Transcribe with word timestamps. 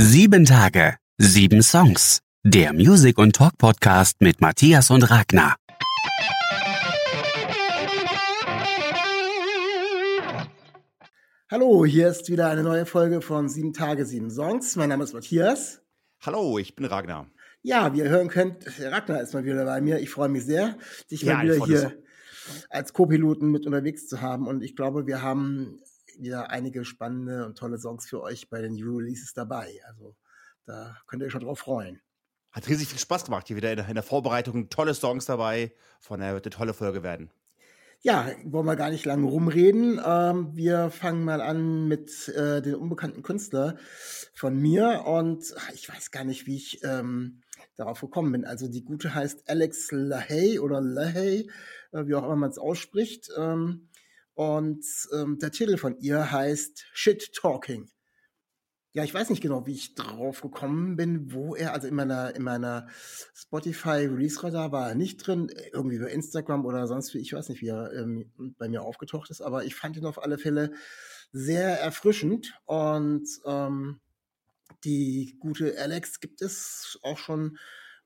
Sieben 0.00 0.44
Tage, 0.44 0.96
sieben 1.16 1.60
Songs. 1.60 2.22
Der 2.44 2.72
Music- 2.72 3.18
und 3.18 3.34
Talk-Podcast 3.34 4.20
mit 4.20 4.40
Matthias 4.40 4.90
und 4.92 5.02
Ragnar. 5.10 5.56
Hallo, 11.50 11.84
hier 11.84 12.10
ist 12.10 12.30
wieder 12.30 12.48
eine 12.48 12.62
neue 12.62 12.86
Folge 12.86 13.20
von 13.20 13.48
Sieben 13.48 13.72
Tage, 13.72 14.06
sieben 14.06 14.30
Songs. 14.30 14.76
Mein 14.76 14.90
Name 14.90 15.02
ist 15.02 15.14
Matthias. 15.14 15.82
Hallo, 16.24 16.58
ich 16.58 16.76
bin 16.76 16.84
Ragnar. 16.84 17.28
Ja, 17.62 17.92
wie 17.92 17.98
ihr 17.98 18.08
hören 18.08 18.28
könnt, 18.28 18.66
Ragnar 18.80 19.20
ist 19.20 19.34
mal 19.34 19.44
wieder 19.44 19.64
bei 19.64 19.80
mir. 19.80 19.98
Ich 19.98 20.10
freue 20.10 20.28
mich 20.28 20.44
sehr, 20.44 20.78
dich 21.10 21.22
Ja, 21.22 21.38
mal 21.38 21.44
wieder 21.44 21.66
hier 21.66 21.98
als 22.70 22.92
Co-Piloten 22.92 23.50
mit 23.50 23.66
unterwegs 23.66 24.06
zu 24.06 24.20
haben. 24.20 24.46
Und 24.46 24.62
ich 24.62 24.76
glaube, 24.76 25.08
wir 25.08 25.22
haben 25.22 25.80
wieder 26.18 26.50
einige 26.50 26.84
spannende 26.84 27.46
und 27.46 27.56
tolle 27.56 27.78
Songs 27.78 28.08
für 28.08 28.22
euch 28.22 28.48
bei 28.50 28.60
den 28.60 28.74
New 28.74 28.96
Releases 28.96 29.32
dabei. 29.32 29.80
Also 29.86 30.16
da 30.64 30.96
könnt 31.06 31.22
ihr 31.22 31.26
euch 31.26 31.32
schon 31.32 31.44
drauf 31.44 31.60
freuen. 31.60 32.00
Hat 32.50 32.68
riesig 32.68 32.88
viel 32.88 32.98
Spaß 32.98 33.24
gemacht 33.24 33.46
hier 33.46 33.56
wieder 33.56 33.70
in 33.70 33.76
der, 33.76 33.88
in 33.88 33.94
der 33.94 34.02
Vorbereitung. 34.02 34.68
Tolle 34.70 34.94
Songs 34.94 35.26
dabei. 35.26 35.72
Von 36.00 36.20
daher 36.20 36.34
wird 36.34 36.46
eine 36.46 36.54
tolle 36.54 36.74
Folge 36.74 37.02
werden. 37.02 37.30
Ja, 38.00 38.30
wollen 38.44 38.66
wir 38.66 38.76
gar 38.76 38.90
nicht 38.90 39.04
lange 39.04 39.26
rumreden. 39.26 40.00
Ähm, 40.04 40.50
wir 40.54 40.90
fangen 40.90 41.24
mal 41.24 41.40
an 41.40 41.88
mit 41.88 42.28
äh, 42.28 42.62
den 42.62 42.76
unbekannten 42.76 43.22
Künstler 43.24 43.76
von 44.34 44.56
mir 44.56 45.04
und 45.04 45.52
ach, 45.56 45.70
ich 45.74 45.88
weiß 45.88 46.12
gar 46.12 46.22
nicht, 46.22 46.46
wie 46.46 46.56
ich 46.56 46.84
ähm, 46.84 47.42
darauf 47.76 48.00
gekommen 48.00 48.30
bin. 48.30 48.44
Also 48.44 48.68
die 48.68 48.84
gute 48.84 49.16
heißt 49.16 49.50
Alex 49.50 49.90
LaHaye 49.90 50.60
oder 50.60 50.80
LaHaye, 50.80 51.48
äh, 51.90 52.06
wie 52.06 52.14
auch 52.14 52.22
immer 52.22 52.36
man 52.36 52.50
es 52.50 52.58
ausspricht. 52.58 53.30
Ähm, 53.36 53.88
und 54.38 54.86
ähm, 55.12 55.40
der 55.40 55.50
Titel 55.50 55.76
von 55.78 55.98
ihr 55.98 56.30
heißt 56.30 56.84
Shit 56.92 57.32
Talking. 57.34 57.90
Ja, 58.92 59.02
ich 59.02 59.12
weiß 59.12 59.30
nicht 59.30 59.42
genau, 59.42 59.66
wie 59.66 59.74
ich 59.74 59.96
drauf 59.96 60.42
gekommen 60.42 60.94
bin, 60.94 61.32
wo 61.32 61.56
er, 61.56 61.72
also 61.72 61.88
in 61.88 61.96
meiner, 61.96 62.36
in 62.36 62.44
meiner 62.44 62.86
Spotify 63.34 64.06
Release 64.06 64.40
Radar 64.40 64.70
war 64.70 64.90
er 64.90 64.94
nicht 64.94 65.26
drin, 65.26 65.50
irgendwie 65.72 65.96
über 65.96 66.08
Instagram 66.08 66.66
oder 66.66 66.86
sonst 66.86 67.12
wie, 67.14 67.18
ich 67.18 67.32
weiß 67.32 67.48
nicht, 67.48 67.62
wie 67.62 67.70
er 67.70 67.92
ähm, 67.92 68.30
bei 68.58 68.68
mir 68.68 68.82
aufgetaucht 68.82 69.28
ist, 69.30 69.40
aber 69.40 69.64
ich 69.64 69.74
fand 69.74 69.96
ihn 69.96 70.06
auf 70.06 70.22
alle 70.22 70.38
Fälle 70.38 70.70
sehr 71.32 71.80
erfrischend. 71.80 72.54
Und 72.64 73.26
ähm, 73.44 73.98
die 74.84 75.36
gute 75.40 75.76
Alex 75.80 76.20
gibt 76.20 76.42
es 76.42 76.96
auch 77.02 77.18
schon 77.18 77.58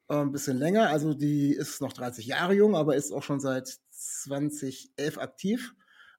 äh, 0.08 0.14
ein 0.14 0.32
bisschen 0.32 0.56
länger, 0.56 0.88
also 0.88 1.12
die 1.12 1.52
ist 1.52 1.82
noch 1.82 1.92
30 1.92 2.24
Jahre 2.24 2.54
jung, 2.54 2.74
aber 2.74 2.96
ist 2.96 3.12
auch 3.12 3.22
schon 3.22 3.38
seit 3.38 3.80
2011 3.90 5.18
aktiv, 5.18 5.74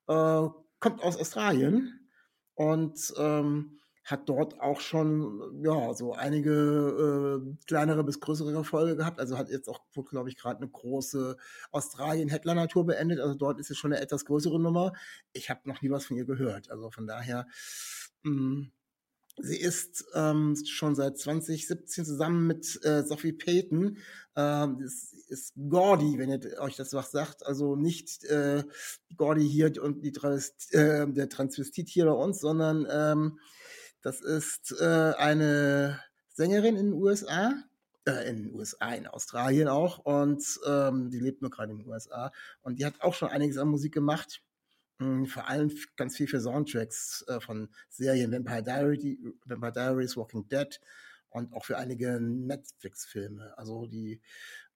äh, 0.08 0.48
kommt 0.80 1.02
aus 1.02 1.16
Australien 1.16 2.08
und 2.54 3.12
ähm, 3.16 3.78
hat 4.04 4.28
dort 4.28 4.60
auch 4.60 4.80
schon 4.80 5.62
ja 5.64 5.94
so 5.94 6.12
einige 6.12 6.50
äh, 6.52 7.56
kleinere 7.66 8.04
bis 8.04 8.20
größere 8.20 8.52
Erfolge 8.52 8.96
gehabt. 8.96 9.18
Also 9.18 9.38
hat 9.38 9.48
jetzt 9.48 9.68
auch, 9.68 9.80
glaube 10.10 10.28
ich, 10.28 10.36
gerade 10.36 10.58
eine 10.58 10.68
große 10.70 11.36
Australien-Headliner-Tour 11.70 12.84
beendet. 12.84 13.20
Also 13.20 13.34
dort 13.34 13.58
ist 13.58 13.70
es 13.70 13.78
schon 13.78 13.92
eine 13.92 14.02
etwas 14.02 14.26
größere 14.26 14.60
Nummer. 14.60 14.92
Ich 15.32 15.48
habe 15.48 15.60
noch 15.64 15.80
nie 15.80 15.90
was 15.90 16.04
von 16.04 16.18
ihr 16.18 16.26
gehört. 16.26 16.70
Also 16.70 16.90
von 16.90 17.06
daher, 17.06 17.46
mh, 18.24 18.66
sie 19.38 19.60
ist 19.60 20.04
ähm, 20.14 20.56
schon 20.64 20.94
seit 20.94 21.18
2017 21.18 22.04
zusammen 22.04 22.46
mit 22.46 22.84
äh, 22.84 23.02
Sophie 23.02 23.32
Payton. 23.32 23.98
Ähm, 24.36 24.78
das 24.80 25.12
ist 25.28 25.54
Gordy, 25.68 26.18
wenn 26.18 26.30
ihr 26.30 26.58
euch 26.60 26.76
das 26.76 26.92
was 26.92 27.10
sagt. 27.10 27.46
Also 27.46 27.76
nicht 27.76 28.24
äh, 28.24 28.64
Gordy 29.16 29.48
hier 29.48 29.72
und 29.82 30.04
die 30.04 30.12
Trans 30.12 30.52
äh, 30.70 31.06
der 31.08 31.28
Transvestit 31.28 31.88
hier 31.88 32.06
bei 32.06 32.12
uns, 32.12 32.40
sondern 32.40 32.86
ähm, 32.90 33.38
das 34.02 34.20
ist 34.20 34.74
äh, 34.80 35.14
eine 35.16 36.00
Sängerin 36.28 36.76
in 36.76 36.90
den 36.90 36.94
USA, 36.94 37.54
äh, 38.06 38.28
in 38.28 38.36
den 38.36 38.54
USA, 38.54 38.92
in 38.92 39.06
Australien 39.06 39.68
auch. 39.68 39.98
Und 39.98 40.44
ähm, 40.66 41.10
die 41.10 41.20
lebt 41.20 41.42
nur 41.42 41.50
gerade 41.50 41.72
in 41.72 41.78
den 41.78 41.88
USA. 41.88 42.30
Und 42.62 42.78
die 42.78 42.86
hat 42.86 43.00
auch 43.00 43.14
schon 43.14 43.30
einiges 43.30 43.56
an 43.56 43.68
Musik 43.68 43.94
gemacht. 43.94 44.42
Mh, 44.98 45.26
vor 45.26 45.48
allem 45.48 45.72
ganz 45.96 46.16
viel 46.16 46.28
für 46.28 46.40
Soundtracks 46.40 47.24
äh, 47.28 47.40
von 47.40 47.68
Serien 47.88 48.32
Vampire, 48.32 48.62
Diary, 48.62 49.18
Vampire 49.44 49.72
Diaries, 49.72 50.16
Walking 50.16 50.48
Dead 50.48 50.80
und 51.30 51.52
auch 51.52 51.64
für 51.64 51.76
einige 51.78 52.20
Netflix-Filme. 52.20 53.56
Also 53.58 53.86
die 53.86 54.20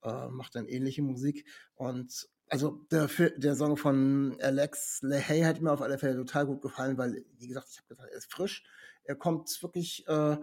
äh, 0.03 0.29
macht 0.29 0.55
dann 0.55 0.67
ähnliche 0.67 1.03
Musik. 1.03 1.47
Und 1.75 2.29
also 2.49 2.87
der, 2.91 3.09
der 3.37 3.55
Song 3.55 3.77
von 3.77 4.37
Alex 4.41 5.01
LeHay 5.03 5.43
hat 5.43 5.61
mir 5.61 5.73
auf 5.73 5.83
alle 5.83 5.99
Fälle 5.99 6.17
total 6.17 6.47
gut 6.47 6.63
gefallen, 6.63 6.99
weil, 6.99 7.25
wie 7.39 7.49
gesagt, 7.49 7.69
ich 7.71 7.79
habe 7.79 7.89
gesagt, 7.89 8.11
er 8.11 8.19
ist 8.19 8.33
frisch. 8.33 8.65
Er 9.05 9.17
kommt 9.17 9.63
wirklich, 9.63 10.07
äh, 10.09 10.37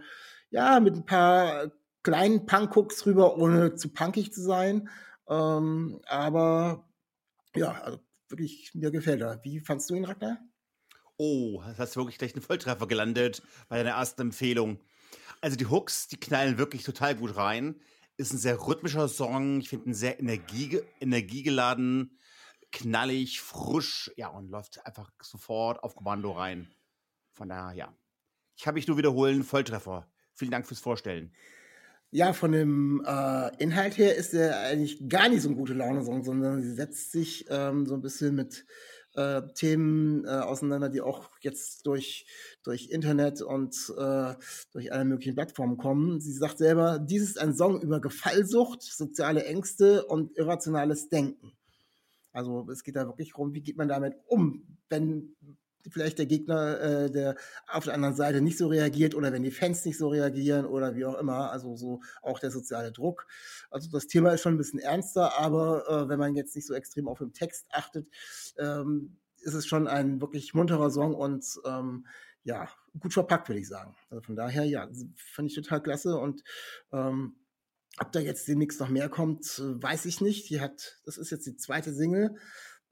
ja, 0.51 0.79
mit 0.79 0.95
ein 0.95 1.05
paar 1.05 1.71
kleinen 2.03 2.45
Punkhooks 2.45 3.05
rüber, 3.05 3.37
ohne 3.37 3.75
zu 3.75 3.89
punkig 3.89 4.31
zu 4.33 4.41
sein. 4.41 4.89
Ähm, 5.27 5.99
aber 6.05 6.87
ja, 7.55 7.71
also 7.81 7.99
wirklich, 8.29 8.73
mir 8.73 8.91
gefällt 8.91 9.21
er. 9.21 9.43
Wie 9.43 9.59
fandst 9.59 9.89
du 9.89 9.95
ihn, 9.95 10.05
Ragnar? 10.05 10.39
Oh, 11.17 11.61
das 11.65 11.79
hast 11.79 11.95
du 11.95 12.01
wirklich 12.01 12.17
gleich 12.17 12.33
einen 12.33 12.41
Volltreffer 12.41 12.87
gelandet 12.87 13.41
bei 13.69 13.77
deiner 13.77 13.97
ersten 13.97 14.21
Empfehlung. 14.21 14.79
Also 15.41 15.55
die 15.55 15.67
Hooks, 15.67 16.07
die 16.07 16.19
knallen 16.19 16.57
wirklich 16.57 16.83
total 16.83 17.15
gut 17.15 17.37
rein. 17.37 17.79
Ist 18.17 18.33
ein 18.33 18.37
sehr 18.37 18.59
rhythmischer 18.59 19.07
Song. 19.07 19.59
Ich 19.61 19.69
finde 19.69 19.89
ihn 19.89 19.93
sehr 19.93 20.19
energie, 20.19 20.81
energiegeladen, 20.99 22.19
knallig, 22.71 23.41
frisch. 23.41 24.11
Ja, 24.17 24.29
und 24.29 24.49
läuft 24.49 24.85
einfach 24.85 25.11
sofort 25.21 25.83
auf 25.83 25.95
Kommando 25.95 26.31
rein. 26.31 26.73
Von 27.33 27.49
daher, 27.49 27.75
ja. 27.75 27.97
Ich 28.57 28.63
kann 28.63 28.73
mich 28.73 28.87
nur 28.87 28.97
wiederholen, 28.97 29.43
Volltreffer. 29.43 30.09
Vielen 30.33 30.51
Dank 30.51 30.67
fürs 30.67 30.79
Vorstellen. 30.79 31.33
Ja, 32.11 32.33
von 32.33 32.51
dem 32.51 33.03
äh, 33.05 33.55
Inhalt 33.61 33.97
her 33.97 34.15
ist 34.15 34.33
er 34.33 34.59
eigentlich 34.59 35.09
gar 35.09 35.27
nicht 35.27 35.41
so 35.41 35.49
ein 35.49 35.55
gute 35.55 35.73
Laune-Song, 35.73 36.23
sondern 36.23 36.61
sie 36.61 36.73
setzt 36.73 37.11
sich 37.11 37.45
ähm, 37.49 37.85
so 37.85 37.93
ein 37.93 38.01
bisschen 38.01 38.35
mit 38.35 38.65
äh, 39.15 39.41
Themen 39.53 40.25
äh, 40.25 40.29
auseinander, 40.29 40.89
die 40.89 41.01
auch 41.01 41.29
jetzt 41.41 41.85
durch, 41.85 42.25
durch 42.63 42.89
Internet 42.89 43.41
und 43.41 43.75
äh, 43.97 44.33
durch 44.71 44.93
alle 44.93 45.05
möglichen 45.05 45.35
Plattformen 45.35 45.77
kommen. 45.77 46.19
Sie 46.19 46.33
sagt 46.33 46.57
selber, 46.57 46.99
dies 46.99 47.23
ist 47.23 47.39
ein 47.39 47.55
Song 47.55 47.81
über 47.81 47.99
Gefallsucht, 47.99 48.81
soziale 48.83 49.45
Ängste 49.45 50.05
und 50.05 50.37
irrationales 50.37 51.09
Denken. 51.09 51.53
Also 52.31 52.67
es 52.69 52.83
geht 52.83 52.97
da 52.97 53.07
wirklich 53.07 53.31
darum, 53.31 53.53
wie 53.53 53.61
geht 53.61 53.77
man 53.77 53.87
damit 53.87 54.15
um, 54.27 54.77
wenn 54.89 55.35
vielleicht 55.91 56.17
der 56.19 56.25
Gegner, 56.25 56.79
äh, 56.79 57.11
der 57.11 57.35
auf 57.67 57.85
der 57.85 57.93
anderen 57.93 58.15
Seite 58.15 58.41
nicht 58.41 58.57
so 58.57 58.67
reagiert 58.67 59.15
oder 59.15 59.31
wenn 59.31 59.43
die 59.43 59.51
Fans 59.51 59.85
nicht 59.85 59.97
so 59.97 60.09
reagieren 60.09 60.65
oder 60.65 60.95
wie 60.95 61.05
auch 61.05 61.17
immer. 61.17 61.51
Also 61.51 61.75
so 61.75 62.01
auch 62.21 62.39
der 62.39 62.51
soziale 62.51 62.91
Druck. 62.91 63.27
Also 63.69 63.89
das 63.91 64.07
Thema 64.07 64.31
ist 64.31 64.41
schon 64.41 64.55
ein 64.55 64.57
bisschen 64.57 64.79
ernster, 64.79 65.37
aber 65.39 65.87
äh, 65.87 66.09
wenn 66.09 66.19
man 66.19 66.35
jetzt 66.35 66.55
nicht 66.55 66.67
so 66.67 66.73
extrem 66.73 67.07
auf 67.07 67.19
den 67.19 67.33
Text 67.33 67.65
achtet, 67.71 68.07
ähm, 68.57 69.17
ist 69.39 69.53
es 69.53 69.67
schon 69.67 69.87
ein 69.87 70.21
wirklich 70.21 70.53
munterer 70.53 70.89
Song 70.89 71.13
und 71.13 71.45
ähm, 71.65 72.05
ja, 72.43 72.69
gut 72.99 73.13
verpackt, 73.13 73.49
würde 73.49 73.59
ich 73.59 73.67
sagen. 73.67 73.95
Also 74.09 74.21
von 74.21 74.35
daher, 74.35 74.65
ja, 74.65 74.87
fand 75.15 75.49
ich 75.49 75.55
total 75.55 75.81
klasse 75.81 76.17
und 76.17 76.43
ähm, 76.91 77.35
ob 77.97 78.11
da 78.11 78.19
jetzt 78.19 78.47
demnächst 78.47 78.79
noch 78.79 78.89
mehr 78.89 79.09
kommt, 79.09 79.61
weiß 79.63 80.05
ich 80.05 80.19
nicht. 80.19 80.49
Die 80.49 80.59
hat, 80.59 80.99
das 81.05 81.17
ist 81.17 81.31
jetzt 81.31 81.45
die 81.45 81.55
zweite 81.55 81.93
Single. 81.93 82.35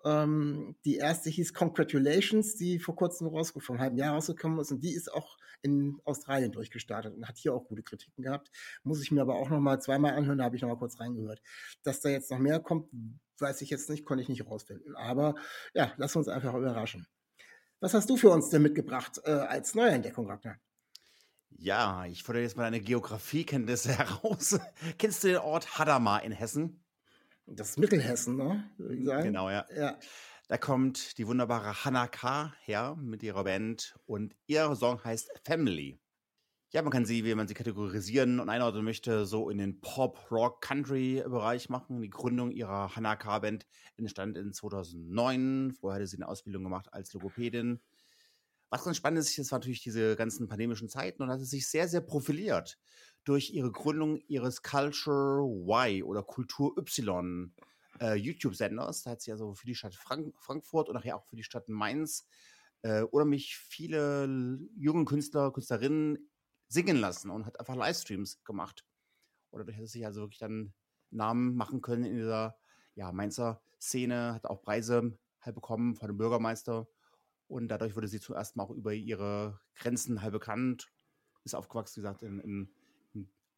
Ähm, 0.06 0.76
die 0.86 0.98
erste 0.98 1.30
hieß 1.30 1.54
Congratulations, 1.54 2.56
die 2.56 2.80
vor 2.80 2.96
kurzem 2.96 3.28
rausgekommen, 3.28 3.82
halben 3.82 3.98
Jahr 3.98 4.14
rausgekommen 4.14 4.60
ist. 4.60 4.72
Und 4.72 4.84
die 4.84 4.94
ist 4.94 5.12
auch 5.12 5.38
in 5.62 6.00
Australien 6.04 6.52
durchgestartet 6.52 7.16
und 7.16 7.28
hat 7.28 7.38
hier 7.38 7.54
auch 7.54 7.66
gute 7.68 7.84
Kritiken 7.84 8.24
gehabt. 8.24 8.52
Muss 8.84 9.02
ich 9.02 9.12
mir 9.12 9.22
aber 9.22 9.36
auch 9.36 9.50
noch 9.50 9.60
mal 9.60 9.80
zweimal 9.80 10.14
anhören, 10.14 10.38
da 10.38 10.44
habe 10.46 10.56
ich 10.56 10.62
noch 10.62 10.70
mal 10.70 10.78
kurz 10.78 11.00
reingehört. 11.00 11.42
Dass 11.84 12.02
da 12.02 12.10
jetzt 12.10 12.32
noch 12.32 12.40
mehr 12.40 12.60
kommt, 12.60 12.90
weiß 13.40 13.62
ich 13.62 13.70
jetzt 13.70 13.90
nicht, 13.90 14.06
konnte 14.06 14.22
ich 14.22 14.30
nicht 14.30 14.46
rausfinden. 14.46 14.96
Aber 14.96 15.36
ja, 15.74 15.94
lass 15.98 16.16
uns 16.16 16.28
einfach 16.28 16.54
überraschen. 16.54 17.08
Was 17.80 17.94
hast 17.94 18.10
du 18.10 18.18
für 18.18 18.30
uns 18.30 18.50
denn 18.50 18.62
mitgebracht 18.62 19.20
äh, 19.26 19.32
als 19.32 19.76
Neuentdeckung, 19.76 20.28
Ragnar? 20.28 20.58
Ja, 21.50 22.06
ich 22.06 22.24
fordere 22.24 22.44
jetzt 22.44 22.58
mal 22.58 22.64
deine 22.64 22.82
Geografiekenntnisse 22.82 23.94
heraus. 23.98 24.60
Kennst 24.98 25.24
du 25.24 25.30
den 25.30 25.38
Ort 25.38 25.78
Hadamar 25.78 26.24
in 26.24 26.32
Hessen? 26.32 26.83
Das 27.46 27.72
ist 27.72 27.78
Mittelhessen, 27.78 28.38
ne? 28.38 28.70
Genau, 28.78 29.50
ja. 29.50 29.66
Ja. 29.76 30.00
Da 30.48 30.58
kommt 30.58 31.18
die 31.18 31.28
wunderbare 31.28 31.84
Hannah 31.86 32.08
K. 32.08 32.54
her 32.62 32.96
mit 32.96 33.24
ihrer 33.24 33.44
Band 33.44 33.96
und 34.06 34.36
ihr 34.48 34.76
Song 34.76 35.04
heißt 35.04 35.32
Family. 35.46 36.00
Ja, 36.72 36.82
man 36.82 36.92
kann 36.92 37.06
sie, 37.06 37.24
wie 37.24 37.36
man 37.36 37.48
sie 37.48 37.54
kategorisieren 37.54 38.40
und 38.40 38.50
einordnen 38.50 38.84
möchte, 38.84 39.28
so 39.28 39.50
in 39.50 39.60
den 39.60 39.80
Pop, 39.80 40.32
Rock, 40.32 40.62
Country-Bereich 40.62 41.70
machen. 41.70 42.02
Die 42.02 42.10
Gründung 42.10 42.50
ihrer 42.50 42.96
Hannah 42.96 43.16
K-Band 43.16 43.68
entstand 43.96 44.38
in 44.38 44.54
2009. 44.54 45.76
Vorher 45.80 45.98
hatte 45.98 46.08
sie 46.08 46.18
eine 46.18 46.28
Ausbildung 46.28 46.64
gemacht 46.64 46.92
als 46.92 47.14
Logopädin. 47.14 47.80
Was 48.72 48.86
ganz 48.86 48.98
spannend 48.98 49.20
ist, 49.20 49.38
ist 49.38 49.52
war 49.52 49.60
natürlich 49.60 49.84
diese 49.84 50.16
ganzen 50.16 50.48
pandemischen 50.48 50.90
Zeiten 50.90 51.22
und 51.22 51.30
hat 51.30 51.40
sie 51.42 51.46
sich 51.46 51.68
sehr, 51.68 51.88
sehr 51.88 52.02
profiliert 52.02 52.80
durch 53.24 53.52
ihre 53.52 53.72
Gründung 53.72 54.22
ihres 54.28 54.62
Culture 54.62 55.44
Y 55.44 56.04
oder 56.04 56.24
Kultur 56.24 56.78
Y 56.78 57.54
äh, 58.00 58.16
YouTube-Senders. 58.16 59.04
Da 59.04 59.12
hat 59.12 59.22
sie 59.22 59.32
also 59.32 59.54
für 59.54 59.66
die 59.66 59.76
Stadt 59.76 59.96
Frank 59.96 60.34
Frankfurt 60.40 60.90
und 60.90 60.96
nachher 60.96 61.16
auch 61.16 61.26
für 61.26 61.36
die 61.36 61.44
Stadt 61.44 61.70
Mainz 61.70 62.28
äh, 62.82 63.04
oder 63.04 63.26
mich 63.26 63.58
viele 63.58 64.60
junge 64.76 65.06
Künstler, 65.06 65.52
Künstlerinnen 65.52 66.30
singen 66.68 66.98
lassen 66.98 67.30
und 67.30 67.46
hat 67.46 67.60
einfach 67.60 67.76
Livestreams 67.76 68.44
gemacht. 68.44 68.86
Und 69.52 69.60
dadurch 69.60 69.78
hat 69.78 69.84
er 69.84 69.88
sich 69.88 70.06
also 70.06 70.22
wirklich 70.22 70.40
dann 70.40 70.74
Namen 71.12 71.56
machen 71.56 71.82
können 71.82 72.04
in 72.04 72.16
dieser 72.16 72.58
ja, 72.96 73.12
Mainzer 73.12 73.62
Szene, 73.80 74.34
hat 74.34 74.46
auch 74.46 74.62
Preise 74.62 75.18
halt 75.42 75.56
bekommen 75.56 75.96
von 75.96 76.08
dem 76.08 76.18
Bürgermeister. 76.18 76.88
Und 77.48 77.68
dadurch 77.68 77.96
wurde 77.96 78.08
sie 78.08 78.20
zuerst 78.20 78.56
mal 78.56 78.64
auch 78.64 78.72
über 78.72 78.94
ihre 78.94 79.60
Grenzen 79.76 80.22
halt 80.22 80.32
bekannt. 80.32 80.92
Ist 81.44 81.56
aufgewachsen, 81.56 81.98
wie 81.98 82.02
gesagt, 82.02 82.24
in, 82.24 82.40
in, 82.40 82.74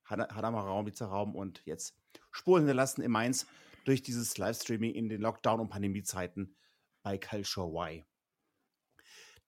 in 0.10 0.22
Hadamer 0.22 0.62
Raum, 0.62 0.86
Witzer 0.86 1.08
Raum 1.08 1.36
und 1.36 1.62
jetzt 1.66 1.98
Spuren 2.32 2.62
hinterlassen 2.62 3.02
in 3.02 3.12
Mainz 3.12 3.48
durch 3.86 4.02
dieses 4.02 4.38
Livestreaming 4.38 4.94
in 4.94 5.10
den 5.10 5.22
Lockdown- 5.22 5.60
und 5.60 5.70
Pandemiezeiten 5.70 6.56
bei 7.04 7.18
Culture 7.18 7.68
Y. 7.68 8.04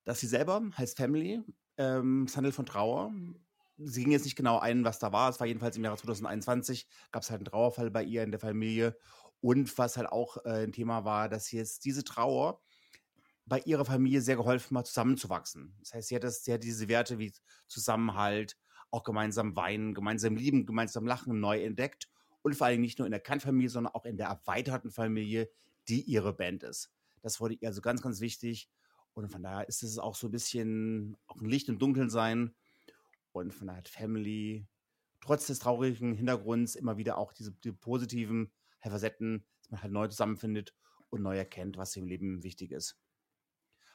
Das 0.04 0.20
sie 0.20 0.28
selber 0.28 0.62
heißt 0.78 0.96
Family. 0.96 1.42
Ähm, 1.78 2.24
es 2.28 2.38
handelt 2.38 2.56
von 2.56 2.66
Trauer. 2.66 3.12
Sie 3.78 4.04
ging 4.04 4.12
jetzt 4.12 4.26
nicht 4.26 4.36
genau 4.36 4.60
ein, 4.60 4.84
was 4.84 5.00
da 5.00 5.12
war. 5.12 5.30
Es 5.30 5.40
war 5.40 5.48
jedenfalls 5.48 5.78
im 5.78 5.84
Jahre 5.84 5.98
2021, 5.98 6.88
gab 7.12 7.24
es 7.24 7.30
halt 7.30 7.40
einen 7.40 7.46
Trauerfall 7.46 7.92
bei 7.92 8.04
ihr 8.04 8.24
in 8.24 8.32
der 8.32 8.40
Familie. 8.40 8.98
Und 9.42 9.78
was 9.78 9.98
halt 9.98 10.08
auch 10.08 10.38
äh, 10.46 10.64
ein 10.64 10.72
Thema 10.72 11.06
war, 11.06 11.30
dass 11.30 11.52
jetzt 11.52 11.86
diese 11.86 12.04
Trauer 12.04 12.62
bei 13.46 13.60
ihrer 13.60 13.86
Familie 13.86 14.22
sehr 14.22 14.36
geholfen 14.36 14.78
hat, 14.78 14.88
zusammenzuwachsen. 14.88 15.76
Das 15.80 15.94
heißt, 15.94 16.10
sie 16.10 16.16
hat, 16.16 16.24
das, 16.24 16.44
sie 16.44 16.54
hat 16.54 16.64
diese 16.64 16.88
Werte 16.88 17.18
wie 17.18 17.34
Zusammenhalt, 17.68 18.58
auch 18.92 19.04
gemeinsam 19.04 19.56
weinen, 19.56 19.94
gemeinsam 19.94 20.36
lieben, 20.36 20.66
gemeinsam 20.66 21.06
lachen 21.06 21.40
neu 21.40 21.62
entdeckt. 21.64 22.10
Und 22.42 22.56
vor 22.56 22.68
allem 22.68 22.82
nicht 22.82 23.00
nur 23.00 23.08
in 23.08 23.12
der 23.12 23.20
Kant-Familie, 23.20 23.70
sondern 23.70 23.94
auch 23.94 24.06
in 24.06 24.18
der 24.18 24.28
erweiterten 24.28 24.92
Familie, 24.92 25.50
die 25.90 26.02
ihre 26.02 26.34
Band 26.34 26.64
ist. 26.64 26.92
Das 27.22 27.42
wurde 27.42 27.56
ihr 27.56 27.68
also 27.68 27.82
ganz, 27.82 28.02
ganz 28.02 28.22
wichtig. 28.22 28.70
Und 29.14 29.30
von 29.30 29.44
daher 29.44 29.68
ist 29.68 29.84
es 29.84 29.98
auch 29.98 30.16
so 30.16 30.28
ein 30.28 30.32
bisschen 30.32 31.18
auch 31.28 31.42
ein 31.42 31.50
Licht 31.50 31.68
im 31.70 31.80
Dunkeln 31.80 32.10
sein. 32.10 32.56
Und 33.32 33.54
von 33.54 33.68
daher 33.68 33.80
hat 33.80 33.90
Family 33.90 34.68
trotz 35.20 35.48
des 35.48 35.60
traurigen 35.60 36.14
Hintergrunds 36.14 36.76
immer 36.76 36.98
wieder 36.98 37.18
auch 37.18 37.34
diese 37.34 37.52
die 37.52 37.72
positiven 37.72 38.52
Facetten, 38.80 39.44
dass 39.62 39.72
man 39.72 39.82
halt 39.82 39.92
neu 39.92 40.08
zusammenfindet 40.08 40.74
und 41.10 41.22
neu 41.22 41.38
erkennt, 41.38 41.78
was 41.78 41.96
im 41.96 42.08
Leben 42.08 42.44
wichtig 42.44 42.72
ist. 42.72 42.98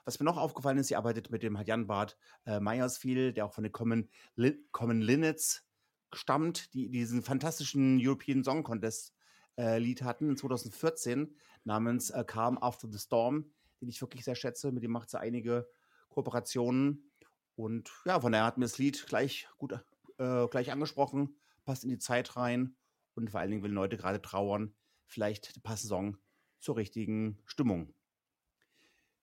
Was 0.05 0.19
mir 0.19 0.25
noch 0.25 0.37
aufgefallen 0.37 0.79
ist, 0.79 0.89
sie 0.89 0.97
arbeitet 0.97 1.31
mit 1.31 1.43
dem 1.43 1.57
Jan 1.65 1.87
Bart 1.87 2.17
äh, 2.45 2.61
Meyers 2.61 2.99
viel, 2.99 3.33
der 3.33 3.47
auch 3.47 3.53
von 3.55 3.65
den 3.65 3.73
Common, 3.73 4.09
Li 4.35 4.59
Common 4.73 5.01
Linnets 5.01 5.65
stammt, 6.13 6.75
die 6.75 6.91
diesen 6.91 7.23
fantastischen 7.23 7.99
European 8.01 8.43
Song 8.43 8.65
Contest 8.65 9.15
äh, 9.57 9.79
Lied 9.79 10.03
hatten 10.03 10.37
2014 10.37 11.37
namens 11.65 12.11
äh, 12.11 12.25
Calm 12.27 12.59
After 12.59 12.89
the 12.91 12.99
Storm, 12.99 13.53
den 13.81 13.89
ich 13.89 14.01
wirklich 14.01 14.25
sehr 14.25 14.35
schätze. 14.35 14.73
Mit 14.73 14.83
dem 14.83 14.91
macht 14.91 15.11
sie 15.11 15.21
einige 15.21 15.69
Kooperationen. 16.09 17.11
Und 17.55 17.91
ja, 18.05 18.21
von 18.21 18.33
daher 18.33 18.47
hat 18.47 18.59
mir 18.59 18.65
das 18.65 18.79
Lied 18.79 19.07
gleich 19.07 19.49
gut 19.59 19.73
äh, 20.19 20.49
gleich 20.49 20.71
angesprochen, 20.73 21.37
passt 21.65 21.85
in 21.85 21.91
die 21.91 21.99
Zeit 21.99 22.37
rein 22.37 22.77
und 23.15 23.31
vor 23.31 23.41
allen 23.41 23.51
Dingen, 23.51 23.63
wenn 23.63 23.73
Leute 23.73 23.97
gerade 23.97 24.23
trauern, 24.23 24.75
vielleicht 25.07 25.63
passt 25.63 25.87
Song 25.87 26.17
zur 26.61 26.77
richtigen 26.77 27.39
Stimmung. 27.45 27.95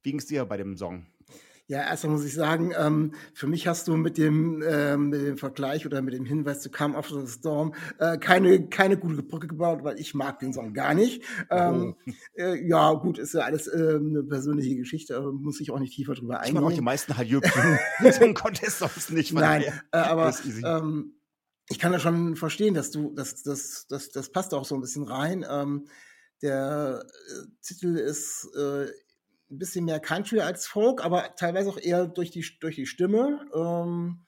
Wie 0.04 0.12
ging 0.12 0.20
es 0.20 0.26
dir 0.26 0.46
bei 0.46 0.58
dem 0.58 0.78
Song? 0.78 1.06
Ja, 1.70 1.84
erstmal 1.84 2.14
muss 2.14 2.26
ich 2.26 2.34
sagen, 2.34 2.74
ähm, 2.76 3.14
für 3.36 3.46
mich 3.46 3.68
hast 3.68 3.88
du 3.88 3.96
mit 3.96 4.18
dem, 4.18 4.64
ähm, 4.68 5.10
mit 5.10 5.22
dem 5.22 5.38
Vergleich 5.38 5.86
oder 5.86 6.02
mit 6.02 6.16
dem 6.16 6.26
Hinweis 6.26 6.62
zu 6.62 6.72
Come 6.72 6.98
After 6.98 7.24
the 7.24 7.32
Storm 7.32 7.76
äh, 8.00 8.18
keine, 8.18 8.70
keine 8.70 8.98
gute 8.98 9.22
Brücke 9.22 9.46
gebaut, 9.48 9.84
weil 9.84 10.00
ich 10.00 10.16
mag 10.16 10.40
den 10.40 10.52
Song 10.52 10.74
gar 10.74 10.96
nicht. 10.96 11.22
Ähm, 11.52 11.96
oh. 12.08 12.12
äh, 12.34 12.68
ja, 12.68 12.92
gut, 12.94 13.20
ist 13.20 13.36
ja 13.36 13.42
alles 13.42 13.68
äh, 13.68 14.00
eine 14.00 14.24
persönliche 14.24 14.78
Geschichte, 14.78 15.22
muss 15.32 15.62
ich 15.62 15.70
auch 15.70 15.78
nicht 15.78 15.94
tiefer 15.94 16.16
drüber 16.16 16.40
eingehen. 16.40 16.56
Ich 16.56 16.62
mag 16.62 16.72
auch 16.72 16.76
die 16.76 16.82
meisten 16.82 17.16
halt 17.16 17.32
European 17.32 17.78
Contest 18.34 18.80
sonst 18.80 19.12
nicht. 19.12 19.32
Nein, 19.34 19.62
äh, 19.62 19.98
aber 19.98 20.34
ähm, 20.66 21.20
ich 21.70 21.78
kann 21.78 21.92
das 21.92 22.02
schon 22.02 22.36
verstehen, 22.36 22.74
dass 22.74 22.90
du, 22.90 23.14
das, 23.14 23.44
das, 23.44 23.86
das, 23.88 24.10
das 24.10 24.32
passt 24.32 24.56
auch 24.56 24.66
so 24.66 24.74
ein 24.74 24.82
bisschen 24.82 25.04
rein. 25.04 25.46
Ähm, 25.48 25.86
der 26.42 27.06
äh, 27.06 27.46
Titel 27.62 27.96
ist 27.96 28.50
äh, 28.58 28.88
ein 29.52 29.58
bisschen 29.58 29.86
mehr 29.86 30.00
Country 30.00 30.42
als 30.42 30.68
Folk, 30.68 31.04
aber 31.04 31.36
teilweise 31.36 31.70
auch 31.70 31.78
eher 31.78 32.08
durch 32.08 32.32
die, 32.32 32.46
durch 32.60 32.76
die 32.76 32.86
Stimme. 32.86 33.48
Ähm, 33.54 34.26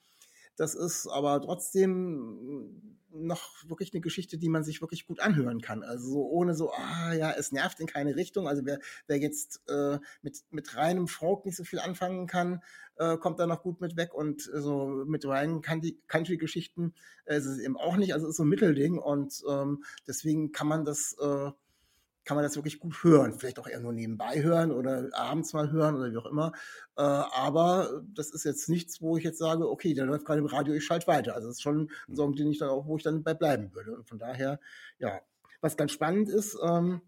das 0.56 0.76
ist 0.76 1.08
aber 1.08 1.42
trotzdem 1.42 2.92
noch 3.14 3.68
wirklich 3.68 3.94
eine 3.94 4.02
Geschichte, 4.02 4.38
die 4.38 4.50
man 4.50 4.64
sich 4.64 4.82
wirklich 4.82 5.06
gut 5.06 5.20
anhören 5.20 5.62
kann. 5.62 5.84
Also 5.84 6.10
so 6.10 6.30
ohne 6.30 6.56
so, 6.56 6.72
ah 6.72 7.14
ja, 7.14 7.32
es 7.32 7.52
nervt 7.52 7.80
in 7.80 7.88
keine 7.88 8.16
Richtung. 8.16 8.48
Also 8.48 8.66
wer, 8.66 8.80
wer 9.08 9.18
jetzt 9.18 9.62
äh, 9.68 10.00
mit, 10.22 10.44
mit 10.50 10.76
reinem 10.76 11.08
Folk 11.08 11.46
nicht 11.46 11.58
so 11.58 11.64
viel 11.64 11.80
anfangen 11.80 12.28
kann, 12.28 12.62
äh, 12.98 13.18
kommt 13.18 13.40
da 13.40 13.48
noch 13.48 13.64
gut 13.64 13.82
mit 13.82 13.98
weg. 13.98 14.14
Und 14.14 14.42
so 14.42 15.04
mit 15.06 15.26
reinen 15.26 15.62
Country-Geschichten 15.62 16.94
äh, 17.26 17.38
ist 17.38 17.46
es 17.46 17.60
eben 17.60 17.78
auch 17.78 17.98
nicht. 17.98 18.14
Also 18.14 18.28
es 18.28 18.32
ist 18.32 18.38
so 18.38 18.44
ein 18.44 18.50
Mittelding 18.50 18.98
und 18.98 19.44
ähm, 19.50 19.84
deswegen 20.08 20.52
kann 20.52 20.68
man 20.68 20.86
das 20.86 21.16
äh, 21.20 21.52
kann 22.24 22.36
man 22.36 22.44
das 22.44 22.56
wirklich 22.56 22.80
gut 22.80 23.04
hören. 23.04 23.34
Vielleicht 23.34 23.60
auch 23.60 23.68
eher 23.68 23.80
nur 23.80 23.94
nebenbei 23.94 24.42
hören 24.42 24.72
oder 24.72 25.10
abends 25.14 25.54
mal 25.54 25.72
hören 25.72 25.96
oder 25.96 26.12
wie 26.12 26.18
auch 26.18 26.26
immer. 26.26 26.52
Äh, 26.98 27.02
aber 27.02 28.04
das 28.14 28.32
ist 28.32 28.44
jetzt 28.44 28.70
nichts, 28.70 29.02
wo 29.02 29.18
ich 29.18 29.24
jetzt 29.24 29.40
sage, 29.40 29.70
okay, 29.70 29.94
der 29.94 30.06
läuft 30.06 30.26
gerade 30.26 30.40
im 30.40 30.46
Radio, 30.46 30.74
ich 30.74 30.86
schalte 30.86 31.08
weiter. 31.08 31.36
Also 31.36 31.48
das 31.48 31.58
ist 31.58 31.62
schon 31.62 31.90
ein 32.08 32.16
Song, 32.16 32.36
den 32.36 32.52
ich 32.52 32.60
dann 32.60 32.70
auch, 32.70 32.86
wo 32.86 32.98
ich 32.98 33.04
dann 33.04 33.24
bei 33.24 33.34
bleiben 33.34 33.74
würde. 33.74 33.96
Und 33.96 34.08
von 34.08 34.20
daher, 34.20 34.60
ja. 35.00 35.22
Was 35.64 35.78
ganz 35.78 35.92
spannend 35.92 36.28
ist, 36.28 36.58
ähm, 36.64 37.02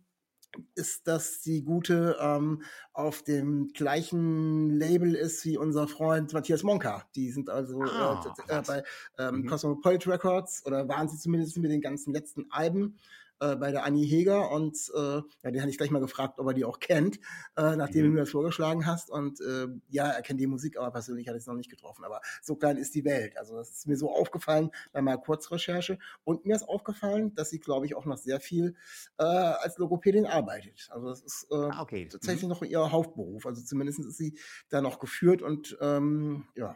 ist, 0.76 1.08
dass 1.08 1.42
die 1.42 1.64
Gute 1.64 2.18
ähm, 2.20 2.62
auf 2.94 3.24
dem 3.24 3.70
gleichen 3.70 4.70
Label 4.70 5.16
ist 5.16 5.46
wie 5.46 5.58
unser 5.58 5.88
Freund 5.88 6.34
Matthias 6.34 6.64
Monka. 6.64 7.08
Die 7.16 7.32
sind 7.32 7.50
also 7.50 7.82
ah, 7.82 8.24
äh, 8.48 8.60
äh, 8.60 8.62
bei 8.62 8.84
ähm, 9.18 9.42
mhm. 9.42 9.48
Cosmopolitan 9.48 10.14
Records 10.14 10.66
oder 10.66 10.88
waren 10.88 11.10
sie 11.10 11.18
zumindest 11.18 11.58
mit 11.58 11.72
den 11.72 11.82
ganzen 11.82 12.14
letzten 12.14 12.46
Alben 12.52 13.00
äh, 13.44 13.56
bei 13.56 13.72
der 13.72 13.84
Annie 13.84 14.06
Heger 14.06 14.52
und 14.52 14.78
äh, 14.96 15.00
ja, 15.00 15.52
den 15.52 15.62
hatte 15.62 15.70
ich 15.70 15.78
gleich 15.78 15.92
mal 15.92 16.00
gefragt, 16.00 16.40
ob 16.40 16.48
er 16.48 16.54
die 16.54 16.66
auch 16.66 16.80
kennt, 16.80 17.18
äh, 17.58 17.76
nachdem 17.76 18.04
mhm. 18.04 18.10
du 18.10 18.14
mir 18.14 18.20
das 18.22 18.30
vorgeschlagen 18.30 18.86
hast. 18.86 19.10
Und 19.10 19.42
äh, 19.42 19.68
ja, 19.90 20.08
er 20.10 20.22
kennt 20.22 20.40
die 20.40 20.48
Musik, 20.48 20.78
aber 20.78 20.92
persönlich 20.92 21.28
hat 21.28 21.36
er 21.36 21.38
es 21.38 21.48
noch 21.48 21.56
nicht 21.56 21.70
getroffen. 21.70 22.06
Aber 22.06 22.22
so 22.42 22.56
klein 22.56 22.78
ist 22.78 22.96
die 22.96 23.06
Welt. 23.06 23.38
Also 23.38 23.56
das 23.56 23.70
ist 23.70 23.88
mir 23.88 23.98
so 23.98 24.12
aufgefallen 24.12 24.72
bei 24.92 25.02
meiner 25.02 25.18
Kurzrecherche. 25.18 25.98
Und 26.24 26.46
mir 26.46 26.56
ist 26.56 26.68
aufgefallen, 26.68 27.34
dass 27.36 27.50
sie, 27.50 27.60
glaube 27.60 27.86
ich, 27.86 27.96
auch 27.96 28.06
noch 28.06 28.18
sehr 28.18 28.40
viel 28.40 28.76
äh, 29.18 29.24
als 29.24 29.78
Logopädin 29.78 30.26
arbeitet. 30.26 30.90
Also 30.92 31.10
das 31.10 31.22
ist 31.22 31.48
äh, 31.52 31.56
ah, 31.56 31.82
okay. 31.82 32.08
tatsächlich 32.08 32.44
mhm. 32.44 32.50
noch 32.50 32.62
ihr 32.64 32.92
Hauptberuf. 32.92 33.46
Also 33.46 33.62
zumindest 33.64 34.00
ist 34.00 34.18
sie 34.18 34.38
da 34.70 34.82
noch 34.82 35.00
geführt 35.00 35.42
und 35.42 35.78
ähm, 35.82 36.46
ja, 36.56 36.76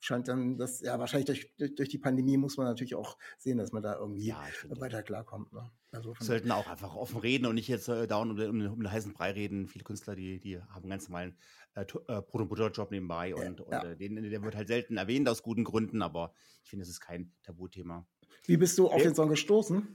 scheint 0.00 0.28
dann 0.28 0.56
das, 0.56 0.80
ja, 0.80 0.98
wahrscheinlich 0.98 1.26
durch, 1.26 1.56
durch, 1.56 1.74
durch, 1.74 1.88
die 1.90 1.98
Pandemie 1.98 2.36
muss 2.36 2.56
man 2.56 2.66
natürlich 2.66 2.94
auch 2.94 3.16
sehen, 3.38 3.58
dass 3.58 3.72
man 3.72 3.82
da 3.82 3.96
irgendwie 3.96 4.26
ja, 4.26 4.42
weiter 4.68 5.02
klarkommt. 5.02 5.52
Ne? 5.52 5.70
Also 5.92 6.14
sollten 6.20 6.50
auch 6.50 6.66
einfach 6.66 6.94
offen 6.94 7.18
reden 7.18 7.46
und 7.46 7.54
nicht 7.54 7.68
jetzt 7.68 7.88
äh, 7.88 8.06
dauernd 8.06 8.32
um, 8.32 8.38
um, 8.38 8.72
um, 8.72 8.80
den 8.80 8.90
heißen 8.90 9.12
Brei 9.12 9.32
reden. 9.32 9.68
Viele 9.68 9.84
Künstler, 9.84 10.16
die, 10.16 10.40
die 10.40 10.60
haben 10.60 10.88
ganz 10.88 11.08
normalen 11.08 11.36
äh, 11.74 11.82
äh, 11.82 11.84
Brot- 12.22 12.42
und 12.42 12.48
Butterjob 12.48 12.90
nebenbei 12.90 13.34
und, 13.34 13.60
und 13.60 13.72
ja. 13.72 13.84
äh, 13.84 13.96
den, 13.96 14.16
der 14.30 14.42
wird 14.42 14.56
halt 14.56 14.68
selten 14.68 14.96
erwähnt 14.96 15.28
aus 15.28 15.42
guten 15.42 15.64
Gründen, 15.64 16.00
aber 16.02 16.32
ich 16.64 16.70
finde, 16.70 16.84
das 16.84 16.90
ist 16.90 17.00
kein 17.00 17.32
Tabuthema. 17.42 18.06
Wie 18.46 18.56
bist 18.56 18.78
du 18.78 18.88
auf 18.88 19.02
den 19.02 19.14
Song 19.14 19.28
gestoßen? 19.28 19.86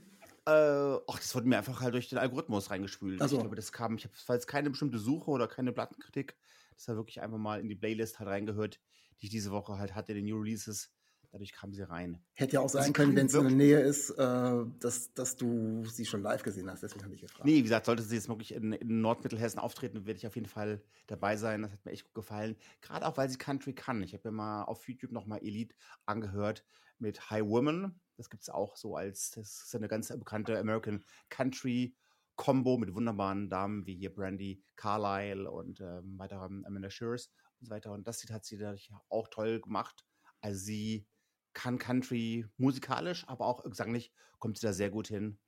Äh, 0.46 0.50
ach, 0.50 1.18
das 1.18 1.34
wurde 1.34 1.48
mir 1.48 1.58
einfach 1.58 1.80
halt 1.80 1.94
durch 1.94 2.08
den 2.08 2.18
Algorithmus 2.18 2.70
reingespült. 2.70 3.20
Also. 3.20 3.36
Ich 3.36 3.40
glaube, 3.40 3.56
das 3.56 3.72
kam, 3.72 3.96
ich 3.96 4.04
habe 4.04 4.14
jetzt 4.28 4.46
keine 4.46 4.70
bestimmte 4.70 4.98
Suche 4.98 5.30
oder 5.30 5.48
keine 5.48 5.72
Plattenkritik. 5.72 6.36
Das 6.76 6.86
war 6.86 6.96
wirklich 6.96 7.20
einfach 7.20 7.38
mal 7.38 7.60
in 7.60 7.68
die 7.68 7.74
Playlist 7.74 8.20
halt 8.20 8.28
reingehört 8.28 8.78
die 9.20 9.26
ich 9.26 9.30
diese 9.30 9.50
Woche 9.50 9.78
halt 9.78 9.94
hatte, 9.94 10.14
den 10.14 10.24
New 10.24 10.38
Releases. 10.38 10.90
Dadurch 11.32 11.52
kam 11.52 11.72
sie 11.74 11.82
rein. 11.82 12.22
Hätte 12.32 12.54
ja 12.54 12.60
auch 12.60 12.68
sein 12.68 12.92
können, 12.92 13.14
wenn 13.14 13.26
es 13.26 13.34
in 13.34 13.42
der 13.42 13.52
Nähe 13.52 13.80
ist, 13.80 14.10
äh, 14.10 14.64
dass, 14.80 15.12
dass 15.12 15.36
du 15.36 15.84
sie 15.84 16.06
schon 16.06 16.22
live 16.22 16.42
gesehen 16.42 16.70
hast. 16.70 16.82
Deswegen 16.82 17.04
habe 17.04 17.14
ich 17.14 17.20
gefragt. 17.20 17.44
Nee, 17.44 17.56
wie 17.56 17.62
gesagt, 17.62 17.86
sollte 17.86 18.02
sie 18.02 18.14
jetzt 18.14 18.28
wirklich 18.28 18.54
in, 18.54 18.72
in 18.72 19.00
Nordmittelhessen 19.00 19.58
auftreten, 19.58 20.06
werde 20.06 20.16
ich 20.16 20.26
auf 20.26 20.36
jeden 20.36 20.48
Fall 20.48 20.82
dabei 21.08 21.36
sein. 21.36 21.62
Das 21.62 21.72
hat 21.72 21.84
mir 21.84 21.92
echt 21.92 22.04
gut 22.04 22.14
gefallen. 22.14 22.56
Gerade 22.80 23.06
auch, 23.06 23.16
weil 23.16 23.28
sie 23.28 23.36
Country 23.36 23.74
kann. 23.74 24.02
Ich 24.02 24.14
habe 24.14 24.30
mir 24.30 24.36
mal 24.36 24.62
auf 24.64 24.88
YouTube 24.88 25.12
nochmal 25.12 25.40
Elite 25.42 25.74
angehört 26.06 26.64
mit 26.98 27.28
High 27.30 27.44
Woman. 27.44 28.00
Das 28.16 28.30
gibt 28.30 28.42
es 28.42 28.48
auch 28.48 28.76
so 28.76 28.96
als, 28.96 29.32
das 29.32 29.64
ist 29.64 29.74
eine 29.74 29.88
ganz 29.88 30.08
bekannte 30.08 30.58
American 30.58 31.04
Country 31.28 31.94
Combo 32.36 32.76
mit 32.76 32.94
wunderbaren 32.94 33.48
Damen 33.48 33.86
wie 33.86 33.96
hier 33.96 34.14
Brandy 34.14 34.62
Carlyle 34.76 35.50
und 35.50 35.80
ähm, 35.80 36.18
weiteren 36.18 36.64
Amanda 36.66 36.90
Shears 36.90 37.30
und 37.60 37.66
so 37.66 37.70
weiter. 37.70 37.92
Und 37.92 38.06
das 38.06 38.24
hat 38.30 38.44
sie 38.44 38.58
dadurch 38.58 38.90
auch 39.08 39.28
toll 39.28 39.60
gemacht. 39.60 40.04
Also 40.40 40.58
sie 40.58 41.06
kann 41.52 41.78
Country 41.78 42.46
musikalisch, 42.56 43.26
aber 43.28 43.46
auch 43.46 43.62
gesanglich 43.64 44.12
kommt 44.38 44.58
sie 44.58 44.66
da 44.66 44.72
sehr 44.72 44.90
gut 44.90 45.08
hin. 45.08 45.38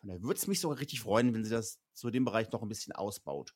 Von 0.00 0.08
daher 0.08 0.22
würde 0.22 0.38
es 0.38 0.46
mich 0.46 0.60
sogar 0.60 0.78
richtig 0.78 1.00
freuen, 1.00 1.32
wenn 1.32 1.44
sie 1.44 1.50
das 1.50 1.80
zu 1.94 2.10
dem 2.10 2.24
Bereich 2.24 2.50
noch 2.52 2.62
ein 2.62 2.68
bisschen 2.68 2.92
ausbaut. 2.92 3.54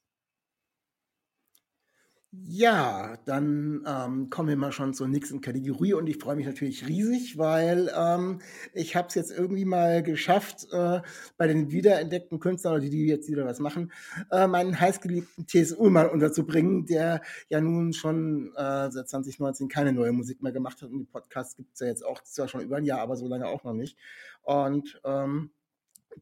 Ja, 2.45 3.17
dann 3.25 3.85
ähm, 3.87 4.31
kommen 4.31 4.49
wir 4.49 4.57
mal 4.57 4.73
schon 4.73 4.95
zur 4.95 5.09
nächsten 5.09 5.41
Kategorie 5.41 5.95
und 5.95 6.07
ich 6.09 6.19
freue 6.19 6.37
mich 6.37 6.47
natürlich 6.47 6.87
riesig, 6.87 7.39
weil 7.39 7.91
ähm, 7.97 8.41
ich 8.75 8.95
habe 8.95 9.09
es 9.09 9.15
jetzt 9.15 9.31
irgendwie 9.31 9.65
mal 9.65 10.03
geschafft, 10.03 10.67
äh, 10.73 11.01
bei 11.39 11.47
den 11.47 11.71
wiederentdeckten 11.71 12.39
Künstlern 12.39 12.75
oder 12.75 12.83
die, 12.83 12.91
die 12.91 13.07
jetzt 13.07 13.31
wieder 13.31 13.47
was 13.47 13.59
machen, 13.59 13.93
äh, 14.31 14.47
meinen 14.47 14.79
heißgeliebten 14.79 15.47
T.S. 15.47 15.73
Ullmann 15.73 16.11
unterzubringen, 16.11 16.85
der 16.87 17.23
ja 17.49 17.61
nun 17.61 17.93
schon 17.93 18.53
äh, 18.57 18.91
seit 18.91 19.09
2019 19.09 19.69
keine 19.69 19.93
neue 19.93 20.13
Musik 20.13 20.43
mehr 20.43 20.53
gemacht 20.53 20.83
hat 20.83 20.91
und 20.91 20.99
die 20.99 21.05
Podcasts 21.05 21.57
gibt 21.57 21.75
es 21.75 21.81
ja 21.81 21.87
jetzt 21.87 22.05
auch 22.05 22.23
zwar 22.23 22.49
schon 22.49 22.61
über 22.61 22.77
ein 22.77 22.85
Jahr, 22.85 23.01
aber 23.01 23.17
so 23.17 23.29
lange 23.29 23.47
auch 23.47 23.65
noch 23.65 23.75
nicht. 23.75 23.97
Und 24.43 25.01
ähm, 25.05 25.51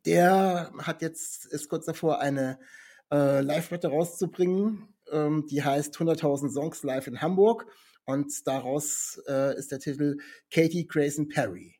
der 0.06 0.72
hat 0.78 1.02
jetzt, 1.02 1.46
ist 1.46 1.68
kurz 1.68 1.86
davor, 1.86 2.20
eine 2.20 2.58
äh, 3.10 3.40
Live-Platte 3.40 3.88
rauszubringen, 3.88 4.93
ähm, 5.12 5.46
die 5.46 5.62
heißt 5.62 5.96
100.000 5.96 6.50
Songs 6.50 6.82
live 6.82 7.06
in 7.06 7.20
Hamburg 7.20 7.66
und 8.04 8.46
daraus 8.46 9.20
äh, 9.28 9.56
ist 9.58 9.72
der 9.72 9.80
Titel 9.80 10.18
Katie 10.50 10.86
Grayson 10.86 11.28
Perry. 11.28 11.76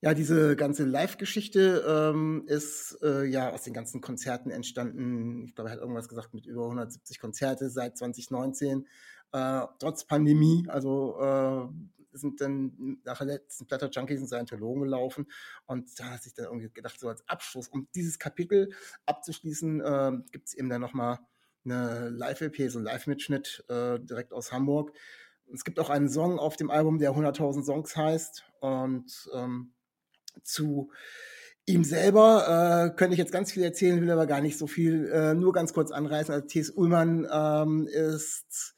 Ja, 0.00 0.14
diese 0.14 0.54
ganze 0.54 0.84
Live-Geschichte 0.84 1.84
ähm, 1.88 2.44
ist 2.46 2.98
äh, 3.02 3.24
ja 3.24 3.50
aus 3.50 3.64
den 3.64 3.74
ganzen 3.74 4.00
Konzerten 4.00 4.50
entstanden. 4.50 5.44
Ich 5.44 5.56
glaube, 5.56 5.70
er 5.70 5.72
hat 5.72 5.80
irgendwas 5.80 6.08
gesagt 6.08 6.34
mit 6.34 6.46
über 6.46 6.64
170 6.64 7.18
Konzerte 7.18 7.68
seit 7.68 7.98
2019, 7.98 8.86
äh, 9.32 9.62
trotz 9.80 10.06
Pandemie. 10.06 10.64
Also 10.68 11.18
äh, 11.20 11.66
sind 12.12 12.40
dann 12.40 12.98
nach 13.04 13.18
der 13.18 13.26
letzten 13.26 13.66
Platter 13.66 13.90
Junkies 13.90 14.20
und 14.20 14.28
Scientologen 14.28 14.82
gelaufen 14.82 15.26
und 15.66 15.88
da 15.98 16.10
hat 16.10 16.22
sich 16.22 16.34
dann 16.34 16.46
irgendwie 16.46 16.70
gedacht, 16.70 16.98
so 16.98 17.08
als 17.08 17.26
Abschluss, 17.28 17.68
um 17.68 17.88
dieses 17.94 18.18
Kapitel 18.18 18.70
abzuschließen, 19.06 19.80
äh, 19.80 20.12
gibt 20.30 20.48
es 20.48 20.54
eben 20.54 20.68
dann 20.68 20.80
nochmal 20.80 21.18
eine 21.70 22.08
Live-LP, 22.10 22.70
so 22.70 22.78
ein 22.78 22.84
Live-Mitschnitt 22.84 23.64
äh, 23.68 23.98
direkt 23.98 24.32
aus 24.32 24.52
Hamburg. 24.52 24.92
Es 25.52 25.64
gibt 25.64 25.80
auch 25.80 25.90
einen 25.90 26.08
Song 26.08 26.38
auf 26.38 26.56
dem 26.56 26.70
Album, 26.70 26.98
der 26.98 27.12
100.000 27.12 27.64
Songs 27.64 27.96
heißt. 27.96 28.44
Und 28.60 29.30
ähm, 29.34 29.72
zu 30.42 30.90
ihm 31.66 31.84
selber 31.84 32.90
äh, 32.92 32.96
könnte 32.96 33.14
ich 33.14 33.18
jetzt 33.18 33.32
ganz 33.32 33.52
viel 33.52 33.62
erzählen, 33.62 34.00
will 34.00 34.10
aber 34.10 34.26
gar 34.26 34.40
nicht 34.40 34.58
so 34.58 34.66
viel, 34.66 35.06
äh, 35.08 35.34
nur 35.34 35.52
ganz 35.52 35.72
kurz 35.72 35.90
anreißen. 35.90 36.34
Also 36.34 36.46
T.S. 36.46 36.70
Ullmann 36.70 37.26
ähm, 37.30 37.86
ist 37.86 38.74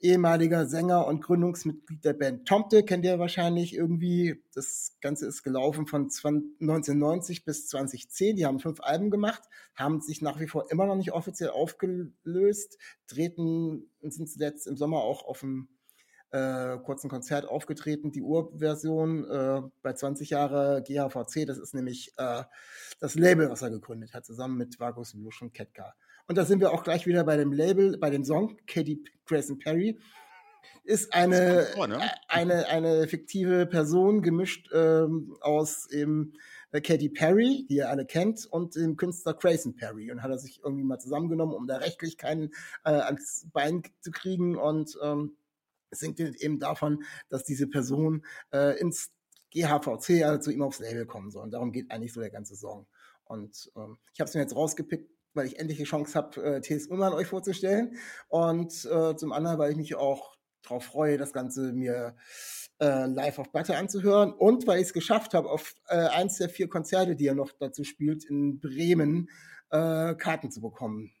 ehemaliger 0.00 0.66
Sänger 0.66 1.06
und 1.06 1.22
Gründungsmitglied 1.22 2.04
der 2.04 2.12
Band 2.12 2.46
Tomte, 2.46 2.82
kennt 2.82 3.04
ihr 3.04 3.18
wahrscheinlich 3.18 3.74
irgendwie. 3.74 4.42
Das 4.54 4.96
Ganze 5.00 5.26
ist 5.26 5.42
gelaufen 5.42 5.86
von 5.86 6.04
1990 6.04 7.44
bis 7.44 7.66
2010. 7.68 8.36
Die 8.36 8.46
haben 8.46 8.60
fünf 8.60 8.80
Alben 8.80 9.10
gemacht, 9.10 9.42
haben 9.74 10.00
sich 10.00 10.22
nach 10.22 10.38
wie 10.40 10.48
vor 10.48 10.70
immer 10.70 10.86
noch 10.86 10.96
nicht 10.96 11.12
offiziell 11.12 11.50
aufgelöst, 11.50 12.78
treten 13.06 13.90
sind 14.02 14.28
zuletzt 14.28 14.66
im 14.66 14.76
Sommer 14.76 14.98
auch 14.98 15.24
auf 15.24 15.40
dem 15.40 15.68
äh, 16.30 16.78
kurzen 16.78 17.08
Konzert 17.08 17.46
aufgetreten, 17.46 18.12
die 18.12 18.22
Urversion 18.22 19.24
äh, 19.30 19.62
bei 19.82 19.92
20 19.92 20.30
Jahre 20.30 20.82
GHVC, 20.82 21.46
das 21.46 21.58
ist 21.58 21.74
nämlich 21.74 22.12
äh, 22.18 22.42
das 23.00 23.14
Label, 23.14 23.48
was 23.48 23.62
er 23.62 23.70
gegründet 23.70 24.12
hat, 24.12 24.26
zusammen 24.26 24.56
mit 24.56 24.78
Vagus 24.80 25.14
Lusch 25.14 25.40
und 25.42 25.54
Ketka. 25.54 25.94
Und 26.28 26.36
da 26.36 26.44
sind 26.44 26.60
wir 26.60 26.72
auch 26.72 26.82
gleich 26.82 27.06
wieder 27.06 27.24
bei 27.24 27.36
dem 27.36 27.52
Label, 27.52 27.98
bei 27.98 28.10
dem 28.10 28.24
Song 28.24 28.56
Katy 28.66 29.04
Grayson 29.26 29.58
Perry. 29.58 29.98
Ist 30.82 31.12
eine, 31.14 31.66
vor, 31.74 31.88
ne? 31.88 32.00
eine, 32.28 32.66
eine 32.68 33.08
fiktive 33.08 33.66
Person 33.66 34.22
gemischt 34.22 34.70
ähm, 34.72 35.36
aus 35.40 35.90
eben 35.90 36.32
äh, 36.70 36.80
Katy 36.80 37.08
Perry, 37.08 37.66
die 37.68 37.76
ihr 37.76 37.90
alle 37.90 38.06
kennt, 38.06 38.46
und 38.46 38.76
dem 38.76 38.96
Künstler 38.96 39.34
Grayson 39.34 39.74
Perry. 39.74 40.10
Und 40.10 40.22
hat 40.22 40.30
er 40.30 40.38
sich 40.38 40.60
irgendwie 40.62 40.84
mal 40.84 40.98
zusammengenommen, 40.98 41.54
um 41.54 41.66
da 41.66 41.76
rechtlich 41.76 42.18
keinen 42.18 42.50
äh, 42.84 42.90
ans 42.90 43.48
Bein 43.52 43.82
zu 44.00 44.10
kriegen. 44.10 44.56
Und 44.56 44.96
ähm, 45.02 45.36
singt 45.90 46.20
eben 46.20 46.58
davon, 46.58 47.04
dass 47.28 47.44
diese 47.44 47.66
Person 47.66 48.24
äh, 48.52 48.78
ins 48.78 49.10
GHVC, 49.52 50.24
also 50.24 50.38
zu 50.38 50.50
ihm 50.50 50.62
aufs 50.62 50.80
Label 50.80 51.06
kommen 51.06 51.30
soll. 51.30 51.44
Und 51.44 51.52
darum 51.52 51.72
geht 51.72 51.90
eigentlich 51.90 52.12
so 52.12 52.20
der 52.20 52.30
ganze 52.30 52.56
Song. 52.56 52.86
Und 53.24 53.70
ähm, 53.76 53.98
ich 54.12 54.20
habe 54.20 54.28
es 54.28 54.34
mir 54.34 54.40
jetzt 54.40 54.54
rausgepickt, 54.54 55.10
weil 55.36 55.46
ich 55.46 55.58
endlich 55.58 55.78
die 55.78 55.84
Chance 55.84 56.14
habe, 56.14 56.42
äh, 56.42 56.60
T.S. 56.60 56.88
Ullmann 56.88 57.12
euch 57.12 57.26
vorzustellen. 57.28 57.96
Und 58.28 58.72
äh, 58.84 59.16
zum 59.16 59.32
anderen, 59.32 59.58
weil 59.58 59.70
ich 59.70 59.76
mich 59.76 59.94
auch 59.94 60.36
darauf 60.62 60.84
freue, 60.84 61.18
das 61.18 61.32
Ganze 61.32 61.72
mir 61.72 62.16
äh, 62.80 63.06
live 63.06 63.38
auf 63.38 63.52
Platte 63.52 63.76
anzuhören. 63.76 64.32
Und 64.32 64.66
weil 64.66 64.80
ich 64.80 64.88
es 64.88 64.92
geschafft 64.92 65.34
habe, 65.34 65.50
auf 65.50 65.74
äh, 65.88 65.96
eins 65.96 66.38
der 66.38 66.48
vier 66.48 66.68
Konzerte, 66.68 67.16
die 67.16 67.26
er 67.26 67.34
noch 67.34 67.52
dazu 67.52 67.84
spielt, 67.84 68.24
in 68.24 68.60
Bremen 68.60 69.28
äh, 69.70 70.14
Karten 70.14 70.50
zu 70.50 70.60
bekommen 70.60 71.12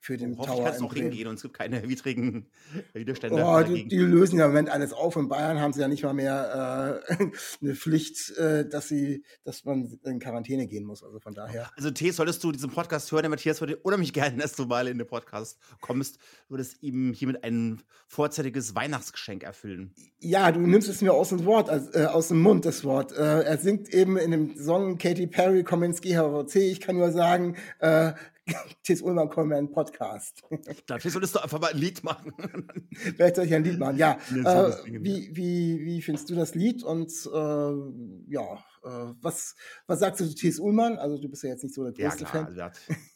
für 0.00 0.16
den 0.16 0.34
Tower. 0.34 0.56
Ich 0.56 0.64
kann 0.64 0.74
es 0.74 0.80
auch 0.80 0.94
hingehen 0.94 1.28
und 1.28 1.34
es 1.34 1.42
gibt 1.42 1.54
keine 1.56 1.82
widrigen 1.88 2.46
Widerstände. 2.94 3.44
Oh, 3.44 3.62
die, 3.62 3.86
die, 3.86 3.98
lösen 3.98 4.38
ja 4.38 4.46
im 4.46 4.52
Moment 4.52 4.70
alles 4.70 4.94
auf. 4.94 5.14
In 5.16 5.28
Bayern 5.28 5.60
haben 5.60 5.74
sie 5.74 5.80
ja 5.80 5.88
nicht 5.88 6.02
mal 6.02 6.14
mehr 6.14 7.02
äh, 7.10 7.24
eine 7.60 7.74
Pflicht, 7.74 8.36
äh, 8.38 8.66
dass 8.66 8.88
sie, 8.88 9.24
dass 9.44 9.64
man 9.64 9.98
in 10.04 10.18
Quarantäne 10.18 10.66
gehen 10.66 10.84
muss. 10.84 11.04
Also 11.04 11.20
von 11.20 11.34
daher. 11.34 11.70
Also 11.76 11.90
T, 11.90 12.10
solltest 12.12 12.42
du 12.42 12.50
diesen 12.50 12.70
Podcast 12.70 13.12
hören, 13.12 13.24
der 13.24 13.30
Matthias 13.30 13.60
würde 13.60 13.76
unheimlich 13.76 14.14
gerne, 14.14 14.38
dass 14.38 14.54
du 14.54 14.64
mal 14.64 14.88
in 14.88 14.96
den 14.96 15.06
Podcast 15.06 15.58
kommst, 15.82 16.18
würdest 16.48 16.82
ihm 16.82 17.12
hiermit 17.12 17.44
ein 17.44 17.82
vorzeitiges 18.08 18.74
Weihnachtsgeschenk 18.74 19.42
erfüllen. 19.42 19.94
Ja, 20.18 20.50
du 20.50 20.60
nimmst 20.60 20.88
es 20.88 21.02
mir 21.02 21.12
aus 21.12 21.28
dem 21.28 21.44
Wort, 21.44 21.68
also, 21.68 21.92
äh, 21.92 22.06
aus 22.06 22.28
dem 22.28 22.40
Mund, 22.40 22.64
das 22.64 22.84
Wort. 22.84 23.12
Äh, 23.12 23.42
er 23.42 23.58
singt 23.58 23.92
eben 23.92 24.16
in 24.16 24.30
dem 24.30 24.56
Song 24.56 24.96
Katy 24.96 25.26
Perry, 25.26 25.62
komm 25.62 25.82
ins 25.82 26.00
GHC. 26.00 26.56
Ich 26.70 26.80
kann 26.80 26.96
nur 26.96 27.12
sagen, 27.12 27.56
äh, 27.80 28.12
Tis 28.82 29.02
Ullmann 29.02 29.30
einen 29.52 29.70
Podcast. 29.70 30.42
Dafür 30.86 31.10
solltest 31.10 31.34
du 31.34 31.40
einfach 31.40 31.60
mal 31.60 31.72
ein 31.72 31.78
Lied 31.78 32.02
machen. 32.04 32.32
Vielleicht 32.94 33.36
soll 33.36 33.46
ich 33.46 33.54
ein 33.54 33.64
Lied 33.64 33.78
machen, 33.78 33.96
ja. 33.96 34.18
Äh, 34.30 34.72
wie, 34.86 35.30
wie, 35.32 35.84
wie 35.84 36.02
findest 36.02 36.30
du 36.30 36.34
das 36.34 36.54
Lied? 36.54 36.82
Und 36.82 37.10
äh, 37.32 38.32
ja, 38.32 38.64
was, 38.82 39.54
was 39.86 40.00
sagst 40.00 40.20
du 40.20 40.26
zu 40.26 40.34
Tis 40.34 40.58
Ullmann? 40.58 40.96
Also 40.98 41.18
du 41.18 41.28
bist 41.28 41.42
ja 41.42 41.50
jetzt 41.50 41.62
nicht 41.62 41.74
so 41.74 41.84
der 41.84 41.92
größte 41.92 42.24
ja, 42.24 42.30
klar, 42.30 42.46
Fan. 42.46 42.46
Also, 42.46 42.60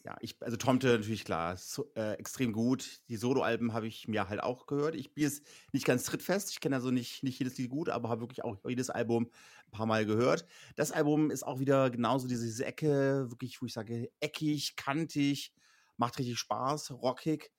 ja, 0.04 0.16
ich, 0.21 0.37
also 0.40 0.56
Tomte 0.56 0.88
natürlich 0.99 1.25
klar, 1.25 1.56
so, 1.56 1.90
äh, 1.94 2.12
extrem 2.14 2.52
gut. 2.52 3.00
Die 3.09 3.16
Soloalben 3.16 3.73
habe 3.73 3.87
ich 3.87 4.06
mir 4.09 4.28
halt 4.28 4.42
auch 4.42 4.66
gehört. 4.66 4.94
Ich 4.94 5.14
bin 5.14 5.25
jetzt 5.25 5.42
nicht 5.73 5.87
ganz 5.87 6.04
trittfest. 6.04 6.50
Ich 6.50 6.61
kenne 6.61 6.76
also 6.76 6.90
nicht, 6.90 7.23
nicht 7.23 7.38
jedes 7.38 7.56
Lied 7.56 7.71
gut, 7.71 7.88
aber 7.88 8.09
habe 8.09 8.21
wirklich 8.21 8.44
auch 8.44 8.56
jedes 8.66 8.90
Album 8.90 9.30
ein 9.66 9.71
paar 9.71 9.87
Mal 9.87 10.04
gehört. 10.04 10.47
Das 10.76 10.92
Album 10.92 11.30
ist 11.30 11.47
auch 11.47 11.59
wieder 11.59 11.90
genauso 11.90 12.28
diese, 12.28 12.44
diese 12.44 12.66
Ecke, 12.66 13.30
wirklich, 13.30 13.61
wo 13.62 13.66
ich 13.66 13.73
sage, 13.73 14.11
eckig, 14.21 14.76
kantig, 14.76 15.54
macht 15.97 16.18
richtig 16.18 16.38
Spaß, 16.38 16.90
rockig, 16.90 17.50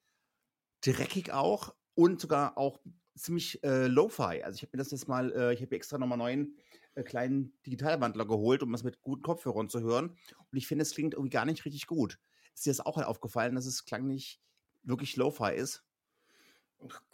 dreckig 0.81 1.31
auch 1.31 1.73
und 1.95 2.21
sogar 2.21 2.57
auch 2.57 2.79
ziemlich 3.15 3.63
äh, 3.63 3.87
Lo-Fi. 3.87 4.43
Also 4.43 4.57
ich 4.57 4.61
habe 4.61 4.71
mir 4.73 4.77
das 4.77 4.91
jetzt 4.91 5.07
mal, 5.07 5.31
äh, 5.31 5.53
ich 5.53 5.61
habe 5.61 5.75
extra 5.75 5.97
nochmal 5.97 6.17
neuen 6.17 6.57
äh, 6.95 7.03
kleinen 7.03 7.53
Digitalwandler 7.65 8.25
geholt, 8.25 8.63
um 8.63 8.71
das 8.71 8.83
mit 8.83 9.01
guten 9.01 9.21
Kopfhörern 9.23 9.69
zu 9.69 9.81
hören. 9.81 10.09
Und 10.09 10.57
ich 10.57 10.67
finde, 10.67 10.83
es 10.83 10.93
klingt 10.93 11.13
irgendwie 11.13 11.31
gar 11.31 11.45
nicht 11.45 11.65
richtig 11.65 11.87
gut. 11.87 12.19
Ist 12.53 12.65
dir 12.65 12.71
das 12.71 12.85
auch 12.85 12.97
aufgefallen, 12.97 13.55
dass 13.55 13.65
es 13.65 13.85
klanglich 13.85 14.41
wirklich 14.83 15.15
Lo-Fi 15.15 15.53
ist? 15.55 15.83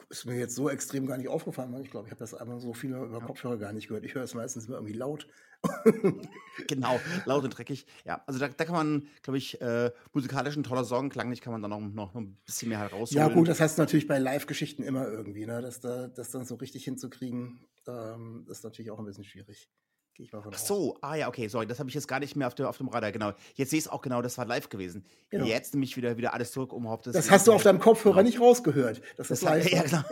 Ist 0.09 0.25
mir 0.25 0.37
jetzt 0.37 0.55
so 0.55 0.69
extrem 0.69 1.05
gar 1.05 1.17
nicht 1.17 1.29
aufgefallen. 1.29 1.73
Ich 1.81 1.89
glaube, 1.89 2.07
ich 2.07 2.11
habe 2.11 2.19
das 2.19 2.33
einmal 2.33 2.59
so 2.59 2.73
viele 2.73 2.97
über 2.97 3.19
ja. 3.19 3.25
Kopfhörer 3.25 3.57
gar 3.57 3.71
nicht 3.71 3.87
gehört. 3.87 4.03
Ich 4.03 4.13
höre 4.13 4.23
es 4.23 4.33
meistens 4.33 4.65
immer 4.65 4.75
irgendwie 4.75 4.93
laut. 4.93 5.27
genau, 6.67 6.99
laut 7.25 7.43
und 7.43 7.51
dreckig. 7.51 7.85
Ja, 8.03 8.23
also 8.25 8.39
da, 8.39 8.49
da 8.49 8.65
kann 8.65 8.75
man, 8.75 9.07
glaube 9.21 9.37
ich, 9.37 9.61
äh, 9.61 9.91
musikalisch 10.11 10.55
ein 10.57 10.63
toller 10.63 10.83
Song, 10.83 11.09
klanglich 11.09 11.39
kann 11.41 11.53
man 11.53 11.61
da 11.61 11.67
noch, 11.67 11.79
noch, 11.79 11.93
noch 11.93 12.15
ein 12.15 12.35
bisschen 12.45 12.69
mehr 12.69 12.79
halt 12.79 12.93
rausholen. 12.93 13.29
Ja, 13.29 13.33
gut, 13.33 13.47
das 13.47 13.59
heißt 13.59 13.77
natürlich 13.77 14.07
bei 14.07 14.17
Live-Geschichten 14.17 14.83
immer 14.83 15.07
irgendwie, 15.07 15.45
ne? 15.45 15.61
dass 15.61 15.79
da, 15.79 16.07
das 16.07 16.31
dann 16.31 16.45
so 16.45 16.55
richtig 16.55 16.83
hinzukriegen, 16.83 17.67
ähm, 17.87 18.47
ist 18.49 18.63
natürlich 18.63 18.91
auch 18.91 18.99
ein 18.99 19.05
bisschen 19.05 19.23
schwierig. 19.23 19.69
Gehe 20.13 20.25
ich 20.25 20.31
mal 20.33 20.41
von 20.41 20.53
Ach 20.53 20.59
so, 20.59 20.97
ah 21.01 21.15
ja, 21.15 21.27
okay, 21.27 21.47
sorry, 21.47 21.65
das 21.65 21.79
habe 21.79 21.89
ich 21.89 21.95
jetzt 21.95 22.07
gar 22.07 22.19
nicht 22.19 22.35
mehr 22.35 22.47
auf, 22.47 22.55
der, 22.55 22.67
auf 22.67 22.77
dem 22.77 22.89
Radar, 22.89 23.11
genau. 23.11 23.33
Jetzt 23.55 23.69
sehe 23.69 23.79
ich 23.79 23.85
es 23.85 23.91
auch 23.91 24.01
genau, 24.01 24.21
das 24.21 24.37
war 24.37 24.45
live 24.45 24.69
gewesen. 24.69 25.05
Genau. 25.29 25.45
Jetzt 25.45 25.73
nehme 25.73 25.85
ich 25.85 25.95
wieder, 25.95 26.17
wieder 26.17 26.33
alles 26.33 26.51
zurück, 26.51 26.73
um 26.73 26.83
überhaupt 26.83 27.07
das. 27.07 27.13
Das 27.13 27.31
hast 27.31 27.47
du 27.47 27.53
auf 27.53 27.63
deinem 27.63 27.79
Kopfhörer 27.79 28.15
genau. 28.15 28.27
nicht 28.27 28.39
rausgehört. 28.39 29.01
Das, 29.17 29.29
das 29.29 29.39
ist 29.39 29.43
live. 29.43 29.61
Ja, 29.71 29.83
genau. 29.83 30.03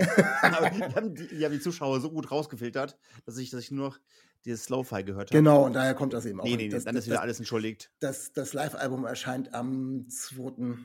Aber 0.41 0.69
die 0.69 0.83
haben, 0.95 1.15
die, 1.15 1.27
die 1.27 1.45
haben 1.45 1.51
die 1.51 1.59
Zuschauer 1.59 1.99
so 1.99 2.09
gut 2.09 2.31
rausgefiltert, 2.31 2.97
dass 3.25 3.37
ich, 3.37 3.49
dass 3.49 3.61
ich 3.61 3.71
nur 3.71 3.89
noch 3.89 3.99
dieses 4.45 4.63
Slow-Fi 4.63 5.03
gehört 5.03 5.31
habe. 5.31 5.37
Genau, 5.37 5.65
und 5.65 5.73
daher 5.73 5.93
kommt 5.93 6.13
das 6.13 6.25
eben 6.25 6.39
auch. 6.39 6.45
Nee, 6.45 6.55
nee, 6.55 6.69
das, 6.69 6.85
dann 6.85 6.95
ist 6.95 7.07
wieder 7.07 7.21
alles 7.21 7.39
entschuldigt. 7.39 7.91
Das, 7.99 8.31
das 8.31 8.53
Live-Album 8.53 9.05
erscheint 9.05 9.53
am 9.53 10.07
2. 10.07 10.77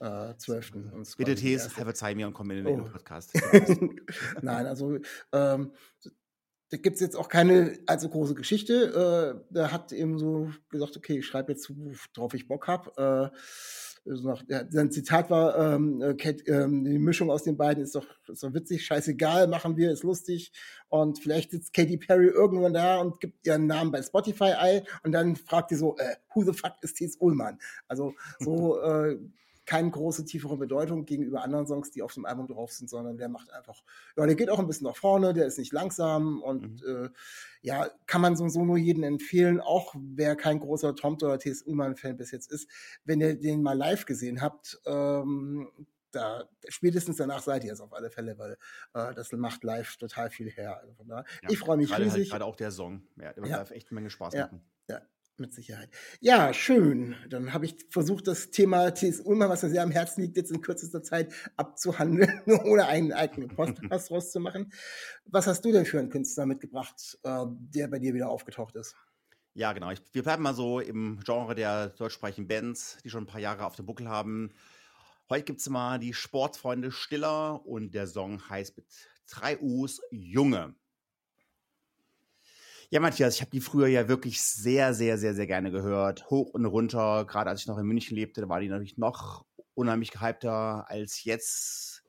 Äh, 0.00 0.36
12. 0.36 0.72
Bitte 1.16 1.34
Tees, 1.36 1.66
verzeih 1.66 2.14
mir 2.14 2.26
und 2.26 2.32
komm 2.32 2.50
in 2.50 2.64
den 2.64 2.80
oh. 2.80 2.84
Podcast. 2.84 3.32
Nein, 4.42 4.66
also 4.66 4.98
ähm, 5.32 5.72
da 6.72 6.78
gibt 6.78 6.94
es 6.94 7.00
jetzt 7.00 7.16
auch 7.16 7.28
keine 7.28 7.78
allzu 7.84 8.08
große 8.08 8.34
Geschichte. 8.34 9.44
Äh, 9.52 9.54
der 9.54 9.72
hat 9.72 9.92
eben 9.92 10.18
so 10.18 10.50
gesagt, 10.70 10.96
okay, 10.96 11.18
ich 11.18 11.26
schreibe 11.26 11.52
jetzt, 11.52 11.70
worauf 12.16 12.32
ich 12.32 12.48
Bock 12.48 12.66
habe. 12.66 13.30
Äh, 13.34 13.36
sein 14.70 14.90
Zitat 14.90 15.28
war, 15.28 15.74
ähm, 15.74 16.00
äh, 16.00 16.14
Kate, 16.14 16.42
ähm, 16.46 16.82
die 16.84 16.98
Mischung 16.98 17.30
aus 17.30 17.44
den 17.44 17.58
beiden 17.58 17.84
ist 17.84 17.94
doch, 17.94 18.06
ist 18.26 18.42
doch 18.42 18.54
witzig, 18.54 18.86
scheißegal, 18.86 19.48
machen 19.48 19.76
wir, 19.76 19.92
ist 19.92 20.02
lustig. 20.02 20.50
Und 20.88 21.18
vielleicht 21.18 21.50
sitzt 21.50 21.74
Katy 21.74 21.98
Perry 21.98 22.28
irgendwann 22.28 22.72
da 22.72 23.00
und 23.02 23.20
gibt 23.20 23.46
ihren 23.46 23.66
Namen 23.66 23.92
bei 23.92 24.02
Spotify 24.02 24.54
ein 24.58 24.82
und 25.04 25.12
dann 25.12 25.36
fragt 25.36 25.68
sie 25.68 25.76
so, 25.76 25.98
äh, 25.98 26.16
who 26.34 26.42
the 26.42 26.54
fuck 26.54 26.72
ist 26.80 26.96
Thies 26.96 27.16
Ullmann? 27.20 27.58
Also 27.86 28.14
so 28.40 28.80
äh, 28.82 29.18
keine 29.72 29.90
große, 29.90 30.26
tiefere 30.26 30.58
Bedeutung 30.58 31.06
gegenüber 31.06 31.42
anderen 31.42 31.66
Songs, 31.66 31.90
die 31.90 32.02
auf 32.02 32.12
dem 32.12 32.26
Album 32.26 32.46
drauf 32.46 32.72
sind, 32.72 32.90
sondern 32.90 33.16
der 33.16 33.30
macht 33.30 33.50
einfach, 33.54 33.82
ja, 34.18 34.26
der 34.26 34.34
geht 34.34 34.50
auch 34.50 34.58
ein 34.58 34.66
bisschen 34.66 34.86
nach 34.86 34.96
vorne, 34.96 35.32
der 35.32 35.46
ist 35.46 35.56
nicht 35.56 35.72
langsam 35.72 36.42
und 36.42 36.82
mhm. 36.82 37.06
äh, 37.06 37.08
ja, 37.62 37.88
kann 38.06 38.20
man 38.20 38.36
so, 38.36 38.46
so 38.50 38.66
nur 38.66 38.76
jedem 38.76 39.02
empfehlen, 39.02 39.62
auch 39.62 39.94
wer 39.96 40.36
kein 40.36 40.60
großer 40.60 40.94
Tom 40.94 41.14
oder 41.14 41.38
T.S. 41.38 41.62
Ullmann-Fan 41.62 42.18
bis 42.18 42.32
jetzt 42.32 42.52
ist, 42.52 42.68
wenn 43.06 43.22
ihr 43.22 43.34
den 43.34 43.62
mal 43.62 43.72
live 43.72 44.04
gesehen 44.04 44.42
habt, 44.42 44.78
ähm, 44.84 45.70
da 46.10 46.44
spätestens 46.68 47.16
danach 47.16 47.42
seid 47.42 47.64
ihr 47.64 47.72
es 47.72 47.80
auf 47.80 47.94
alle 47.94 48.10
Fälle, 48.10 48.36
weil 48.36 48.58
äh, 48.92 49.14
das 49.14 49.32
macht 49.32 49.64
live 49.64 49.96
total 49.96 50.28
viel 50.28 50.50
her. 50.50 50.80
Also 50.80 50.92
von 50.92 51.08
daher, 51.08 51.24
ja, 51.44 51.48
ich 51.48 51.58
freue 51.58 51.78
mich 51.78 51.88
gerade 51.88 52.04
halt 52.04 52.12
riesig. 52.12 52.30
Halt, 52.30 52.40
gerade 52.40 52.44
auch 52.44 52.56
der 52.56 52.72
Song, 52.72 53.04
ja, 53.16 53.32
der 53.32 53.46
ja. 53.46 53.56
live 53.56 53.70
echt 53.70 53.88
eine 53.88 53.94
Menge 53.94 54.10
Spaß 54.10 54.34
ja. 54.34 54.42
machen. 54.42 54.62
Ja, 54.90 55.00
mit 55.42 55.52
Sicherheit. 55.52 55.90
Ja, 56.20 56.54
schön. 56.54 57.14
Dann 57.28 57.52
habe 57.52 57.66
ich 57.66 57.76
versucht, 57.90 58.26
das 58.26 58.50
Thema 58.50 58.94
TSU 58.94 59.34
mal, 59.34 59.50
was 59.50 59.62
mir 59.62 59.68
sehr 59.68 59.82
am 59.82 59.90
Herzen 59.90 60.22
liegt, 60.22 60.38
jetzt 60.38 60.50
in 60.50 60.62
kürzester 60.62 61.02
Zeit 61.02 61.34
abzuhandeln, 61.56 62.40
ohne 62.64 62.86
einen 62.86 63.12
eigenen 63.12 63.48
Podcast 63.48 64.10
rauszumachen. 64.10 64.72
Was 65.26 65.46
hast 65.46 65.62
du 65.66 65.72
denn 65.72 65.84
für 65.84 65.98
einen 65.98 66.08
Künstler 66.08 66.46
mitgebracht, 66.46 67.18
äh, 67.24 67.44
der 67.48 67.88
bei 67.88 67.98
dir 67.98 68.14
wieder 68.14 68.30
aufgetaucht 68.30 68.76
ist? 68.76 68.96
Ja, 69.52 69.74
genau. 69.74 69.90
Ich, 69.90 70.00
wir 70.12 70.22
bleiben 70.22 70.42
mal 70.42 70.54
so 70.54 70.80
im 70.80 71.20
Genre 71.22 71.54
der 71.54 71.90
deutschsprachigen 71.90 72.48
Bands, 72.48 72.96
die 73.04 73.10
schon 73.10 73.24
ein 73.24 73.26
paar 73.26 73.40
Jahre 73.40 73.66
auf 73.66 73.76
dem 73.76 73.84
Buckel 73.84 74.08
haben. 74.08 74.54
Heute 75.28 75.44
gibt 75.44 75.60
es 75.60 75.68
mal 75.68 75.98
die 75.98 76.14
Sportfreunde 76.14 76.90
Stiller 76.90 77.66
und 77.66 77.92
der 77.92 78.06
Song 78.06 78.48
heißt 78.48 78.76
mit 78.78 78.86
drei 79.28 79.58
U's 79.60 80.00
Junge. 80.10 80.74
Ja, 82.92 83.00
Matthias, 83.00 83.36
ich 83.36 83.40
habe 83.40 83.50
die 83.50 83.62
früher 83.62 83.86
ja 83.86 84.06
wirklich 84.06 84.42
sehr, 84.42 84.92
sehr, 84.92 85.16
sehr, 85.16 85.34
sehr 85.34 85.46
gerne 85.46 85.70
gehört. 85.70 86.28
Hoch 86.28 86.50
und 86.52 86.66
runter. 86.66 87.24
Gerade 87.24 87.48
als 87.48 87.62
ich 87.62 87.66
noch 87.66 87.78
in 87.78 87.86
München 87.86 88.14
lebte, 88.14 88.42
da 88.42 88.50
war 88.50 88.60
die 88.60 88.68
natürlich 88.68 88.98
noch 88.98 89.46
unheimlich 89.72 90.10
gehypter 90.10 90.84
als 90.90 91.24
jetzt. 91.24 92.04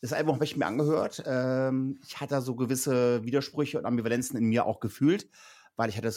Das 0.00 0.14
Album 0.14 0.36
habe 0.36 0.46
ich 0.46 0.56
mir 0.56 0.64
angehört. 0.64 1.22
Ähm, 1.26 2.00
ich 2.06 2.18
hatte 2.22 2.40
so 2.40 2.56
gewisse 2.56 3.22
Widersprüche 3.26 3.78
und 3.78 3.84
Ambivalenzen 3.84 4.38
in 4.38 4.46
mir 4.46 4.64
auch 4.64 4.80
gefühlt, 4.80 5.28
weil 5.76 5.90
ich 5.90 5.98
hatte 5.98 6.10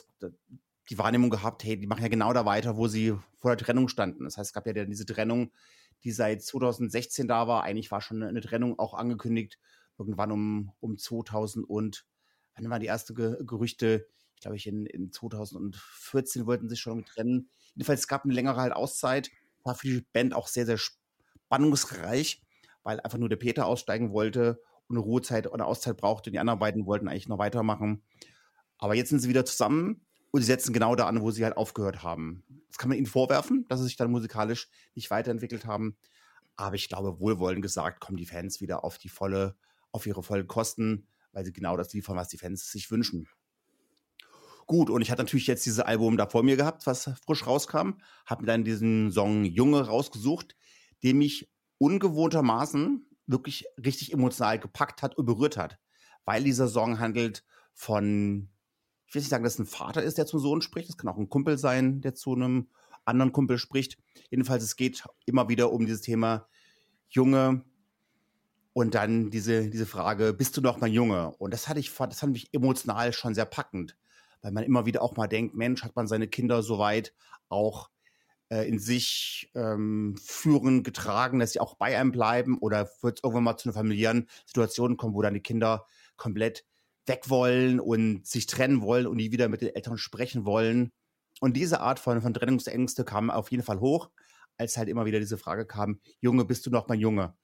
die 0.90 0.98
Wahrnehmung 0.98 1.30
gehabt, 1.30 1.66
hey, 1.66 1.78
die 1.78 1.88
machen 1.88 2.02
ja 2.02 2.08
genau 2.08 2.32
da 2.32 2.46
weiter, 2.46 2.78
wo 2.78 2.88
sie 2.88 3.14
vor 3.40 3.52
der 3.52 3.58
Trennung 3.58 3.90
standen. 3.90 4.24
Das 4.24 4.38
heißt, 4.38 4.52
es 4.52 4.54
gab 4.54 4.66
ja 4.68 4.86
diese 4.86 5.06
Trennung, 5.06 5.52
die 6.06 6.14
seit 6.14 6.42
2016 6.42 7.28
da 7.28 7.50
war. 7.50 7.64
Eigentlich 7.64 7.92
war 7.92 8.00
schon 8.00 8.24
eine 8.24 8.40
Trennung 8.40 8.80
auch 8.80 8.94
angekündigt, 8.94 9.60
irgendwann 9.98 10.32
um, 10.32 10.72
um 10.80 10.98
2000 10.98 11.70
und 11.70 12.06
wann 12.56 12.70
waren 12.70 12.82
die 12.82 12.88
ersten 12.88 13.16
Ge 13.16 13.38
Gerüchte? 13.46 14.08
Ich 14.36 14.42
glaube, 14.42 14.58
ich 14.58 14.68
in, 14.68 14.86
in 14.86 15.12
2014 15.12 16.46
wollten 16.46 16.70
sie 16.70 16.78
schon 16.78 17.06
trennen. 17.06 17.50
Jedenfalls 17.74 18.02
es 18.02 18.08
gab 18.08 18.26
eine 18.26 18.34
längere 18.34 18.58
halt 18.58 18.74
Auszeit. 18.74 19.32
War 19.64 19.76
für 19.76 19.88
die 19.88 20.06
Band 20.14 20.34
auch 20.34 20.48
sehr, 20.48 20.66
sehr 20.66 20.78
spannungsreich, 20.78 22.44
weil 22.84 23.00
einfach 23.00 23.18
nur 23.18 23.30
der 23.30 23.38
Peter 23.38 23.66
aussteigen 23.66 24.12
wollte 24.12 24.62
und 24.88 24.98
eine 24.98 25.04
Ruhezeit 25.04 25.48
oder 25.52 25.66
Auszeit 25.66 25.98
brauchte. 25.98 26.32
Die 26.32 26.40
anderen 26.40 26.60
beiden 26.60 26.86
wollten 26.86 27.08
eigentlich 27.08 27.28
noch 27.28 27.40
weitermachen. 27.40 28.04
Aber 28.78 28.96
jetzt 28.96 29.10
sind 29.10 29.20
sie 29.20 29.30
wieder 29.30 29.46
zusammen 29.46 30.06
und 30.32 30.42
sie 30.42 30.48
setzen 30.48 30.74
genau 30.74 30.96
da 30.96 31.08
an, 31.08 31.22
wo 31.22 31.32
sie 31.32 31.44
halt 31.44 31.58
aufgehört 31.58 32.04
haben. 32.04 32.44
Das 32.68 32.78
kann 32.78 32.90
man 32.90 32.98
ihnen 32.98 33.08
vorwerfen, 33.08 33.66
dass 33.70 33.80
sie 33.80 33.86
sich 33.86 33.96
dann 33.96 34.12
musikalisch 34.12 34.70
nicht 34.94 35.10
weiterentwickelt 35.10 35.66
haben. 35.66 35.98
Aber 36.58 36.76
ich 36.76 36.90
glaube, 36.90 37.20
wohlwollend 37.20 37.62
gesagt, 37.62 38.00
kommen 38.00 38.18
die 38.18 38.26
Fans 38.26 38.62
wieder 38.62 38.84
auf 38.84 38.98
die 38.98 39.10
volle, 39.10 39.56
auf 39.92 40.06
ihre 40.06 40.24
vollen 40.24 40.48
Kosten 40.48 41.08
weil 41.36 41.46
sie 41.46 41.54
genau 41.54 41.78
das 41.78 41.94
liefern, 41.94 42.16
was 42.16 42.30
die 42.30 42.38
Fans 42.38 42.72
sich 42.72 42.90
wünschen. 42.90 43.28
Gut, 44.66 44.90
und 44.90 45.02
ich 45.02 45.12
hatte 45.12 45.22
natürlich 45.22 45.46
jetzt 45.46 45.66
dieses 45.66 45.82
Album 45.82 46.18
da 46.18 46.28
vor 46.28 46.42
mir 46.42 46.56
gehabt, 46.56 46.88
was 46.88 47.12
frisch 47.24 47.46
rauskam, 47.46 48.00
habe 48.26 48.42
mir 48.42 48.48
dann 48.48 48.64
diesen 48.64 49.12
Song 49.12 49.44
Junge 49.44 49.86
rausgesucht, 49.86 50.56
der 51.04 51.14
mich 51.14 51.52
ungewohntermaßen 51.78 53.06
wirklich 53.28 53.66
richtig 53.84 54.14
emotional 54.14 54.58
gepackt 54.58 55.04
hat 55.04 55.18
und 55.18 55.26
berührt 55.26 55.58
hat, 55.58 55.78
weil 56.24 56.44
dieser 56.44 56.68
Song 56.68 57.00
handelt 57.00 57.44
von, 57.74 58.50
ich 59.06 59.14
will 59.14 59.22
nicht 59.22 59.30
sagen, 59.30 59.44
dass 59.44 59.56
es 59.56 59.60
ein 59.60 59.66
Vater 59.66 60.02
ist, 60.02 60.18
der 60.18 60.26
zum 60.26 60.40
Sohn 60.40 60.62
spricht, 60.62 60.90
es 60.90 60.98
kann 60.98 61.10
auch 61.10 61.18
ein 61.18 61.30
Kumpel 61.30 61.58
sein, 61.58 62.02
der 62.02 62.16
zu 62.16 62.34
einem 62.34 62.70
anderen 63.04 63.34
Kumpel 63.34 63.58
spricht. 63.58 64.00
Jedenfalls, 64.32 64.64
es 64.64 64.78
geht 64.78 65.04
immer 65.26 65.50
wieder 65.50 65.72
um 65.72 65.86
dieses 65.86 66.02
Thema 66.02 66.48
Junge, 67.10 67.64
und 68.78 68.94
dann 68.94 69.30
diese, 69.30 69.70
diese 69.70 69.86
Frage, 69.86 70.34
bist 70.34 70.58
du 70.58 70.62
noch 70.62 70.82
mein 70.82 70.92
Junge? 70.92 71.34
Und 71.38 71.54
das 71.54 71.70
hatte 71.70 71.80
ich, 71.80 71.94
das 71.96 72.20
fand 72.20 72.36
ich 72.36 72.54
emotional 72.54 73.14
schon 73.14 73.34
sehr 73.34 73.46
packend, 73.46 73.96
weil 74.42 74.52
man 74.52 74.66
immer 74.66 74.86
wieder 74.86 75.02
auch 75.02 75.16
mal 75.16 75.28
denkt, 75.28 75.56
Mensch, 75.56 75.82
hat 75.82 75.96
man 75.96 76.08
seine 76.08 76.28
Kinder 76.28 76.62
so 76.62 76.78
weit 76.78 77.14
auch 77.48 77.90
äh, 78.50 78.68
in 78.68 78.78
sich 78.78 79.50
ähm, 79.56 80.18
führen, 80.22 80.84
getragen, 80.84 81.40
dass 81.40 81.54
sie 81.54 81.62
auch 81.62 81.76
bei 81.76 81.98
einem 81.98 82.12
bleiben 82.12 82.58
oder 82.58 82.90
wird 83.02 83.20
es 83.20 83.24
irgendwann 83.24 83.46
mal 83.46 83.56
zu 83.56 83.70
einer 83.70 83.76
familiären 83.76 84.28
Situation 84.46 84.98
kommen, 84.98 85.14
wo 85.14 85.22
dann 85.22 85.36
die 85.36 85.40
Kinder 85.40 85.86
komplett 86.18 86.66
weg 87.06 87.30
wollen 87.30 87.80
und 87.80 88.28
sich 88.28 88.46
trennen 88.46 88.82
wollen 88.82 89.08
und 89.08 89.16
nie 89.16 89.32
wieder 89.32 89.48
mit 89.48 89.62
den 89.62 89.74
Eltern 89.74 89.98
sprechen 89.98 90.44
wollen. 90.44 90.92
Und 91.40 91.56
diese 91.56 91.80
Art 91.80 91.98
von, 91.98 92.22
von 92.22 92.34
Trennungsängste 92.34 93.06
kam 93.06 93.32
auf 93.32 93.52
jeden 93.52 93.64
Fall 93.64 93.80
hoch, 93.80 94.10
als 94.58 94.76
halt 94.76 94.90
immer 94.90 95.06
wieder 95.06 95.22
diese 95.22 95.38
Frage 95.38 95.66
kam, 95.66 96.02
Junge, 96.20 96.44
bist 96.44 96.66
du 96.66 96.72
noch 96.72 96.90
mein 96.90 97.00
Junge? 97.00 97.36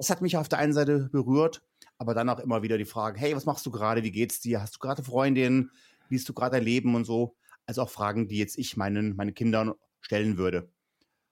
Das 0.00 0.08
hat 0.08 0.22
mich 0.22 0.38
auf 0.38 0.48
der 0.48 0.60
einen 0.60 0.72
Seite 0.72 1.10
berührt, 1.12 1.62
aber 1.98 2.14
dann 2.14 2.30
auch 2.30 2.38
immer 2.38 2.62
wieder 2.62 2.78
die 2.78 2.86
Frage, 2.86 3.20
hey, 3.20 3.36
was 3.36 3.44
machst 3.44 3.66
du 3.66 3.70
gerade? 3.70 4.02
Wie 4.02 4.10
geht's 4.10 4.40
dir? 4.40 4.62
Hast 4.62 4.76
du 4.76 4.78
gerade 4.78 5.02
Freundin? 5.02 5.70
Wie 6.08 6.16
ist 6.16 6.26
du 6.26 6.32
gerade 6.32 6.56
dein 6.56 6.64
Leben 6.64 6.94
und 6.94 7.04
so? 7.04 7.36
Also 7.66 7.82
auch 7.82 7.90
Fragen, 7.90 8.26
die 8.26 8.38
jetzt 8.38 8.56
ich 8.56 8.78
meinen, 8.78 9.14
meinen 9.14 9.34
Kindern 9.34 9.74
stellen 10.00 10.38
würde. 10.38 10.72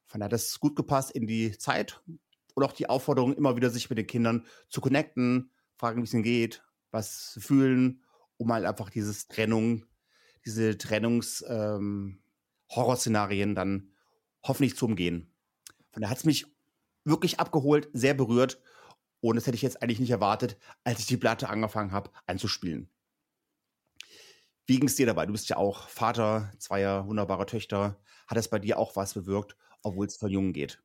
Von 0.04 0.20
daher 0.20 0.26
hat 0.26 0.35
das 0.35 0.61
gut 0.61 0.76
gepasst 0.76 1.12
in 1.12 1.26
die 1.26 1.57
Zeit 1.57 2.02
und 2.54 2.62
auch 2.62 2.72
die 2.72 2.90
Aufforderung, 2.90 3.33
immer 3.33 3.57
wieder 3.57 3.70
sich 3.70 3.88
mit 3.88 3.96
den 3.96 4.07
Kindern 4.07 4.44
zu 4.68 4.83
connecten, 4.83 5.50
fragen, 5.78 6.02
wie 6.02 6.04
es 6.04 6.12
ihnen 6.12 6.22
geht, 6.22 6.62
was 6.90 7.33
sie 7.33 7.40
fühlen, 7.40 8.02
um 8.37 8.52
halt 8.52 8.66
einfach 8.66 8.90
dieses 8.90 9.28
Trennung, 9.28 9.87
diese 10.44 10.76
Trennungs-Horrorszenarien 10.76 13.48
ähm, 13.48 13.54
dann 13.54 13.92
hoffentlich 14.42 14.76
zu 14.76 14.85
umgehen. 14.85 15.33
Von 15.90 16.02
daher 16.02 16.11
hat 16.11 16.18
es 16.18 16.26
mich 16.26 16.44
wirklich 17.08 17.40
abgeholt, 17.40 17.88
sehr 17.92 18.14
berührt. 18.14 18.60
Und 19.20 19.36
das 19.36 19.46
hätte 19.46 19.56
ich 19.56 19.62
jetzt 19.62 19.82
eigentlich 19.82 20.00
nicht 20.00 20.10
erwartet, 20.10 20.56
als 20.84 21.00
ich 21.00 21.06
die 21.06 21.16
Platte 21.16 21.48
angefangen 21.48 21.92
habe 21.92 22.10
einzuspielen. 22.26 22.90
Wie 24.66 24.78
ging 24.78 24.88
es 24.88 24.96
dir 24.96 25.06
dabei? 25.06 25.26
Du 25.26 25.32
bist 25.32 25.48
ja 25.48 25.56
auch 25.56 25.88
Vater 25.88 26.52
zweier 26.58 27.06
wunderbarer 27.06 27.46
Töchter. 27.46 27.98
Hat 28.26 28.38
es 28.38 28.48
bei 28.48 28.58
dir 28.58 28.78
auch 28.78 28.96
was 28.96 29.14
bewirkt, 29.14 29.56
obwohl 29.82 30.06
es 30.06 30.16
von 30.16 30.30
Jungen 30.30 30.52
geht? 30.52 30.82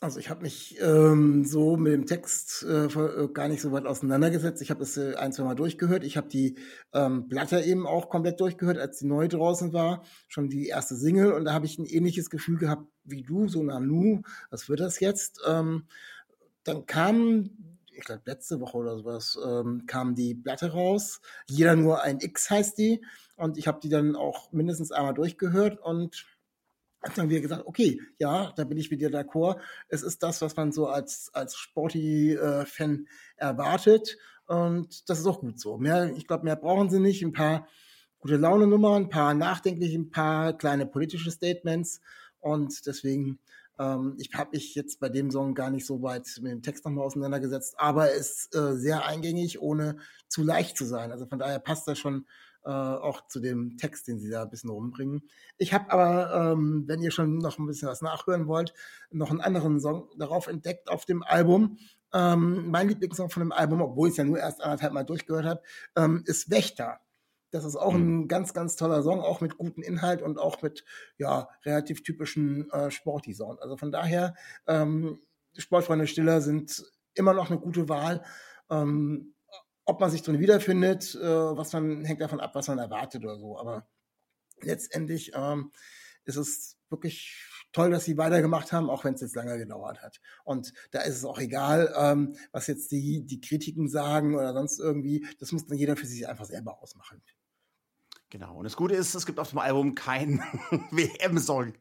Also 0.00 0.18
ich 0.18 0.28
habe 0.28 0.42
mich 0.42 0.76
ähm, 0.80 1.44
so 1.44 1.76
mit 1.76 1.92
dem 1.92 2.04
Text 2.04 2.64
äh, 2.64 2.86
äh, 2.86 3.28
gar 3.32 3.48
nicht 3.48 3.62
so 3.62 3.72
weit 3.72 3.86
auseinandergesetzt. 3.86 4.60
Ich 4.60 4.70
habe 4.70 4.82
es 4.82 4.96
äh, 4.96 5.14
ein, 5.14 5.32
zwei 5.32 5.44
Mal 5.44 5.54
durchgehört. 5.54 6.04
Ich 6.04 6.16
habe 6.16 6.28
die 6.28 6.56
ähm, 6.92 7.28
Platte 7.28 7.60
eben 7.60 7.86
auch 7.86 8.08
komplett 8.08 8.40
durchgehört, 8.40 8.76
als 8.76 8.98
die 8.98 9.06
neu 9.06 9.28
draußen 9.28 9.72
war. 9.72 10.04
Schon 10.28 10.48
die 10.48 10.66
erste 10.66 10.96
Single. 10.96 11.32
Und 11.32 11.44
da 11.44 11.52
habe 11.52 11.66
ich 11.66 11.78
ein 11.78 11.86
ähnliches 11.86 12.28
Gefühl 12.28 12.58
gehabt 12.58 12.86
wie 13.04 13.22
du, 13.22 13.48
so 13.48 13.62
Nanu, 13.62 14.22
was 14.50 14.68
wird 14.68 14.80
das 14.80 14.98
jetzt? 14.98 15.40
Ähm, 15.46 15.84
dann 16.64 16.86
kam, 16.86 17.50
ich 17.92 18.04
glaube 18.04 18.22
letzte 18.26 18.60
Woche 18.60 18.78
oder 18.78 18.98
sowas, 18.98 19.38
ähm, 19.46 19.84
kam 19.86 20.16
die 20.16 20.34
Platte 20.34 20.72
raus. 20.72 21.20
Jeder 21.46 21.76
nur 21.76 22.02
ein 22.02 22.18
X 22.20 22.50
heißt 22.50 22.76
die. 22.78 23.04
Und 23.36 23.58
ich 23.58 23.68
habe 23.68 23.80
die 23.80 23.88
dann 23.88 24.16
auch 24.16 24.52
mindestens 24.52 24.90
einmal 24.90 25.14
durchgehört 25.14 25.78
und 25.80 26.26
dann 27.14 27.28
wieder 27.28 27.40
gesagt, 27.40 27.66
okay, 27.66 28.00
ja, 28.18 28.52
da 28.56 28.64
bin 28.64 28.78
ich 28.78 28.90
mit 28.90 29.00
dir 29.00 29.10
d'accord. 29.10 29.60
Es 29.88 30.02
ist 30.02 30.22
das, 30.22 30.40
was 30.42 30.56
man 30.56 30.72
so 30.72 30.86
als, 30.88 31.30
als 31.34 31.56
Sporty-Fan 31.56 33.06
erwartet. 33.36 34.16
Und 34.46 35.08
das 35.08 35.18
ist 35.18 35.26
auch 35.26 35.40
gut 35.40 35.60
so. 35.60 35.78
Mehr, 35.78 36.12
ich 36.16 36.26
glaube, 36.26 36.44
mehr 36.44 36.56
brauchen 36.56 36.90
sie 36.90 37.00
nicht. 37.00 37.22
Ein 37.22 37.32
paar 37.32 37.66
gute 38.18 38.36
Laune-Nummern, 38.36 39.04
ein 39.04 39.08
paar 39.08 39.34
nachdenkliche, 39.34 39.98
ein 39.98 40.10
paar 40.10 40.56
kleine 40.56 40.86
politische 40.86 41.30
Statements. 41.30 42.00
Und 42.40 42.86
deswegen, 42.86 43.38
ähm, 43.78 44.16
ich 44.18 44.32
habe 44.34 44.50
mich 44.52 44.74
jetzt 44.74 45.00
bei 45.00 45.08
dem 45.08 45.30
Song 45.30 45.54
gar 45.54 45.70
nicht 45.70 45.86
so 45.86 46.02
weit 46.02 46.28
mit 46.40 46.52
dem 46.52 46.62
Text 46.62 46.84
nochmal 46.84 47.04
auseinandergesetzt, 47.04 47.74
aber 47.78 48.12
ist 48.12 48.54
äh, 48.54 48.74
sehr 48.76 49.04
eingängig, 49.04 49.60
ohne 49.60 49.96
zu 50.28 50.42
leicht 50.42 50.76
zu 50.76 50.84
sein. 50.84 51.12
Also 51.12 51.26
von 51.26 51.38
daher 51.38 51.58
passt 51.58 51.88
das 51.88 51.98
schon 51.98 52.26
äh, 52.64 52.70
auch 52.70 53.26
zu 53.26 53.40
dem 53.40 53.76
Text, 53.76 54.08
den 54.08 54.18
sie 54.18 54.30
da 54.30 54.42
ein 54.42 54.50
bisschen 54.50 54.70
rumbringen. 54.70 55.22
Ich 55.58 55.74
habe 55.74 55.90
aber, 55.92 56.52
ähm, 56.52 56.84
wenn 56.86 57.02
ihr 57.02 57.10
schon 57.10 57.38
noch 57.38 57.58
ein 57.58 57.66
bisschen 57.66 57.88
was 57.88 58.02
nachhören 58.02 58.46
wollt, 58.46 58.72
noch 59.10 59.30
einen 59.30 59.40
anderen 59.40 59.80
Song 59.80 60.08
darauf 60.18 60.46
entdeckt 60.46 60.88
auf 60.88 61.04
dem 61.04 61.22
Album. 61.22 61.78
Ähm, 62.12 62.70
mein 62.70 62.88
Lieblingssong 62.88 63.28
von 63.28 63.42
dem 63.42 63.52
Album, 63.52 63.82
obwohl 63.82 64.08
ich 64.08 64.12
es 64.12 64.18
ja 64.18 64.24
nur 64.24 64.38
erst 64.38 64.62
anderthalb 64.62 64.92
Mal 64.92 65.04
durchgehört 65.04 65.44
habe, 65.44 65.62
ähm, 65.96 66.22
ist 66.26 66.50
Wächter. 66.50 67.00
Das 67.54 67.64
ist 67.64 67.76
auch 67.76 67.92
mhm. 67.92 68.22
ein 68.22 68.28
ganz, 68.28 68.52
ganz 68.52 68.74
toller 68.74 69.04
Song, 69.04 69.20
auch 69.20 69.40
mit 69.40 69.56
gutem 69.56 69.84
Inhalt 69.84 70.22
und 70.22 70.38
auch 70.40 70.60
mit 70.60 70.84
ja, 71.18 71.48
relativ 71.64 72.02
typischen 72.02 72.68
äh, 72.72 72.90
Sporty-Sound. 72.90 73.62
Also 73.62 73.76
von 73.76 73.92
daher, 73.92 74.34
ähm, 74.66 75.20
Sportfreunde 75.56 76.08
Stiller 76.08 76.40
sind 76.40 76.84
immer 77.14 77.32
noch 77.32 77.50
eine 77.50 77.60
gute 77.60 77.88
Wahl. 77.88 78.24
Ähm, 78.70 79.34
ob 79.84 80.00
man 80.00 80.10
sich 80.10 80.22
drin 80.22 80.40
wiederfindet, 80.40 81.14
äh, 81.14 81.22
was 81.22 81.72
man 81.72 82.04
hängt 82.04 82.20
davon 82.20 82.40
ab, 82.40 82.56
was 82.56 82.66
man 82.66 82.78
erwartet 82.78 83.22
oder 83.22 83.38
so. 83.38 83.56
Aber 83.56 83.86
letztendlich 84.60 85.30
ähm, 85.36 85.70
ist 86.24 86.36
es 86.36 86.76
wirklich 86.90 87.40
toll, 87.72 87.92
dass 87.92 88.04
sie 88.04 88.16
weitergemacht 88.16 88.72
haben, 88.72 88.90
auch 88.90 89.04
wenn 89.04 89.14
es 89.14 89.20
jetzt 89.20 89.36
lange 89.36 89.58
gedauert 89.58 90.02
hat. 90.02 90.20
Und 90.42 90.72
da 90.90 91.02
ist 91.02 91.18
es 91.18 91.24
auch 91.24 91.38
egal, 91.38 91.94
ähm, 91.96 92.34
was 92.50 92.66
jetzt 92.66 92.90
die, 92.90 93.24
die 93.24 93.40
Kritiken 93.40 93.88
sagen 93.88 94.34
oder 94.34 94.54
sonst 94.54 94.80
irgendwie. 94.80 95.24
Das 95.38 95.52
muss 95.52 95.66
dann 95.66 95.78
jeder 95.78 95.94
für 95.94 96.06
sich 96.06 96.26
einfach 96.26 96.46
selber 96.46 96.82
ausmachen. 96.82 97.22
Genau. 98.34 98.56
Und 98.56 98.64
das 98.64 98.74
Gute 98.74 98.96
ist, 98.96 99.14
es 99.14 99.26
gibt 99.26 99.38
auf 99.38 99.50
dem 99.50 99.60
Album 99.60 99.94
keinen 99.94 100.40
WM-Song. 100.90 101.72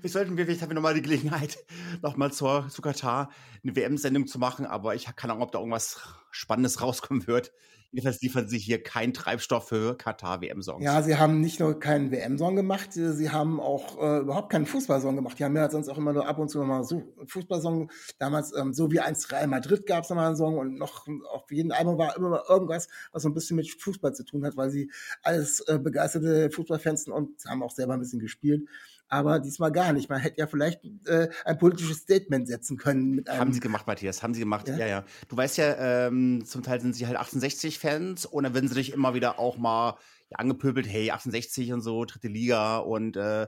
Wir 0.00 0.10
sollten 0.10 0.36
vielleicht 0.36 0.62
haben 0.62 0.70
wir 0.70 0.74
nochmal 0.74 0.94
die 0.94 1.02
Gelegenheit, 1.02 1.58
nochmal 2.02 2.32
zur, 2.32 2.68
zu 2.68 2.82
Katar 2.82 3.30
eine 3.62 3.76
WM-Sendung 3.76 4.26
zu 4.26 4.38
machen, 4.38 4.66
aber 4.66 4.94
ich 4.94 5.06
keine 5.16 5.32
Ahnung, 5.32 5.44
ob 5.44 5.52
da 5.52 5.58
irgendwas 5.58 6.00
Spannendes 6.30 6.82
rauskommen 6.82 7.26
wird. 7.26 7.52
Jedenfalls 7.90 8.20
liefern 8.20 8.46
sie 8.48 8.58
hier 8.58 8.82
keinen 8.82 9.14
Treibstoff 9.14 9.68
für 9.68 9.96
Katar-WM-Songs. 9.96 10.84
Ja, 10.84 11.00
sie 11.00 11.16
haben 11.16 11.40
nicht 11.40 11.58
nur 11.58 11.80
keinen 11.80 12.10
WM-Song 12.10 12.54
gemacht, 12.54 12.92
sie 12.92 13.30
haben 13.30 13.60
auch 13.60 13.96
äh, 13.96 14.18
überhaupt 14.18 14.52
keinen 14.52 14.66
Fußballsong 14.66 15.16
gemacht. 15.16 15.38
Die 15.38 15.44
haben 15.44 15.56
ja 15.56 15.70
sonst 15.70 15.88
auch 15.88 15.96
immer 15.96 16.12
nur 16.12 16.28
ab 16.28 16.38
und 16.38 16.50
zu 16.50 16.62
mal 16.62 16.84
so 16.84 17.14
Fußballsong. 17.26 17.90
Damals, 18.18 18.54
ähm, 18.54 18.74
so 18.74 18.90
wie 18.90 19.00
eins 19.00 19.32
Real 19.32 19.46
Madrid 19.46 19.86
gab 19.86 20.04
es 20.04 20.10
nochmal 20.10 20.26
einen 20.26 20.36
Song 20.36 20.58
und 20.58 20.74
noch 20.74 21.06
auf 21.30 21.50
jedem 21.50 21.72
Album 21.72 21.96
war 21.96 22.14
immer 22.14 22.28
mal 22.28 22.42
irgendwas, 22.46 22.88
was 23.12 23.22
so 23.22 23.30
ein 23.30 23.34
bisschen 23.34 23.56
mit 23.56 23.70
Fußball 23.70 24.12
zu 24.12 24.22
tun 24.22 24.44
hat, 24.44 24.58
weil 24.58 24.68
sie 24.68 24.90
alles 25.22 25.60
äh, 25.60 25.78
begeisterte 25.78 26.50
Fußballfans 26.50 27.04
sind 27.04 27.14
und 27.14 27.42
haben 27.46 27.62
auch 27.62 27.70
selber 27.70 27.94
ein 27.94 28.00
bisschen 28.00 28.20
gespielt 28.20 28.68
aber 29.08 29.40
diesmal 29.40 29.72
gar 29.72 29.92
nicht. 29.92 30.08
Man 30.08 30.20
hätte 30.20 30.38
ja 30.38 30.46
vielleicht 30.46 30.84
äh, 31.06 31.28
ein 31.44 31.58
politisches 31.58 31.98
Statement 31.98 32.46
setzen 32.46 32.76
können. 32.76 33.14
Mit 33.14 33.28
einem 33.28 33.40
haben 33.40 33.52
sie 33.52 33.60
gemacht, 33.60 33.86
Matthias, 33.86 34.22
haben 34.22 34.34
sie 34.34 34.40
gemacht. 34.40 34.68
Ja, 34.68 34.76
ja. 34.76 34.86
ja. 34.86 35.04
Du 35.28 35.36
weißt 35.36 35.56
ja, 35.58 36.06
ähm, 36.06 36.44
zum 36.44 36.62
Teil 36.62 36.80
sind 36.80 36.94
sie 36.94 37.06
halt 37.06 37.18
68-Fans 37.18 38.26
und 38.26 38.44
dann 38.44 38.54
werden 38.54 38.68
sie 38.68 38.74
dich 38.74 38.92
immer 38.92 39.14
wieder 39.14 39.38
auch 39.38 39.56
mal 39.56 39.96
ja, 40.30 40.38
angepöbelt, 40.38 40.86
hey, 40.86 41.10
68 41.10 41.72
und 41.72 41.80
so, 41.80 42.04
dritte 42.04 42.28
Liga 42.28 42.78
und 42.78 43.16
äh, 43.16 43.46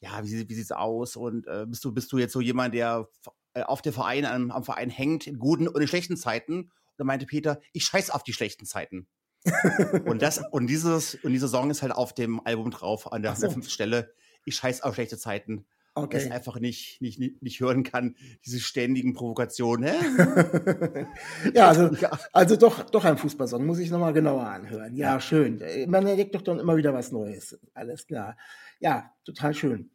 ja, 0.00 0.24
wie, 0.24 0.48
wie 0.48 0.54
sieht's 0.54 0.72
aus? 0.72 1.16
Und 1.16 1.46
äh, 1.46 1.66
bist 1.66 1.84
du, 1.84 1.92
bist 1.92 2.12
du 2.12 2.18
jetzt 2.18 2.32
so 2.32 2.40
jemand, 2.40 2.74
der 2.74 3.08
äh, 3.54 3.62
auf 3.62 3.82
der 3.82 3.92
Verein, 3.92 4.24
am, 4.24 4.50
am 4.50 4.64
Verein 4.64 4.90
hängt, 4.90 5.26
in 5.26 5.38
guten 5.38 5.68
und 5.68 5.80
in 5.80 5.88
schlechten 5.88 6.16
Zeiten? 6.16 6.62
Und 6.62 6.70
dann 6.98 7.06
meinte 7.06 7.26
Peter, 7.26 7.60
ich 7.72 7.84
scheiß 7.84 8.10
auf 8.10 8.22
die 8.22 8.32
schlechten 8.32 8.66
Zeiten. 8.66 9.06
und 10.06 10.22
das, 10.22 10.42
und 10.50 10.66
dieses, 10.66 11.14
und 11.14 11.32
diese 11.32 11.48
Song 11.48 11.70
ist 11.70 11.82
halt 11.82 11.92
auf 11.92 12.12
dem 12.12 12.44
Album 12.44 12.70
drauf, 12.70 13.12
an 13.12 13.22
der, 13.22 13.34
so. 13.36 13.42
der 13.42 13.50
fünften 13.52 13.70
Stelle 13.70 14.12
ich 14.46 14.56
scheiß 14.56 14.82
auf 14.82 14.94
schlechte 14.94 15.18
Zeiten. 15.18 15.66
Okay. 15.98 16.18
Das 16.18 16.30
einfach 16.30 16.60
nicht, 16.60 17.00
nicht, 17.00 17.18
nicht, 17.18 17.42
nicht 17.42 17.60
hören 17.60 17.82
kann, 17.82 18.16
diese 18.44 18.60
ständigen 18.60 19.14
Provokationen. 19.14 19.94
ja, 21.54 21.68
also, 21.68 21.90
also 22.34 22.56
doch, 22.56 22.90
doch 22.90 23.06
ein 23.06 23.16
Fußballsong, 23.16 23.64
muss 23.64 23.78
ich 23.78 23.90
nochmal 23.90 24.12
genauer 24.12 24.46
anhören. 24.46 24.94
Ja, 24.94 25.14
ja, 25.14 25.20
schön. 25.20 25.62
Man 25.88 26.06
entdeckt 26.06 26.34
doch 26.34 26.42
dann 26.42 26.58
immer 26.58 26.76
wieder 26.76 26.92
was 26.92 27.12
Neues. 27.12 27.58
Alles 27.72 28.06
klar. 28.06 28.36
Ja, 28.78 29.10
total 29.24 29.54
schön. 29.54 29.90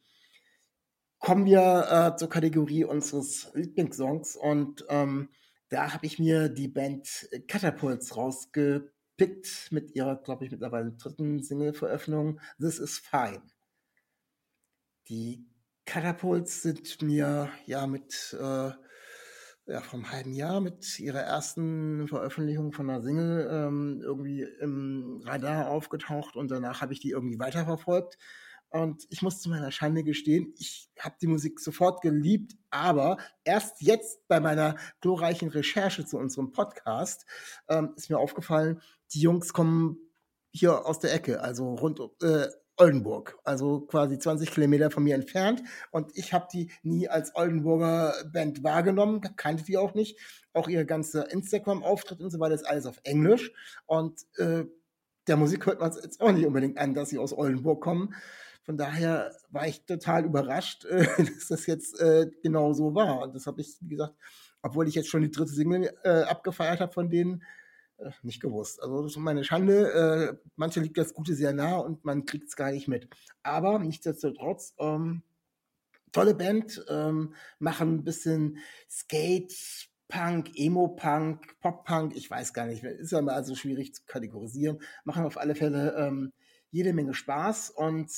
Kommen 1.19 1.45
wir 1.45 2.13
äh, 2.15 2.17
zur 2.17 2.29
Kategorie 2.29 2.83
unseres 2.83 3.51
Lieblingssongs 3.53 4.35
und 4.35 4.83
ähm, 4.89 5.29
da 5.69 5.93
habe 5.93 6.07
ich 6.07 6.17
mir 6.17 6.49
die 6.49 6.67
Band 6.67 7.29
Catapults 7.47 8.17
rausgepickt 8.17 9.67
mit 9.69 9.95
ihrer, 9.95 10.15
glaube 10.15 10.45
ich, 10.45 10.51
mittlerweile 10.51 10.93
dritten 10.93 11.43
Single-Veröffentlichung 11.43 12.39
This 12.59 12.79
is 12.79 12.97
Fine. 12.97 13.43
Die 15.11 15.45
Catapults 15.85 16.61
sind 16.61 17.01
mir 17.01 17.49
ja 17.65 17.85
mit 17.85 18.33
äh, 18.39 18.71
ja, 19.65 19.81
vom 19.81 20.09
halben 20.09 20.31
Jahr 20.31 20.61
mit 20.61 20.97
ihrer 20.99 21.19
ersten 21.19 22.07
Veröffentlichung 22.07 22.71
von 22.71 22.89
einer 22.89 23.01
Single 23.01 23.45
ähm, 23.51 23.99
irgendwie 24.01 24.47
im 24.61 25.21
Radar 25.25 25.69
aufgetaucht 25.69 26.37
und 26.37 26.49
danach 26.49 26.79
habe 26.79 26.93
ich 26.93 27.01
die 27.01 27.09
irgendwie 27.09 27.39
weiterverfolgt. 27.39 28.17
Und 28.69 29.05
ich 29.09 29.21
muss 29.21 29.41
zu 29.41 29.49
meiner 29.49 29.71
Schande 29.71 30.05
gestehen, 30.05 30.53
ich 30.57 30.89
habe 30.97 31.17
die 31.21 31.27
Musik 31.27 31.59
sofort 31.59 32.01
geliebt, 32.01 32.53
aber 32.69 33.17
erst 33.43 33.81
jetzt 33.81 34.25
bei 34.29 34.39
meiner 34.39 34.77
glorreichen 35.01 35.49
Recherche 35.49 36.05
zu 36.05 36.17
unserem 36.19 36.53
Podcast 36.53 37.25
ähm, 37.67 37.91
ist 37.97 38.09
mir 38.09 38.17
aufgefallen, 38.17 38.81
die 39.13 39.19
Jungs 39.19 39.51
kommen 39.51 39.97
hier 40.53 40.85
aus 40.85 40.99
der 40.99 41.13
Ecke, 41.13 41.41
also 41.41 41.73
rund 41.75 41.99
äh, 42.21 42.47
Oldenburg, 42.77 43.37
also 43.43 43.81
quasi 43.81 44.17
20 44.17 44.51
Kilometer 44.51 44.89
von 44.89 45.03
mir 45.03 45.15
entfernt. 45.15 45.61
Und 45.91 46.11
ich 46.15 46.33
habe 46.33 46.47
die 46.51 46.71
nie 46.83 47.07
als 47.07 47.35
Oldenburger 47.35 48.13
Band 48.31 48.63
wahrgenommen, 48.63 49.21
kannte 49.35 49.63
die 49.63 49.77
auch 49.77 49.93
nicht. 49.93 50.17
Auch 50.53 50.67
ihr 50.67 50.85
ganzer 50.85 51.31
Instagram-Auftritt 51.31 52.21
und 52.21 52.29
so 52.29 52.39
weiter 52.39 52.55
ist 52.55 52.67
alles 52.67 52.85
auf 52.85 52.99
Englisch. 53.03 53.51
Und 53.85 54.21
äh, 54.37 54.65
der 55.27 55.37
Musik 55.37 55.65
hört 55.65 55.79
man 55.79 55.91
jetzt 55.91 56.21
auch 56.21 56.31
nicht 56.31 56.45
unbedingt 56.45 56.77
an, 56.77 56.93
dass 56.93 57.09
sie 57.09 57.19
aus 57.19 57.33
Oldenburg 57.33 57.81
kommen. 57.81 58.15
Von 58.63 58.77
daher 58.77 59.31
war 59.49 59.67
ich 59.67 59.85
total 59.85 60.25
überrascht, 60.25 60.85
äh, 60.85 61.05
dass 61.17 61.47
das 61.49 61.65
jetzt 61.65 61.99
äh, 61.99 62.29
genau 62.43 62.73
so 62.73 62.95
war. 62.95 63.21
Und 63.21 63.35
das 63.35 63.47
habe 63.47 63.61
ich, 63.61 63.77
wie 63.81 63.89
gesagt, 63.89 64.15
obwohl 64.61 64.87
ich 64.87 64.95
jetzt 64.95 65.09
schon 65.09 65.21
die 65.21 65.31
dritte 65.31 65.51
Single 65.51 65.91
äh, 66.03 66.23
abgefeiert 66.23 66.79
habe 66.79 66.91
von 66.91 67.09
denen, 67.09 67.43
nicht 68.23 68.41
gewusst. 68.41 68.81
Also 68.81 69.01
das 69.03 69.11
ist 69.11 69.17
meine 69.17 69.43
Schande. 69.43 69.91
Äh, 69.91 70.37
manche 70.55 70.79
liegt 70.79 70.97
das 70.97 71.13
Gute 71.13 71.35
sehr 71.35 71.53
nah 71.53 71.77
und 71.77 72.03
man 72.05 72.25
kriegt 72.25 72.47
es 72.47 72.55
gar 72.55 72.71
nicht 72.71 72.87
mit. 72.87 73.07
Aber 73.43 73.79
nichtsdestotrotz, 73.79 74.75
ähm, 74.79 75.23
tolle 76.11 76.35
Band, 76.35 76.83
ähm, 76.89 77.33
machen 77.59 77.95
ein 77.95 78.03
bisschen 78.03 78.57
Skate, 78.89 79.89
Punk, 80.07 80.51
Emo-Punk, 80.55 81.59
Pop-Punk, 81.61 82.15
ich 82.17 82.29
weiß 82.29 82.53
gar 82.53 82.65
nicht, 82.65 82.83
ist 82.83 83.11
ja 83.11 83.21
mal 83.21 83.33
also 83.33 83.55
schwierig 83.55 83.95
zu 83.95 84.01
kategorisieren, 84.05 84.81
machen 85.05 85.23
auf 85.23 85.37
alle 85.37 85.55
Fälle 85.55 85.95
ähm, 85.97 86.33
jede 86.69 86.91
Menge 86.91 87.13
Spaß 87.13 87.69
und 87.69 88.11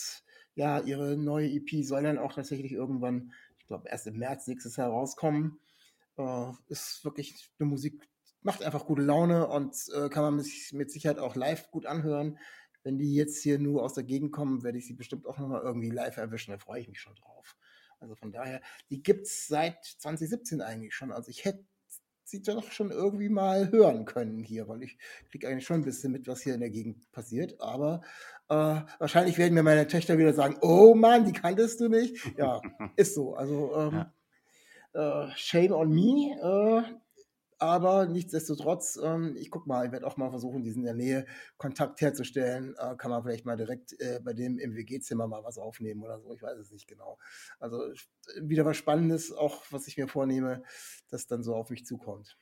ja, 0.56 0.80
ihre 0.80 1.18
neue 1.18 1.50
EP 1.50 1.84
soll 1.84 2.04
dann 2.04 2.18
auch 2.18 2.34
tatsächlich 2.34 2.72
irgendwann, 2.72 3.32
ich 3.60 3.68
glaube, 3.68 3.90
erst 3.90 4.08
im 4.08 4.18
März 4.18 4.48
nächstes 4.48 4.76
Jahr 4.76 4.90
rauskommen. 4.90 5.60
Äh, 6.18 6.52
ist 6.68 7.04
wirklich 7.04 7.52
eine 7.60 7.70
Musik, 7.70 8.08
macht 8.44 8.64
einfach 8.64 8.86
gute 8.86 9.02
Laune 9.02 9.48
und 9.48 9.76
äh, 9.96 10.10
kann 10.10 10.24
man 10.24 10.40
sich 10.42 10.74
mit 10.74 10.92
Sicherheit 10.92 11.20
auch 11.20 11.36
live 11.36 11.72
gut 11.72 11.86
anhören. 11.86 12.38
Wenn 12.84 12.98
die 12.98 13.14
jetzt 13.16 13.42
hier 13.42 13.60
nur 13.60 13.84
aus 13.84 13.94
der 13.94 14.04
Gegend 14.04 14.32
kommen, 14.32 14.64
werde 14.64 14.78
ich 14.78 14.86
sie 14.86 14.94
bestimmt 14.94 15.26
auch 15.26 15.38
nochmal 15.38 15.62
irgendwie 15.62 15.90
live 15.90 16.18
erwischen. 16.18 16.52
Da 16.52 16.58
freue 16.58 16.82
ich 16.82 16.90
mich 16.90 17.00
schon 17.00 17.16
drauf. 17.16 17.56
Also 18.00 18.16
von 18.16 18.34
daher, 18.34 18.62
die 18.90 19.02
gibt 19.02 19.28
es 19.28 19.48
seit 19.48 19.84
2017 19.86 20.62
eigentlich 20.62 20.94
schon. 20.94 21.12
Also 21.12 21.30
ich 21.30 21.46
hätte 21.46 21.64
sie 22.26 22.42
doch 22.42 22.72
schon 22.72 22.92
irgendwie 22.92 23.30
mal 23.30 23.72
hören 23.72 24.06
können 24.06 24.44
hier, 24.44 24.68
weil 24.68 24.84
ich 24.84 24.98
kriege 25.30 25.48
eigentlich 25.48 25.66
schon 25.66 25.78
ein 25.78 25.86
bisschen 25.86 26.12
mit, 26.12 26.28
was 26.28 26.42
hier 26.42 26.54
in 26.54 26.60
der 26.60 26.70
Gegend 26.70 27.12
passiert. 27.12 27.60
Aber 27.62 28.02
äh, 28.50 28.82
wahrscheinlich 29.00 29.38
werden 29.38 29.54
mir 29.54 29.64
meine 29.64 29.88
Töchter 29.88 30.18
wieder 30.18 30.34
sagen, 30.34 30.58
oh 30.62 30.96
Mann, 30.96 31.26
die 31.26 31.34
kanntest 31.34 31.80
du 31.80 31.88
nicht. 31.88 32.18
Ja, 32.38 32.62
ist 32.96 33.16
so. 33.16 33.36
Also 33.36 33.74
ähm, 33.78 34.06
ja. 34.94 35.28
äh, 35.28 35.32
shame 35.36 35.72
on 35.72 35.90
me. 35.90 36.38
Äh, 36.42 37.03
aber 37.64 38.08
nichtsdestotrotz, 38.08 39.00
ähm, 39.02 39.38
ich 39.38 39.50
guck 39.50 39.68
mal, 39.68 39.86
ich 39.86 39.94
werde 39.94 40.06
auch 40.06 40.18
mal 40.18 40.30
versuchen, 40.30 40.64
diesen 40.64 40.80
in 40.80 40.86
der 40.86 40.94
Nähe 40.94 41.26
Kontakt 41.56 42.02
herzustellen. 42.02 42.76
Äh, 42.78 42.98
kann 42.98 43.10
man 43.10 43.24
vielleicht 43.24 43.46
mal 43.46 43.56
direkt 43.56 43.98
äh, 44.02 44.20
bei 44.22 44.34
dem 44.34 44.60
im 44.60 44.76
WG-Zimmer 44.76 45.28
mal 45.28 45.46
was 45.46 45.58
aufnehmen 45.58 46.04
oder 46.04 46.20
so. 46.20 46.34
Ich 46.34 46.42
weiß 46.42 46.58
es 46.58 46.72
nicht 46.72 46.88
genau. 46.88 47.18
Also 47.60 47.82
wieder 48.42 48.66
was 48.66 48.76
Spannendes, 48.76 49.32
auch 49.32 49.64
was 49.72 49.88
ich 49.88 49.96
mir 49.96 50.10
vornehme, 50.10 50.62
das 51.10 51.26
dann 51.26 51.42
so 51.42 51.56
auf 51.56 51.70
mich 51.70 51.86
zukommt. 51.86 52.38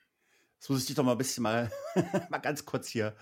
Das 0.60 0.70
muss 0.70 0.80
ich 0.82 0.88
dich 0.88 0.96
doch 0.96 1.04
mal 1.04 1.12
ein 1.12 1.20
bisschen 1.20 1.44
mal, 1.44 1.72
mal 2.32 2.40
ganz 2.40 2.66
kurz 2.66 2.88
hier 2.88 3.16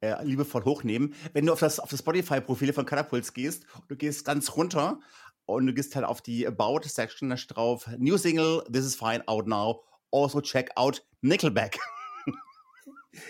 äh, 0.00 0.24
liebevoll 0.24 0.64
hochnehmen. 0.64 1.14
Wenn 1.34 1.46
du 1.46 1.52
auf 1.52 1.60
das, 1.60 1.78
auf 1.78 1.90
das 1.90 2.00
Spotify-Profil 2.00 2.72
von 2.72 2.84
Catapults 2.84 3.32
gehst, 3.32 3.64
du 3.86 3.94
gehst 3.94 4.24
ganz 4.24 4.56
runter 4.56 4.98
und 5.46 5.68
du 5.68 5.72
gehst 5.72 5.94
halt 5.94 6.04
auf 6.04 6.20
die 6.20 6.48
About-Section, 6.48 7.32
drauf 7.46 7.88
New 7.98 8.16
Single, 8.16 8.64
This 8.72 8.84
is 8.84 8.96
Fine, 8.96 9.22
out 9.28 9.46
now 9.46 9.84
also 10.14 10.40
check 10.40 10.70
out 10.76 11.04
Nickelback. 11.22 11.78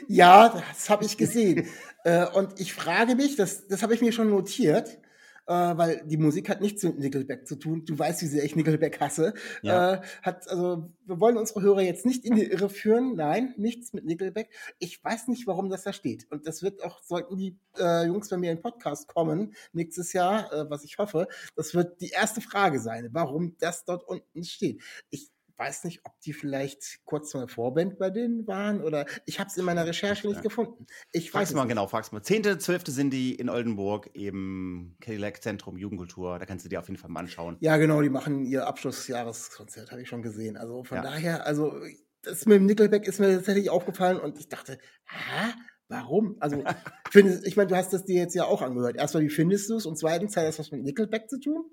Ja, 0.09 0.49
das 0.49 0.89
habe 0.89 1.05
ich 1.05 1.19
gesehen. 1.19 1.69
äh, 2.05 2.27
und 2.27 2.59
ich 2.59 2.73
frage 2.73 3.15
mich, 3.15 3.37
das, 3.37 3.69
das 3.69 3.83
habe 3.83 3.95
ich 3.95 4.01
mir 4.01 4.13
schon 4.13 4.31
notiert, 4.31 4.99
äh, 5.47 5.53
weil 5.53 6.03
die 6.07 6.17
Musik 6.17 6.49
hat 6.49 6.63
nichts 6.63 6.83
mit 6.83 6.99
Nickelback 6.99 7.47
zu 7.47 7.57
tun. 7.57 7.85
Du 7.85 7.99
weißt, 7.99 8.23
wie 8.23 8.27
sehr 8.27 8.45
ich 8.45 8.57
Nickelback 8.57 8.99
hasse. 9.01 9.35
Ja. 9.63 9.95
Äh, 9.95 10.01
hat, 10.23 10.49
also, 10.49 10.91
wir 11.05 11.21
wollen 11.21 11.37
unsere 11.37 11.61
Hörer 11.61 11.83
jetzt 11.83 12.07
nicht 12.07 12.25
in 12.25 12.35
die 12.35 12.45
Irre 12.45 12.71
führen. 12.71 13.15
Nein, 13.15 13.53
nichts 13.59 13.93
mit 13.93 14.07
Nickelback. 14.07 14.49
Ich 14.79 15.03
weiß 15.05 15.29
nicht, 15.29 15.47
warum 15.47 15.69
das 15.69 15.83
da 15.83 15.93
steht. 15.93 16.27
Und 16.31 16.47
das 16.47 16.63
wird 16.63 16.83
auch, 16.83 17.03
sollten 17.03 17.37
die 17.37 17.59
äh, 17.79 18.07
Jungs 18.07 18.31
bei 18.31 18.39
mir 18.39 18.53
in 18.53 18.63
Podcast 18.63 19.07
kommen, 19.09 19.55
nächstes 19.73 20.15
Jahr, 20.15 20.51
äh, 20.53 20.71
was 20.71 20.85
ich 20.85 20.97
hoffe, 20.97 21.29
das 21.57 21.75
wird 21.75 22.01
die 22.01 22.11
erste 22.11 22.41
Frage 22.41 22.81
sein, 22.81 23.11
warum 23.13 23.57
das 23.59 23.85
dort 23.85 24.03
unten 24.09 24.45
steht. 24.45 24.83
Ich 25.11 25.34
weiß 25.57 25.85
nicht, 25.85 26.01
ob 26.05 26.19
die 26.21 26.33
vielleicht 26.33 27.05
kurz 27.05 27.33
mal 27.35 27.49
Vorband 27.49 27.99
bei 27.99 28.11
denen 28.11 28.47
waren 28.47 28.83
oder 28.83 29.07
ich 29.27 29.39
habe 29.39 29.49
es 29.49 29.57
in 29.57 29.65
meiner 29.65 29.87
Recherche 29.87 30.27
nicht 30.27 30.37
ja. 30.37 30.43
gefunden. 30.43 30.87
Ich 31.13 31.31
frag's 31.31 31.53
mal 31.53 31.63
nicht. 31.63 31.71
genau, 31.71 31.87
frag's 31.87 32.13
mal. 32.13 32.23
Zehnte, 32.23 32.59
zwölfte 32.59 32.91
sind 32.91 33.11
die 33.11 33.35
in 33.35 33.49
Oldenburg 33.49 34.11
im 34.15 34.97
Cadillac 35.01 35.43
Zentrum 35.43 35.77
Jugendkultur. 35.77 36.39
Da 36.39 36.47
kannst 36.47 36.65
du 36.65 36.69
dir 36.69 36.81
auf 36.81 36.89
jeden 36.89 36.99
Fall 36.99 37.11
mal 37.11 37.21
anschauen. 37.21 37.57
Ja, 37.61 37.77
genau, 37.77 38.03
die 38.03 38.11
machen 38.11 38.45
ihr 38.45 38.67
Abschlussjahreskonzert, 38.67 39.91
habe 39.91 40.03
ich 40.03 40.09
schon 40.09 40.23
gesehen. 40.23 40.57
Also 40.57 40.85
von 40.85 40.97
ja. 40.97 41.03
daher, 41.03 41.47
also 41.47 41.81
das 42.23 42.47
mit 42.47 42.57
dem 42.57 42.67
Nickelback 42.67 43.07
ist 43.07 43.21
mir 43.21 43.37
tatsächlich 43.37 43.71
aufgefallen 43.71 44.19
und 44.19 44.39
ich 44.39 44.49
dachte, 44.49 44.79
hä? 45.07 45.53
Warum? 45.89 46.37
Also, 46.41 46.65
ich 47.45 47.57
meine, 47.57 47.69
du 47.69 47.77
hast 47.77 47.93
das 47.93 48.05
dir 48.05 48.17
jetzt 48.17 48.35
ja 48.35 48.45
auch 48.47 48.63
angehört. 48.63 48.97
Erstmal, 48.97 49.23
wie 49.23 49.29
findest 49.29 49.69
du 49.69 49.77
es? 49.77 49.87
Und 49.87 49.99
zweitens, 49.99 50.37
hat 50.37 50.45
das 50.45 50.59
was 50.59 50.71
mit 50.71 50.83
Nickelback 50.83 51.29
zu 51.29 51.39
tun? 51.39 51.71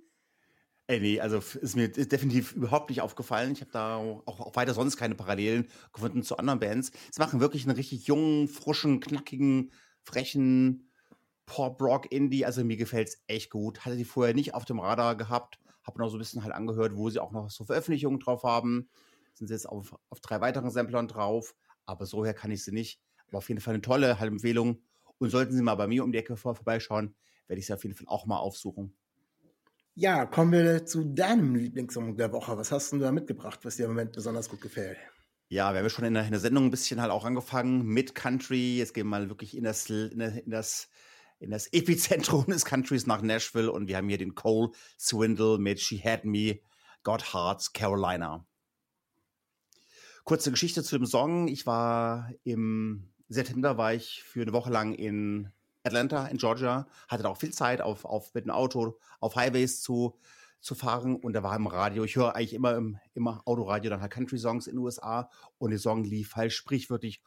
Ey, 0.92 1.00
nee, 1.00 1.22
also 1.22 1.38
ist 1.38 1.78
mir 1.78 1.88
definitiv 1.88 2.52
überhaupt 2.52 2.90
nicht 2.90 3.00
aufgefallen. 3.00 3.54
Ich 3.54 3.62
habe 3.62 3.72
da 3.72 3.96
auch, 3.96 4.28
auch, 4.28 4.56
weiter 4.58 4.74
sonst 4.74 4.98
keine 4.98 5.16
Parallelen 5.16 5.70
gefunden 5.94 6.22
zu 6.22 6.36
anderen 6.36 6.60
Bands. 6.60 6.92
Sie 7.12 7.22
machen 7.22 7.40
wirklich 7.40 7.64
einen 7.64 7.78
richtig 7.78 8.08
jungen, 8.08 8.50
frischen, 8.50 9.00
knackigen, 9.00 9.72
frechen 10.04 10.92
Pop-Rock, 11.46 12.12
Indie. 12.12 12.46
Also 12.46 12.66
mir 12.66 12.76
gefällt 12.76 13.08
es 13.08 13.24
echt 13.28 13.52
gut. 13.52 13.86
Hatte 13.86 13.96
sie 13.96 14.04
vorher 14.04 14.34
nicht 14.34 14.54
auf 14.54 14.66
dem 14.66 14.82
Radar 14.82 15.16
gehabt. 15.16 15.62
Habe 15.84 15.98
noch 15.98 16.10
so 16.10 16.18
ein 16.18 16.20
bisschen 16.20 16.44
halt 16.44 16.54
angehört, 16.54 16.98
wo 16.98 17.10
sie 17.10 17.22
auch 17.22 17.32
noch 17.32 17.50
so 17.50 17.64
Veröffentlichungen 17.64 18.20
drauf 18.20 18.44
haben. 18.44 18.90
Sind 19.34 19.48
sie 19.48 19.54
jetzt 19.54 19.70
auf, 19.70 19.96
auf 20.10 20.20
drei 20.20 20.42
weiteren 20.42 20.72
Samplern 20.72 21.08
drauf. 21.08 21.56
Aber 21.86 22.06
so 22.06 22.26
her 22.26 22.34
kann 22.34 22.52
ich 22.52 22.66
sie 22.66 22.74
nicht. 22.74 23.00
Aber 23.30 23.38
auf 23.38 23.48
jeden 23.48 23.62
Fall 23.62 23.76
eine 23.76 23.82
tolle 23.82 24.20
halt 24.20 24.30
Empfehlung. 24.30 24.82
Und 25.20 25.30
sollten 25.30 25.54
Sie 25.54 25.62
mal 25.62 25.76
bei 25.76 25.88
mir 25.88 26.04
um 26.04 26.12
die 26.12 26.18
Ecke 26.18 26.36
vor, 26.36 26.54
vorbeischauen, 26.54 27.16
werde 27.48 27.62
ich 27.62 27.68
sie 27.68 27.74
auf 27.74 27.84
jeden 27.86 27.96
Fall 27.96 28.08
auch 28.10 28.26
mal 28.26 28.40
aufsuchen. 28.40 28.94
Ja, 29.96 30.26
kommen 30.26 30.54
wir 30.54 30.86
zu 30.86 31.04
deinem 31.04 31.54
Lieblingssong 31.54 32.16
der 32.16 32.32
Woche. 32.32 32.58
Was 32.58 32.72
hast 32.72 32.94
du 32.94 32.98
da 32.98 33.12
mitgebracht, 33.12 33.60
was 33.64 33.76
dir 33.76 33.84
im 33.84 33.92
Moment 33.92 34.14
besonders 34.14 34.48
gut 34.48 34.62
gefällt? 34.62 34.98
Ja, 35.50 35.74
wir 35.74 35.80
haben 35.80 35.86
ja 35.86 35.90
schon 35.90 36.06
in 36.06 36.14
der, 36.14 36.24
in 36.24 36.32
der 36.32 36.40
Sendung 36.40 36.66
ein 36.66 36.72
bisschen 36.72 37.02
halt 37.02 37.12
auch 37.12 37.26
angefangen 37.26 37.86
mit 37.86 38.16
Country. 38.16 38.78
Jetzt 38.78 38.94
gehen 38.94 39.08
wir 39.08 39.10
mal 39.10 39.28
wirklich 39.28 39.56
in 39.58 39.66
das, 39.66 39.90
in 39.90 40.50
das, 40.50 40.88
in 41.40 41.52
das 41.52 41.68
Epizentrum 41.74 42.46
des 42.48 42.64
Countries 42.64 43.06
nach 43.06 43.22
Nashville 43.22 43.70
und 43.70 43.90
wir 43.90 43.98
haben 43.98 44.08
hier 44.08 44.18
den 44.18 44.34
Cole 44.34 44.72
Swindle 44.98 45.58
mit 45.58 45.82
She 45.82 46.02
Had 46.02 46.24
Me, 46.24 46.62
God 47.04 47.34
Hearts, 47.34 47.74
Carolina. 47.74 48.46
Kurze 50.24 50.52
Geschichte 50.52 50.84
zu 50.84 50.98
dem 50.98 51.06
Song. 51.06 51.50
Ich 51.50 51.66
war 51.66 52.32
im 52.46 53.12
September 53.28 53.78
war 53.78 53.94
ich 53.94 54.24
für 54.24 54.42
eine 54.42 54.54
Woche 54.54 54.72
lang 54.72 54.94
in 54.94 55.52
Atlanta 55.84 56.28
in 56.28 56.38
Georgia, 56.38 56.88
hatte 57.08 57.24
da 57.24 57.30
auch 57.30 57.38
viel 57.38 57.54
Zeit, 57.54 57.82
auf, 57.82 58.06
auf 58.06 58.34
mit 58.34 58.46
dem 58.46 58.52
Auto 58.52 58.98
auf 59.20 59.36
Highways 59.36 59.82
zu, 59.82 60.20
zu 60.60 60.76
fahren 60.76 61.16
und 61.16 61.34
da 61.34 61.44
war 61.44 61.56
im 61.56 61.68
Radio, 61.68 62.04
ich 62.04 62.16
höre 62.16 62.36
eigentlich 62.36 62.54
immer 62.54 62.76
im 62.76 63.00
immer 63.14 63.42
Autoradio 63.46 63.90
dann 63.90 64.02
halt 64.02 64.12
Country-Songs 64.12 64.68
in 64.68 64.76
den 64.76 64.84
USA 64.84 65.30
und 65.58 65.72
der 65.72 65.80
Song 65.80 66.04
lief 66.04 66.36
halt 66.36 66.54
sprichwörtlich 66.54 67.22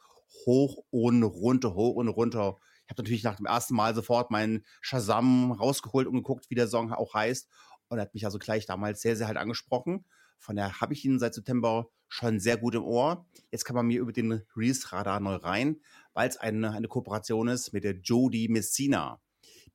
hoch 0.45 0.83
und 0.89 1.23
runter, 1.23 1.75
hoch 1.75 1.95
und 1.95 2.07
runter. 2.07 2.57
Ich 2.85 2.91
habe 2.91 3.01
natürlich 3.01 3.23
nach 3.23 3.35
dem 3.35 3.45
ersten 3.45 3.75
Mal 3.75 3.95
sofort 3.95 4.31
meinen 4.31 4.65
Shazam 4.81 5.51
rausgeholt 5.51 6.07
und 6.07 6.15
geguckt, 6.15 6.49
wie 6.49 6.55
der 6.55 6.67
Song 6.67 6.91
auch 6.91 7.13
heißt 7.13 7.49
und 7.87 7.97
er 7.97 8.03
hat 8.03 8.13
mich 8.13 8.25
also 8.25 8.39
gleich 8.39 8.65
damals 8.65 9.01
sehr, 9.01 9.15
sehr 9.15 9.27
halt 9.27 9.37
angesprochen. 9.37 10.05
Von 10.39 10.55
daher 10.55 10.79
habe 10.81 10.93
ich 10.93 11.05
ihn 11.05 11.19
seit 11.19 11.33
September 11.33 11.89
schon 12.07 12.39
sehr 12.39 12.57
gut 12.57 12.75
im 12.75 12.83
Ohr. 12.83 13.25
Jetzt 13.51 13.65
kann 13.65 13.75
man 13.75 13.87
mir 13.87 13.99
über 13.99 14.11
den 14.11 14.43
Release-Radar 14.55 15.19
neu 15.19 15.35
rein, 15.35 15.81
weil 16.15 16.29
es 16.29 16.37
eine, 16.37 16.71
eine 16.71 16.87
Kooperation 16.87 17.49
ist 17.49 17.73
mit 17.73 17.83
der 17.83 17.97
Jodie 17.97 18.47
Messina, 18.47 19.21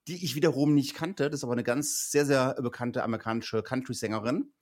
die 0.09 0.25
ich 0.25 0.35
wiederum 0.35 0.75
nicht 0.75 0.95
kannte. 0.95 1.31
Das 1.31 1.41
ist 1.41 1.45
aber 1.45 1.53
eine 1.53 1.63
ganz 1.63 2.11
sehr, 2.11 2.27
sehr 2.27 2.55
bekannte 2.55 3.05
amerikanische 3.05 3.63
Country-Sängerin 3.63 4.53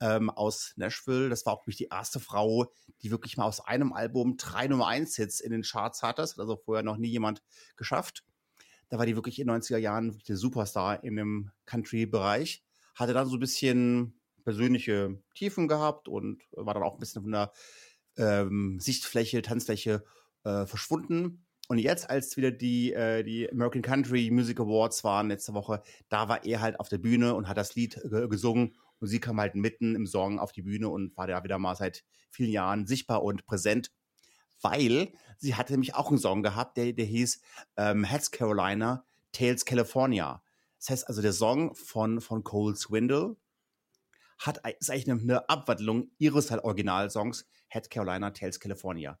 ähm, 0.00 0.28
aus 0.28 0.74
Nashville. 0.76 1.28
Das 1.28 1.46
war 1.46 1.54
auch 1.54 1.66
mich 1.66 1.76
die 1.76 1.88
erste 1.90 2.18
Frau, 2.20 2.72
die 3.02 3.12
wirklich 3.12 3.36
mal 3.36 3.44
aus 3.44 3.60
einem 3.60 3.92
Album 3.92 4.36
drei 4.36 4.66
Nummer 4.66 4.88
1 4.88 5.16
Hits 5.16 5.40
in 5.40 5.52
den 5.52 5.62
Charts 5.62 6.02
hatte. 6.02 6.22
Das 6.22 6.32
hat 6.32 6.40
also 6.40 6.56
vorher 6.56 6.82
noch 6.82 6.96
nie 6.96 7.08
jemand 7.08 7.42
geschafft. 7.76 8.24
Da 8.88 8.98
war 8.98 9.06
die 9.06 9.14
wirklich 9.14 9.38
in 9.38 9.46
den 9.46 9.56
90er 9.56 9.78
Jahren 9.78 10.18
der 10.26 10.36
Superstar 10.36 11.04
in 11.04 11.14
dem 11.14 11.52
Country-Bereich. 11.64 12.64
Hatte 12.96 13.14
dann 13.14 13.28
so 13.28 13.36
ein 13.36 13.40
bisschen 13.40 14.20
persönliche 14.42 15.22
Tiefen 15.36 15.68
gehabt 15.68 16.08
und 16.08 16.42
war 16.50 16.74
dann 16.74 16.82
auch 16.82 16.94
ein 16.94 16.98
bisschen 17.00 17.22
von 17.22 17.30
der 17.30 17.52
ähm, 18.16 18.80
Sichtfläche, 18.80 19.42
Tanzfläche 19.42 20.04
äh, 20.44 20.66
verschwunden. 20.66 21.44
Und 21.68 21.78
jetzt, 21.78 22.10
als 22.10 22.36
wieder 22.36 22.50
die, 22.50 22.92
äh, 22.92 23.22
die 23.22 23.50
American 23.50 23.82
Country 23.82 24.30
Music 24.30 24.58
Awards 24.58 25.04
waren 25.04 25.28
letzte 25.28 25.54
Woche, 25.54 25.82
da 26.08 26.28
war 26.28 26.44
er 26.44 26.60
halt 26.60 26.80
auf 26.80 26.88
der 26.88 26.98
Bühne 26.98 27.34
und 27.34 27.48
hat 27.48 27.56
das 27.56 27.74
Lied 27.74 28.00
gesungen. 28.28 28.74
Und 28.98 29.08
sie 29.08 29.20
kam 29.20 29.40
halt 29.40 29.54
mitten 29.54 29.94
im 29.94 30.06
Song 30.06 30.38
auf 30.38 30.52
die 30.52 30.62
Bühne 30.62 30.88
und 30.88 31.16
war 31.16 31.26
da 31.26 31.42
wieder 31.44 31.58
mal 31.58 31.76
seit 31.76 32.04
vielen 32.30 32.50
Jahren 32.50 32.86
sichtbar 32.86 33.22
und 33.22 33.46
präsent, 33.46 33.92
weil 34.62 35.12
sie 35.38 35.54
hatte 35.54 35.72
nämlich 35.72 35.94
auch 35.94 36.08
einen 36.08 36.18
Song 36.18 36.42
gehabt, 36.42 36.76
der, 36.76 36.92
der 36.92 37.06
hieß 37.06 37.40
ähm, 37.76 38.04
Heads 38.04 38.30
Carolina, 38.30 39.04
Tales 39.32 39.64
California. 39.64 40.42
Das 40.78 40.90
heißt 40.90 41.08
also, 41.08 41.22
der 41.22 41.32
Song 41.32 41.74
von, 41.74 42.20
von 42.20 42.42
Cole 42.44 42.76
Swindle 42.76 43.36
hat, 44.38 44.60
ist 44.78 44.90
eigentlich 44.90 45.10
eine, 45.10 45.20
eine 45.20 45.48
Abwandlung 45.48 46.10
ihres 46.18 46.50
halt 46.50 46.64
Originalsongs 46.64 47.46
Head 47.68 47.90
Carolina, 47.90 48.30
Tales 48.30 48.58
California. 48.58 49.18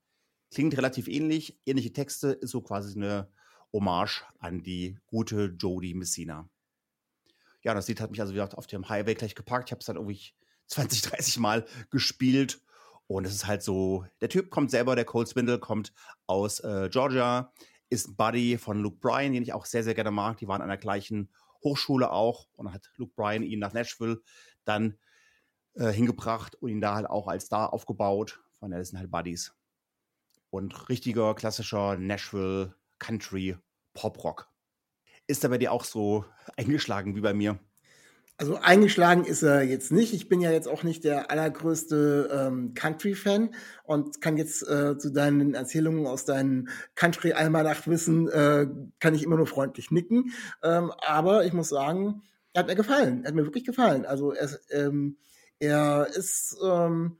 Klingt 0.50 0.76
relativ 0.76 1.06
ähnlich, 1.06 1.60
ähnliche 1.64 1.92
Texte, 1.92 2.32
ist 2.32 2.50
so 2.50 2.60
quasi 2.60 2.96
eine 2.96 3.28
Hommage 3.72 4.24
an 4.38 4.62
die 4.62 4.98
gute 5.06 5.54
Jodie 5.58 5.94
Messina. 5.94 6.48
Ja, 7.62 7.74
das 7.74 7.86
Lied 7.88 8.00
hat 8.00 8.10
mich 8.10 8.20
also 8.20 8.32
wieder 8.32 8.56
auf 8.58 8.66
dem 8.66 8.88
Highway 8.88 9.14
gleich 9.14 9.34
geparkt. 9.34 9.68
Ich 9.68 9.72
habe 9.72 9.80
es 9.80 9.86
dann 9.86 9.96
irgendwie 9.96 10.32
20, 10.66 11.02
30 11.02 11.38
Mal 11.38 11.66
gespielt. 11.90 12.60
Und 13.06 13.26
es 13.26 13.34
ist 13.34 13.46
halt 13.46 13.62
so, 13.62 14.04
der 14.20 14.28
Typ 14.28 14.50
kommt 14.50 14.70
selber, 14.70 14.94
der 14.94 15.04
Cold 15.04 15.28
Spindle, 15.28 15.58
kommt 15.58 15.92
aus 16.26 16.60
äh, 16.60 16.88
Georgia, 16.90 17.52
ist 17.88 18.16
Buddy 18.16 18.56
von 18.56 18.80
Luke 18.80 18.98
Bryan, 18.98 19.32
den 19.32 19.42
ich 19.42 19.52
auch 19.52 19.66
sehr, 19.66 19.82
sehr 19.82 19.94
gerne 19.94 20.12
mag. 20.12 20.38
Die 20.38 20.46
waren 20.46 20.62
an 20.62 20.68
der 20.68 20.78
gleichen 20.78 21.32
Hochschule 21.64 22.12
auch. 22.12 22.46
Und 22.52 22.66
dann 22.66 22.74
hat 22.74 22.90
Luke 22.96 23.12
Bryan 23.16 23.42
ihn 23.42 23.58
nach 23.58 23.72
Nashville 23.72 24.22
dann 24.64 24.96
äh, 25.74 25.90
hingebracht 25.90 26.54
und 26.56 26.70
ihn 26.70 26.80
da 26.80 26.94
halt 26.94 27.10
auch 27.10 27.26
als 27.26 27.46
Star 27.46 27.72
aufgebaut. 27.72 28.40
Von 28.58 28.70
daher 28.70 28.84
sind 28.84 28.98
halt 28.98 29.10
Buddies 29.10 29.52
und 30.50 30.88
richtiger 30.88 31.34
klassischer 31.34 31.96
Nashville 31.96 32.74
Country 32.98 33.56
Pop 33.94 34.22
Rock. 34.22 34.48
Ist 35.26 35.44
er 35.44 35.50
bei 35.50 35.58
dir 35.58 35.72
auch 35.72 35.84
so 35.84 36.24
eingeschlagen 36.56 37.16
wie 37.16 37.20
bei 37.20 37.34
mir? 37.34 37.58
Also 38.40 38.56
eingeschlagen 38.56 39.26
ist 39.26 39.42
er 39.42 39.62
jetzt 39.62 39.92
nicht. 39.92 40.14
Ich 40.14 40.30
bin 40.30 40.40
ja 40.40 40.50
jetzt 40.50 40.66
auch 40.66 40.82
nicht 40.82 41.04
der 41.04 41.30
allergrößte 41.30 42.30
ähm, 42.32 42.72
Country-Fan 42.72 43.54
und 43.84 44.22
kann 44.22 44.38
jetzt 44.38 44.66
äh, 44.66 44.96
zu 44.96 45.10
deinen 45.12 45.52
Erzählungen 45.52 46.06
aus 46.06 46.24
deinem 46.24 46.68
Country-Almanach-Wissen, 46.94 48.28
äh, 48.28 48.66
kann 48.98 49.14
ich 49.14 49.24
immer 49.24 49.36
nur 49.36 49.46
freundlich 49.46 49.90
nicken. 49.90 50.32
Ähm, 50.62 50.90
aber 51.06 51.44
ich 51.44 51.52
muss 51.52 51.68
sagen, 51.68 52.22
er 52.54 52.60
hat 52.60 52.68
mir 52.68 52.76
gefallen. 52.76 53.24
Er 53.24 53.28
hat 53.28 53.34
mir 53.34 53.44
wirklich 53.44 53.66
gefallen. 53.66 54.06
Also 54.06 54.32
er, 54.32 54.48
ähm, 54.70 55.18
er 55.58 56.06
ist 56.06 56.56
ähm, 56.64 57.18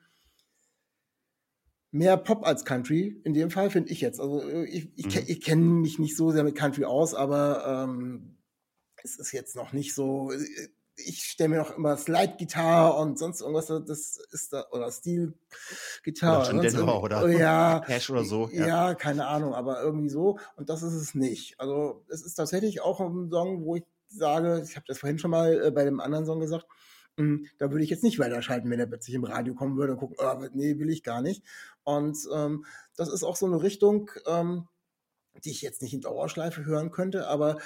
mehr 1.93 2.17
Pop 2.17 2.47
als 2.47 2.65
Country, 2.65 3.21
in 3.25 3.35
dem 3.35 3.51
Fall, 3.51 3.71
finde 3.71 3.91
ich 3.91 4.01
jetzt. 4.01 4.21
Also 4.21 4.43
äh, 4.43 4.65
ich, 4.65 4.91
ich, 4.97 5.07
mhm. 5.07 5.25
ich 5.27 5.41
kenne 5.41 5.63
mich 5.63 5.99
nicht 5.99 6.17
so 6.17 6.31
sehr 6.31 6.45
mit 6.45 6.57
Country 6.57 6.85
aus, 6.85 7.15
aber 7.15 7.85
ähm, 7.85 8.37
es 9.03 9.19
ist 9.19 9.33
jetzt 9.33 9.57
noch 9.57 9.73
nicht 9.73 9.95
so. 9.95 10.33
Äh, 10.33 10.39
ich 11.03 11.23
stelle 11.23 11.49
mir 11.49 11.57
noch 11.57 11.77
immer 11.77 11.97
Slide-Gitarre 11.97 13.01
und 13.01 13.19
sonst 13.19 13.41
irgendwas, 13.41 13.69
das 13.69 14.19
ist 14.33 14.53
da, 14.53 14.67
oder 14.71 14.93
Steel-Gitarre. 14.93 16.55
Oder, 16.55 16.61
Denver, 16.61 17.03
oder 17.03 17.29
ja, 17.31 17.81
Cash 17.87 18.11
oder 18.11 18.25
so. 18.25 18.51
Ja. 18.53 18.67
ja, 18.67 18.95
keine 18.95 19.27
Ahnung, 19.27 19.55
aber 19.55 19.81
irgendwie 19.81 20.11
so. 20.11 20.39
Und 20.57 20.69
das 20.69 20.83
ist 20.83 20.93
es 20.93 21.15
nicht. 21.15 21.59
Also 21.59 22.05
es 22.11 22.23
ist 22.23 22.35
tatsächlich 22.35 22.83
auch 22.83 23.01
ein 23.01 23.31
Song, 23.31 23.65
wo 23.65 23.77
ich 23.77 23.85
sage, 24.09 24.63
ich 24.69 24.77
habe 24.77 24.85
das 24.87 24.99
vorhin 24.99 25.19
schon 25.19 25.31
mal 25.31 25.69
äh, 25.69 25.71
bei 25.71 25.85
dem 25.85 26.01
anderen 26.01 26.27
Song 26.27 26.39
gesagt, 26.39 26.67
da 27.59 27.71
würde 27.71 27.85
ich 27.85 27.91
jetzt 27.91 28.03
nicht 28.03 28.19
weiterschalten, 28.19 28.71
wenn 28.71 28.81
er 28.81 28.87
plötzlich 28.87 29.15
im 29.15 29.25
Radio 29.25 29.55
kommen 29.55 29.77
würde 29.77 29.93
und 29.93 29.99
gucken, 29.99 30.17
oh, 30.19 30.47
nee, 30.53 30.79
will 30.79 30.91
ich 30.91 31.03
gar 31.03 31.23
nicht. 31.23 31.45
Und 31.85 32.19
ähm, 32.35 32.65
das 32.97 33.13
ist 33.13 33.25
auch 33.25 33.37
so 33.37 33.47
eine 33.47 33.63
Richtung, 33.63 34.11
ähm, 34.27 34.69
die 35.45 35.51
ich 35.51 35.63
jetzt 35.63 35.83
nicht 35.83 35.95
in 35.95 36.01
Dauerschleife 36.01 36.65
hören 36.65 36.91
könnte, 36.91 37.29
aber 37.29 37.59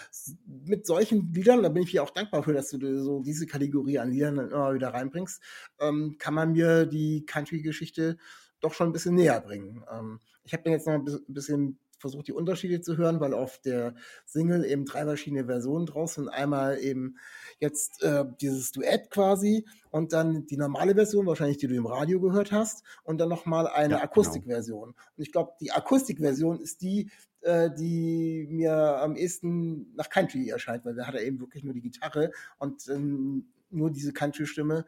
mit 0.46 0.86
solchen 0.86 1.32
Liedern, 1.32 1.62
da 1.62 1.68
bin 1.68 1.82
ich 1.82 1.90
dir 1.90 2.02
auch 2.02 2.10
dankbar 2.10 2.42
für, 2.42 2.52
dass 2.52 2.70
du 2.70 3.02
so 3.02 3.20
diese 3.22 3.46
Kategorie 3.46 3.98
an 3.98 4.10
Liedern 4.10 4.38
immer 4.38 4.74
wieder 4.74 4.92
reinbringst, 4.92 5.42
ähm, 5.80 6.16
kann 6.18 6.34
man 6.34 6.52
mir 6.52 6.86
die 6.86 7.24
Country-Geschichte 7.26 8.18
doch 8.60 8.74
schon 8.74 8.88
ein 8.88 8.92
bisschen 8.92 9.14
näher 9.14 9.40
bringen. 9.40 9.84
Ähm, 9.90 10.20
ich 10.44 10.52
habe 10.52 10.70
jetzt 10.70 10.86
noch 10.86 10.94
ein 10.94 11.04
bisschen 11.26 11.78
versucht, 12.04 12.28
die 12.28 12.34
Unterschiede 12.34 12.82
zu 12.82 12.98
hören, 12.98 13.18
weil 13.18 13.32
auf 13.32 13.58
der 13.58 13.94
Single 14.26 14.66
eben 14.66 14.84
drei 14.84 15.04
verschiedene 15.04 15.46
Versionen 15.46 15.86
draus 15.86 16.14
sind. 16.14 16.28
Einmal 16.28 16.78
eben 16.78 17.16
jetzt 17.60 18.02
äh, 18.02 18.26
dieses 18.42 18.72
Duett 18.72 19.10
quasi 19.10 19.64
und 19.90 20.12
dann 20.12 20.44
die 20.44 20.58
normale 20.58 20.94
Version, 20.94 21.24
wahrscheinlich 21.24 21.56
die 21.56 21.66
du 21.66 21.74
im 21.74 21.86
Radio 21.86 22.20
gehört 22.20 22.52
hast, 22.52 22.84
und 23.04 23.16
dann 23.18 23.30
nochmal 23.30 23.66
eine 23.66 23.94
ja, 23.94 24.00
genau. 24.00 24.10
Akustikversion. 24.10 24.90
Genau. 24.90 25.06
Und 25.16 25.22
ich 25.22 25.32
glaube, 25.32 25.52
die 25.62 25.72
Akustikversion 25.72 26.60
ist 26.60 26.82
die, 26.82 27.10
äh, 27.40 27.70
die 27.70 28.46
mir 28.50 28.74
am 28.74 29.16
ehesten 29.16 29.94
nach 29.94 30.10
Country 30.10 30.50
erscheint, 30.50 30.84
weil 30.84 30.94
da 30.94 31.06
hat 31.06 31.14
er 31.14 31.22
eben 31.22 31.40
wirklich 31.40 31.64
nur 31.64 31.72
die 31.72 31.80
Gitarre 31.80 32.32
und 32.58 32.86
ähm, 32.88 33.46
nur 33.70 33.90
diese 33.90 34.12
Country-Stimme. 34.12 34.84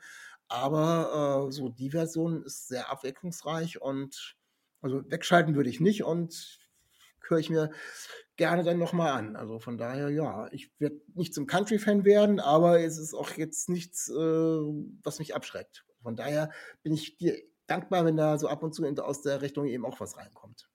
Aber 0.48 1.48
äh, 1.48 1.50
so 1.50 1.70
die 1.70 1.88
Version 1.88 2.42
ist 2.42 2.68
sehr 2.68 2.90
abwechslungsreich 2.90 3.80
und 3.80 4.36
also 4.82 5.02
wegschalten 5.10 5.54
würde 5.54 5.70
ich 5.70 5.80
nicht 5.80 6.04
und 6.04 6.58
höre 7.28 7.38
ich 7.38 7.50
mir 7.50 7.70
gerne 8.36 8.62
dann 8.62 8.78
nochmal 8.78 9.12
an. 9.12 9.36
Also 9.36 9.58
von 9.58 9.78
daher, 9.78 10.10
ja, 10.10 10.48
ich 10.52 10.70
werde 10.78 11.00
nicht 11.14 11.34
zum 11.34 11.46
Country-Fan 11.46 12.04
werden, 12.04 12.40
aber 12.40 12.80
es 12.80 12.98
ist 12.98 13.14
auch 13.14 13.30
jetzt 13.32 13.68
nichts, 13.68 14.08
äh, 14.08 14.14
was 14.14 15.18
mich 15.18 15.34
abschreckt. 15.34 15.84
Von 16.02 16.16
daher 16.16 16.50
bin 16.82 16.92
ich 16.92 17.16
dir 17.16 17.36
dankbar, 17.66 18.04
wenn 18.04 18.16
da 18.16 18.38
so 18.38 18.48
ab 18.48 18.62
und 18.62 18.74
zu 18.74 18.84
aus 19.02 19.22
der 19.22 19.42
Richtung 19.42 19.66
eben 19.66 19.84
auch 19.84 19.98
was 20.00 20.16
reinkommt. 20.16 20.68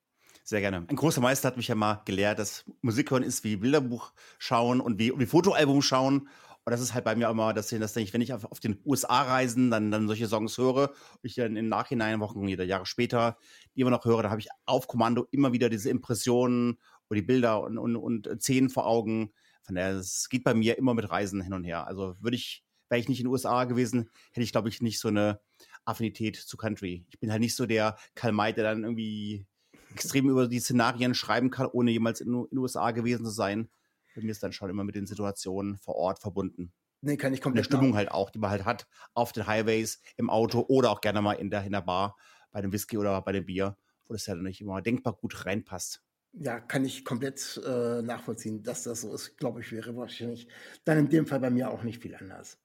Sehr 0.44 0.60
gerne. 0.60 0.86
Ein 0.88 0.96
großer 0.96 1.22
Meister 1.22 1.48
hat 1.48 1.58
mich 1.58 1.68
ja 1.68 1.76
mal 1.76 2.02
gelehrt, 2.06 2.40
dass 2.40 2.66
Musik 2.82 3.12
hören 3.12 3.24
ist 3.24 3.44
wie 3.44 3.58
Bilderbuch 3.58 4.12
schauen 4.40 4.82
und 4.82 5.00
wie, 5.00 5.18
wie 5.18 5.26
Fotoalbum 5.26 5.82
schauen. 5.82 6.28
Und 6.64 6.72
das 6.72 6.82
ist 6.82 6.94
halt 6.94 7.06
bei 7.06 7.16
mir 7.16 7.30
immer, 7.30 7.54
dass, 7.54 7.70
dass 7.70 7.96
ich, 7.96 8.14
wenn 8.14 8.22
ich 8.22 8.34
auf, 8.34 8.46
auf 8.46 8.60
den 8.60 8.80
USA 8.86 9.24
reisen, 9.24 9.72
dann, 9.72 9.90
dann 9.90 10.08
solche 10.08 10.28
Songs 10.28 10.58
höre, 10.58 10.90
und 10.90 11.20
ich 11.24 11.36
dann 11.36 11.56
im 11.56 11.70
Nachhinein, 11.70 12.20
Wochen 12.20 12.48
oder 12.52 12.64
Jahre 12.64 12.86
später, 12.86 13.38
die 13.76 13.82
immer 13.82 13.90
noch 13.90 14.06
höre, 14.06 14.22
da 14.22 14.30
habe 14.30 14.42
ich 14.42 14.50
auf 14.66 14.88
Kommando 14.88 15.28
immer 15.32 15.54
wieder 15.54 15.70
diese 15.70 15.90
Impressionen 15.90 16.78
oder 17.10 17.20
die 17.20 17.26
Bilder 17.26 17.62
und, 17.64 17.78
und, 17.78 17.96
und 17.96 18.42
Szenen 18.42 18.70
vor 18.70 18.86
Augen. 18.86 19.34
Von 19.64 19.76
daher, 19.76 19.96
es 19.96 20.30
geht 20.30 20.44
bei 20.44 20.54
mir 20.54 20.78
immer 20.78 20.94
mit 20.94 21.10
Reisen 21.10 21.42
hin 21.42 21.54
und 21.54 21.64
her. 21.64 21.88
Also 21.88 22.16
würde 22.20 22.38
ich, 22.38 22.64
wäre 22.90 23.00
ich 23.00 23.10
nicht 23.10 23.20
in 23.20 23.26
den 23.26 23.32
USA 23.32 23.64
gewesen, 23.64 24.10
hätte 24.32 24.44
ich, 24.44 24.52
glaube 24.52 24.70
ich, 24.70 24.82
nicht 24.82 25.00
so 25.00 25.08
eine 25.08 25.40
Affinität 25.86 26.36
zu 26.36 26.58
Country. 26.58 27.06
Ich 27.10 27.20
bin 27.20 27.32
halt 27.32 27.42
nicht 27.42 27.56
so 27.56 27.66
der 27.66 27.98
Karl 28.14 28.34
May, 28.34 28.54
der 28.54 28.66
dann 28.66 28.84
irgendwie 28.84 29.48
extrem 29.94 30.30
über 30.30 30.48
die 30.48 30.60
Szenarien 30.60 31.16
schreiben 31.16 31.50
kann, 31.50 31.68
ohne 31.68 31.92
jemals 31.92 32.22
in 32.22 32.32
den 32.32 32.58
USA 32.58 32.92
gewesen 32.92 33.26
zu 33.26 33.32
sein. 33.32 33.70
Bei 34.16 34.22
mir 34.22 34.32
ist 34.32 34.44
dann 34.44 34.54
schon 34.54 34.70
immer 34.70 34.84
mit 34.84 34.96
den 34.96 35.08
Situationen 35.08 35.78
vor 35.78 35.96
Ort 35.96 36.20
verbunden. 36.20 36.74
Nee, 37.02 37.18
kann 37.18 37.34
ich 37.34 37.42
komplett. 37.42 37.66
Der 37.66 37.78
Stimmung 37.78 37.96
halt 37.96 38.12
auch, 38.12 38.30
die 38.30 38.40
man 38.40 38.52
halt 38.52 38.66
hat 38.66 38.88
auf 39.14 39.32
den 39.32 39.48
Highways, 39.48 40.02
im 40.18 40.30
Auto 40.30 40.66
oder 40.68 40.92
auch 40.92 41.02
gerne 41.02 41.22
mal 41.22 41.34
in 41.34 41.50
der, 41.50 41.64
in 41.64 41.72
der 41.72 41.82
Bar, 41.82 42.16
bei 42.52 42.62
dem 42.62 42.72
Whisky 42.72 42.98
oder 42.98 43.22
bei 43.22 43.32
dem 43.32 43.46
Bier, 43.46 43.76
wo 44.08 44.14
das 44.14 44.28
ja 44.28 44.36
dann 44.36 44.44
nicht 44.44 44.62
immer 44.62 44.82
denkbar 44.82 45.14
gut 45.14 45.46
reinpasst. 45.46 46.04
Ja, 46.34 46.60
kann 46.60 46.86
ich 46.86 47.04
komplett 47.04 47.62
äh, 47.66 48.02
nachvollziehen, 48.02 48.64
dass 48.64 48.84
das 48.84 49.02
so 49.02 49.14
ist. 49.14 49.38
Glaube 49.38 49.62
ich, 49.62 49.72
wäre 49.72 49.96
wahrscheinlich 49.98 50.48
dann 50.86 50.98
in 50.98 51.10
dem 51.10 51.26
Fall 51.26 51.40
bei 51.40 51.50
mir 51.50 51.72
auch 51.72 51.84
nicht 51.84 52.02
viel 52.02 52.16
anders. 52.16 52.58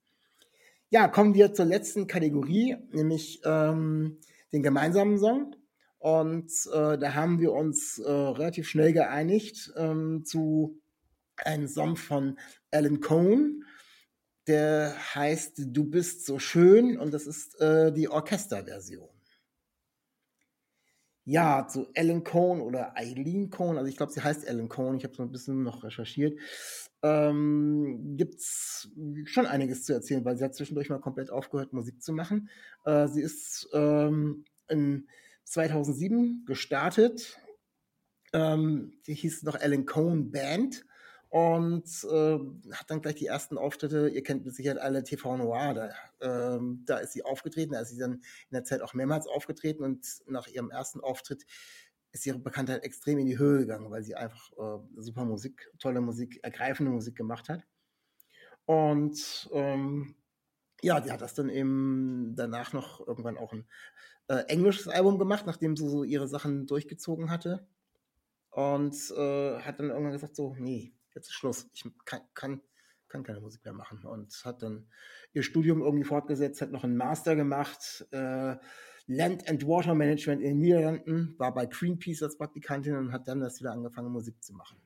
Ja, 0.89 1.09
kommen 1.09 1.33
wir 1.33 1.53
zur 1.53 1.65
letzten 1.65 2.07
Kategorie, 2.07 2.77
nämlich 2.91 3.41
ähm, 3.43 4.19
den 4.53 4.63
gemeinsamen 4.63 5.17
Song. 5.17 5.55
Und 5.99 6.49
äh, 6.71 6.97
da 6.97 7.13
haben 7.13 7.39
wir 7.39 7.51
uns 7.51 7.97
äh, 7.99 8.09
relativ 8.09 8.69
schnell 8.69 8.93
geeinigt 8.93 9.73
ähm, 9.75 10.23
zu 10.23 10.79
einem 11.45 11.67
Song 11.67 11.95
von 11.95 12.37
Alan 12.71 12.99
Cohn. 12.99 13.63
Der 14.47 14.95
heißt 15.13 15.61
Du 15.67 15.83
bist 15.83 16.25
so 16.25 16.39
schön 16.39 16.97
und 16.97 17.13
das 17.13 17.27
ist 17.27 17.59
äh, 17.59 17.91
die 17.91 18.09
Orchesterversion. 18.09 19.09
Ja, 21.25 21.67
zu 21.67 21.87
Ellen 21.93 22.23
Cohn 22.23 22.61
oder 22.61 22.95
Eileen 22.95 23.49
Cohn, 23.49 23.77
also 23.77 23.89
ich 23.89 23.97
glaube, 23.97 24.13
sie 24.13 24.23
heißt 24.23 24.47
Ellen 24.47 24.69
Cohn, 24.69 24.95
ich 24.95 25.03
habe 25.03 25.13
so 25.13 25.23
ein 25.23 25.31
bisschen 25.33 25.61
noch 25.63 25.83
recherchiert 25.83 26.39
ähm, 27.03 28.15
gibt 28.17 28.35
es 28.35 28.89
schon 29.25 29.45
einiges 29.45 29.83
zu 29.83 29.93
erzählen, 29.93 30.25
weil 30.25 30.37
sie 30.37 30.43
hat 30.43 30.55
zwischendurch 30.55 30.89
mal 30.89 30.99
komplett 30.99 31.29
aufgehört, 31.29 31.73
Musik 31.73 32.01
zu 32.01 32.11
machen. 32.11 32.49
Äh, 32.85 33.07
sie 33.07 33.21
ist 33.21 33.69
ähm, 33.73 34.45
in 34.67 35.07
2007 35.43 36.45
gestartet. 36.45 37.39
Ähm, 38.33 38.93
die 39.05 39.13
hieß 39.13 39.43
noch 39.43 39.55
Ellen 39.55 39.85
Cohn 39.85 40.31
Band 40.31 40.85
und 41.29 41.85
äh, 42.09 42.39
hat 42.71 42.89
dann 42.89 43.01
gleich 43.01 43.15
die 43.15 43.25
ersten 43.25 43.57
Auftritte, 43.57 44.07
ihr 44.09 44.23
kennt 44.23 44.45
mit 44.45 44.55
Sicherheit 44.55 44.79
alle 44.79 45.03
TV 45.03 45.37
Noir, 45.37 45.73
da, 45.73 45.89
ähm, 46.21 46.83
da 46.85 46.97
ist 46.97 47.13
sie 47.13 47.23
aufgetreten, 47.23 47.73
da 47.73 47.81
ist 47.81 47.89
sie 47.89 47.99
dann 47.99 48.13
in 48.13 48.21
der 48.53 48.63
Zeit 48.63 48.81
auch 48.81 48.93
mehrmals 48.93 49.27
aufgetreten 49.27 49.83
und 49.83 50.05
nach 50.27 50.47
ihrem 50.47 50.71
ersten 50.71 51.01
Auftritt 51.01 51.45
ist 52.11 52.25
ihre 52.25 52.39
Bekanntheit 52.39 52.83
extrem 52.83 53.19
in 53.19 53.25
die 53.25 53.37
Höhe 53.37 53.59
gegangen, 53.59 53.91
weil 53.91 54.03
sie 54.03 54.15
einfach 54.15 54.51
äh, 54.53 55.01
super 55.01 55.25
Musik, 55.25 55.69
tolle 55.79 56.01
Musik, 56.01 56.39
ergreifende 56.43 56.91
Musik 56.91 57.15
gemacht 57.15 57.49
hat. 57.49 57.63
Und 58.65 59.49
ähm, 59.51 60.15
ja, 60.81 60.99
die 60.99 61.11
hat 61.11 61.21
das 61.21 61.33
dann 61.33 61.49
eben 61.49 62.33
danach 62.35 62.73
noch 62.73 63.05
irgendwann 63.05 63.37
auch 63.37 63.53
ein 63.53 63.65
äh, 64.27 64.43
englisches 64.47 64.87
Album 64.87 65.19
gemacht, 65.19 65.45
nachdem 65.45 65.75
sie 65.75 65.89
so 65.89 66.03
ihre 66.03 66.27
Sachen 66.27 66.67
durchgezogen 66.67 67.29
hatte. 67.29 67.67
Und 68.49 68.95
äh, 69.15 69.59
hat 69.59 69.79
dann 69.79 69.89
irgendwann 69.89 70.13
gesagt, 70.13 70.35
so, 70.35 70.55
nee, 70.57 70.93
jetzt 71.17 71.27
ist 71.27 71.33
Schluss. 71.33 71.69
Ich 71.73 71.83
kann, 72.05 72.21
kann, 72.33 72.61
kann 73.09 73.23
keine 73.23 73.41
Musik 73.41 73.65
mehr 73.65 73.73
machen. 73.73 74.03
Und 74.05 74.33
hat 74.45 74.61
dann 74.63 74.87
ihr 75.33 75.43
Studium 75.43 75.81
irgendwie 75.81 76.05
fortgesetzt, 76.05 76.61
hat 76.61 76.71
noch 76.71 76.83
einen 76.83 76.97
Master 76.97 77.35
gemacht, 77.35 78.07
äh, 78.11 78.55
Land 79.07 79.49
and 79.49 79.65
Water 79.65 79.95
Management 79.95 80.41
in 80.41 80.49
den 80.49 80.59
Niederlanden, 80.59 81.35
war 81.37 81.53
bei 81.53 81.65
Greenpeace 81.65 82.23
als 82.23 82.37
Praktikantin 82.37 82.95
und 82.95 83.11
hat 83.11 83.27
dann 83.27 83.39
das 83.39 83.59
wieder 83.59 83.71
angefangen, 83.71 84.11
Musik 84.11 84.43
zu 84.43 84.53
machen. 84.53 84.77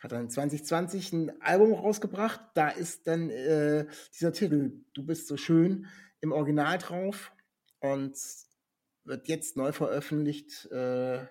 Hat 0.00 0.12
dann 0.12 0.30
2020 0.30 1.12
ein 1.12 1.42
Album 1.42 1.74
rausgebracht, 1.74 2.40
da 2.54 2.70
ist 2.70 3.06
dann 3.06 3.28
äh, 3.28 3.86
dieser 4.14 4.32
Titel 4.32 4.72
Du 4.94 5.04
bist 5.04 5.28
so 5.28 5.36
schön 5.36 5.86
im 6.22 6.32
Original 6.32 6.78
drauf 6.78 7.32
und 7.80 8.16
wird 9.04 9.28
jetzt 9.28 9.58
neu 9.58 9.72
veröffentlicht, 9.72 10.70
äh, 10.70 11.26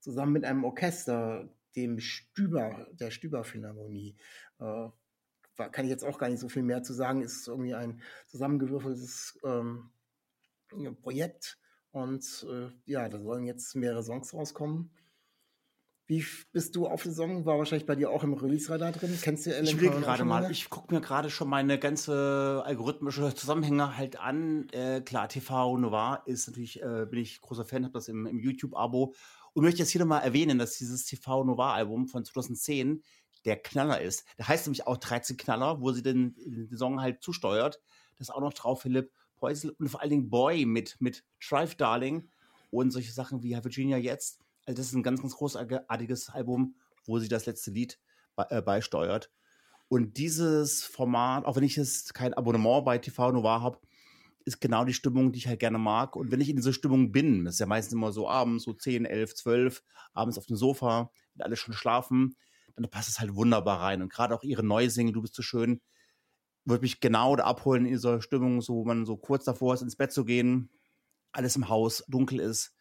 zusammen 0.00 0.32
mit 0.32 0.44
einem 0.44 0.64
Orchester, 0.64 1.48
dem 1.76 2.00
Stüber, 2.00 2.88
der 2.92 3.10
Stüber 3.10 3.44
Philharmonie. 3.44 4.16
Äh, 4.58 4.88
kann 5.56 5.84
ich 5.84 5.90
jetzt 5.90 6.04
auch 6.04 6.18
gar 6.18 6.28
nicht 6.28 6.40
so 6.40 6.48
viel 6.48 6.62
mehr 6.62 6.82
zu 6.82 6.92
sagen, 6.92 7.22
ist 7.22 7.48
irgendwie 7.48 7.74
ein 7.74 8.00
zusammengewürfeltes 8.26 9.38
ähm, 9.44 9.90
Projekt. 11.00 11.58
Und 11.92 12.46
äh, 12.50 12.68
ja, 12.84 13.08
da 13.08 13.20
sollen 13.20 13.44
jetzt 13.44 13.74
mehrere 13.74 14.02
Songs 14.02 14.34
rauskommen. 14.34 14.90
Wie 16.08 16.24
bist 16.52 16.76
du 16.76 16.86
auf 16.86 17.02
den 17.02 17.12
Song? 17.12 17.46
War 17.46 17.58
wahrscheinlich 17.58 17.86
bei 17.86 17.96
dir 17.96 18.10
auch 18.10 18.22
im 18.22 18.32
Release-Radar 18.32 18.92
drin. 18.92 19.18
Kennst 19.20 19.46
du 19.46 19.50
Ellen 19.52 19.64
Ich 19.64 19.72
überlege 19.72 20.00
gerade 20.00 20.24
mal. 20.24 20.48
Ich 20.52 20.70
gucke 20.70 20.94
mir 20.94 21.00
gerade 21.00 21.30
schon 21.30 21.48
meine 21.48 21.80
ganze 21.80 22.62
algorithmische 22.64 23.34
Zusammenhänge 23.34 23.96
halt 23.96 24.20
an. 24.20 24.68
Äh, 24.70 25.00
klar, 25.00 25.28
TV 25.28 25.76
Noir 25.78 26.22
ist 26.26 26.46
natürlich, 26.46 26.80
äh, 26.80 27.06
bin 27.10 27.18
ich 27.18 27.40
großer 27.40 27.64
Fan, 27.64 27.82
habe 27.82 27.94
das 27.94 28.06
im, 28.06 28.26
im 28.26 28.38
YouTube-Abo. 28.38 29.14
Und 29.56 29.64
möchte 29.64 29.78
jetzt 29.78 29.88
hier 29.88 30.02
nochmal 30.02 30.22
erwähnen, 30.22 30.58
dass 30.58 30.76
dieses 30.76 31.06
TV 31.06 31.42
Noir-Album 31.42 32.08
von 32.08 32.26
2010 32.26 33.02
der 33.46 33.56
Knaller 33.56 34.02
ist. 34.02 34.26
Der 34.36 34.48
heißt 34.48 34.66
nämlich 34.66 34.86
auch 34.86 34.98
13 34.98 35.38
Knaller, 35.38 35.80
wo 35.80 35.92
sie 35.92 36.02
den, 36.02 36.34
den 36.44 36.76
Song 36.76 37.00
halt 37.00 37.22
zusteuert. 37.22 37.80
Das 38.18 38.28
ist 38.28 38.34
auch 38.34 38.42
noch 38.42 38.52
drauf, 38.52 38.82
Philipp. 38.82 39.10
Poisel 39.36 39.70
und 39.78 39.88
vor 39.88 40.02
allen 40.02 40.10
Dingen 40.10 40.28
Boy 40.28 40.66
mit, 40.66 40.96
mit 41.00 41.24
Drive 41.40 41.74
Darling 41.74 42.28
und 42.70 42.90
solche 42.90 43.12
Sachen 43.12 43.42
wie 43.42 43.52
Virginia 43.54 43.96
jetzt. 43.96 44.40
Also 44.66 44.76
das 44.76 44.88
ist 44.88 44.92
ein 44.92 45.02
ganz, 45.02 45.22
ganz 45.22 45.34
großartiges 45.34 46.28
Album, 46.28 46.74
wo 47.06 47.18
sie 47.18 47.28
das 47.28 47.46
letzte 47.46 47.70
Lied 47.70 47.98
be 48.36 48.46
äh, 48.50 48.60
beisteuert. 48.60 49.30
Und 49.88 50.18
dieses 50.18 50.84
Format, 50.84 51.46
auch 51.46 51.56
wenn 51.56 51.64
ich 51.64 51.76
jetzt 51.76 52.12
kein 52.12 52.34
Abonnement 52.34 52.84
bei 52.84 52.98
TV 52.98 53.32
Noir 53.32 53.62
habe, 53.62 53.78
ist 54.46 54.60
genau 54.60 54.84
die 54.84 54.94
Stimmung, 54.94 55.32
die 55.32 55.40
ich 55.40 55.48
halt 55.48 55.58
gerne 55.58 55.76
mag. 55.76 56.14
Und 56.14 56.30
wenn 56.30 56.40
ich 56.40 56.48
in 56.48 56.56
dieser 56.56 56.72
Stimmung 56.72 57.10
bin, 57.10 57.44
das 57.44 57.54
ist 57.54 57.60
ja 57.60 57.66
meistens 57.66 57.94
immer 57.94 58.12
so 58.12 58.28
abends, 58.28 58.64
so 58.64 58.72
10, 58.72 59.04
11, 59.04 59.34
12, 59.34 59.82
abends 60.14 60.38
auf 60.38 60.46
dem 60.46 60.56
Sofa, 60.56 61.10
wenn 61.34 61.44
alle 61.44 61.56
schon 61.56 61.74
schlafen, 61.74 62.36
dann 62.76 62.88
passt 62.88 63.08
es 63.08 63.18
halt 63.18 63.34
wunderbar 63.34 63.80
rein. 63.80 64.02
Und 64.02 64.12
gerade 64.12 64.34
auch 64.34 64.44
ihre 64.44 64.62
neue 64.62 64.88
Single, 64.88 65.14
Du 65.14 65.22
bist 65.22 65.34
so 65.34 65.42
schön, 65.42 65.80
würde 66.64 66.82
mich 66.82 67.00
genau 67.00 67.34
da 67.34 67.44
abholen 67.44 67.86
in 67.86 67.92
dieser 67.92 68.22
Stimmung, 68.22 68.60
so 68.60 68.76
wo 68.76 68.84
man 68.84 69.04
so 69.04 69.16
kurz 69.16 69.44
davor 69.44 69.74
ist, 69.74 69.82
ins 69.82 69.96
Bett 69.96 70.12
zu 70.12 70.24
gehen, 70.24 70.70
alles 71.32 71.56
im 71.56 71.68
Haus 71.68 72.04
dunkel 72.06 72.38
ist. 72.38 72.72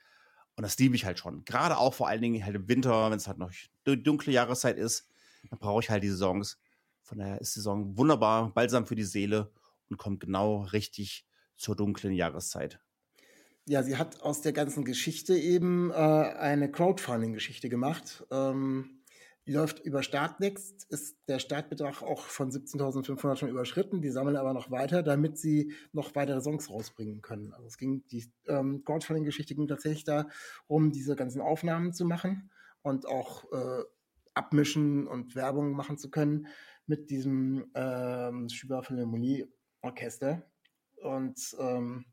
Und 0.55 0.61
das 0.61 0.77
liebe 0.77 0.95
ich 0.95 1.05
halt 1.05 1.17
schon. 1.17 1.45
Gerade 1.45 1.77
auch 1.77 1.95
vor 1.95 2.07
allen 2.07 2.21
Dingen 2.21 2.45
halt 2.45 2.55
im 2.55 2.67
Winter, 2.67 3.09
wenn 3.09 3.17
es 3.17 3.27
halt 3.27 3.39
noch 3.39 3.51
dunkle 3.83 4.31
Jahreszeit 4.31 4.77
ist, 4.77 5.09
dann 5.49 5.57
brauche 5.57 5.81
ich 5.81 5.89
halt 5.89 6.03
diese 6.03 6.17
Songs. 6.17 6.59
Von 7.01 7.17
daher 7.17 7.41
ist 7.41 7.55
die 7.55 7.59
Song 7.59 7.97
wunderbar, 7.97 8.51
balsam 8.53 8.85
für 8.85 8.95
die 8.95 9.03
Seele 9.03 9.51
und 9.89 9.97
kommt 9.97 10.19
genau 10.19 10.61
richtig 10.61 11.25
zur 11.57 11.75
dunklen 11.75 12.13
Jahreszeit. 12.13 12.79
Ja, 13.67 13.81
sie 13.81 13.97
hat 13.97 14.21
aus 14.21 14.41
der 14.41 14.53
ganzen 14.53 14.85
Geschichte 14.85 15.35
eben 15.35 15.89
äh, 15.89 15.93
eine 15.93 16.71
Crowdfunding-Geschichte 16.71 17.67
gemacht. 17.67 18.25
Ähm, 18.29 19.01
läuft 19.47 19.79
über 19.79 20.01
Startnext, 20.01 20.85
ist 20.89 21.17
der 21.27 21.39
Startbetrag 21.39 22.01
auch 22.01 22.21
von 22.21 22.51
17.500 22.51 23.35
schon 23.35 23.49
überschritten. 23.49 24.01
Die 24.01 24.09
sammeln 24.09 24.37
aber 24.37 24.53
noch 24.53 24.71
weiter, 24.71 25.03
damit 25.03 25.37
sie 25.37 25.73
noch 25.93 26.15
weitere 26.15 26.41
Songs 26.41 26.69
rausbringen 26.69 27.21
können. 27.21 27.53
Also 27.53 27.67
es 27.67 27.77
ging, 27.77 28.03
die 28.07 28.31
ähm, 28.47 28.83
Crowdfunding-Geschichte 28.83 29.55
ging 29.55 29.67
tatsächlich 29.67 30.03
darum, 30.03 30.91
diese 30.91 31.15
ganzen 31.15 31.41
Aufnahmen 31.41 31.93
zu 31.93 32.05
machen 32.05 32.51
und 32.81 33.07
auch 33.07 33.51
äh, 33.51 33.83
abmischen 34.33 35.07
und 35.07 35.35
Werbung 35.35 35.71
machen 35.71 35.97
zu 35.97 36.09
können 36.09 36.47
mit 36.87 37.09
diesem 37.09 37.71
ähm, 37.75 38.49
Schüber 38.49 38.83
Philharmonie 38.83 39.45
Orchester. 39.81 40.43
Und 41.05 41.55
ähm, 41.59 42.05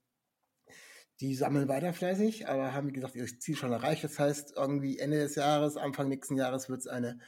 die 1.21 1.35
sammeln 1.35 1.69
weiter 1.69 1.93
fleißig, 1.93 2.49
aber 2.49 2.75
haben, 2.75 2.89
wie 2.89 2.93
gesagt, 2.93 3.15
ihr 3.15 3.27
Ziel 3.27 3.57
schon 3.57 3.73
erreicht. 3.73 4.05
Das 4.05 4.19
heißt, 4.19 4.55
irgendwie 4.57 4.99
Ende 4.99 5.19
des 5.19 5.37
Jahres, 5.37 5.77
Anfang 5.77 6.09
nächsten 6.09 6.37
Jahres 6.37 6.69
wird 6.69 6.81
es 6.81 6.87
eine 6.89 7.19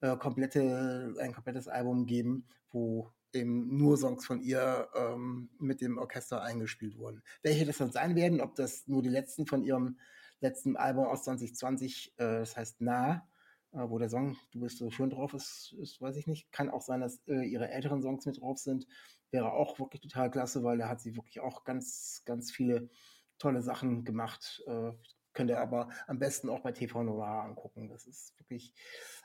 äh, 0.00 0.16
komplette, 0.16 1.14
ein 1.18 1.32
komplettes 1.32 1.66
Album 1.66 2.06
geben, 2.06 2.46
wo 2.70 3.12
eben 3.32 3.76
nur 3.76 3.96
Songs 3.96 4.24
von 4.24 4.40
ihr 4.40 4.88
ähm, 4.94 5.50
mit 5.58 5.80
dem 5.80 5.98
Orchester 5.98 6.42
eingespielt 6.42 6.98
wurden. 6.98 7.22
Welche 7.42 7.66
das 7.66 7.78
dann 7.78 7.92
sein 7.92 8.16
werden, 8.16 8.40
ob 8.40 8.54
das 8.54 8.86
nur 8.86 9.02
die 9.02 9.08
letzten 9.08 9.46
von 9.46 9.64
ihrem 9.64 9.98
letzten 10.40 10.76
Album 10.76 11.06
aus 11.06 11.24
2020, 11.24 12.14
äh, 12.16 12.40
das 12.40 12.56
heißt 12.56 12.80
Nah, 12.80 13.26
äh, 13.72 13.78
wo 13.78 13.98
der 13.98 14.08
Song 14.08 14.36
Du 14.52 14.60
bist 14.60 14.78
so 14.78 14.90
schön 14.90 15.10
drauf 15.10 15.34
ist, 15.34 15.74
ist 15.80 16.00
weiß 16.00 16.16
ich 16.16 16.26
nicht. 16.26 16.50
Kann 16.52 16.70
auch 16.70 16.82
sein, 16.82 17.00
dass 17.00 17.20
äh, 17.26 17.44
ihre 17.44 17.68
älteren 17.70 18.02
Songs 18.02 18.24
mit 18.26 18.40
drauf 18.40 18.58
sind. 18.58 18.86
Wäre 19.30 19.52
auch 19.52 19.78
wirklich 19.78 20.00
total 20.00 20.30
klasse, 20.30 20.62
weil 20.64 20.78
da 20.78 20.88
hat 20.88 21.00
sie 21.00 21.16
wirklich 21.16 21.40
auch 21.40 21.64
ganz, 21.64 22.22
ganz 22.24 22.50
viele 22.50 22.88
tolle 23.38 23.62
Sachen 23.62 24.04
gemacht. 24.04 24.62
Äh, 24.66 24.92
könnt 25.34 25.50
ihr 25.50 25.60
aber 25.60 25.88
am 26.08 26.18
besten 26.18 26.48
auch 26.48 26.60
bei 26.60 26.72
TV 26.72 27.04
Noir 27.04 27.44
angucken. 27.44 27.88
Das 27.88 28.06
ist 28.06 28.36
wirklich 28.38 28.74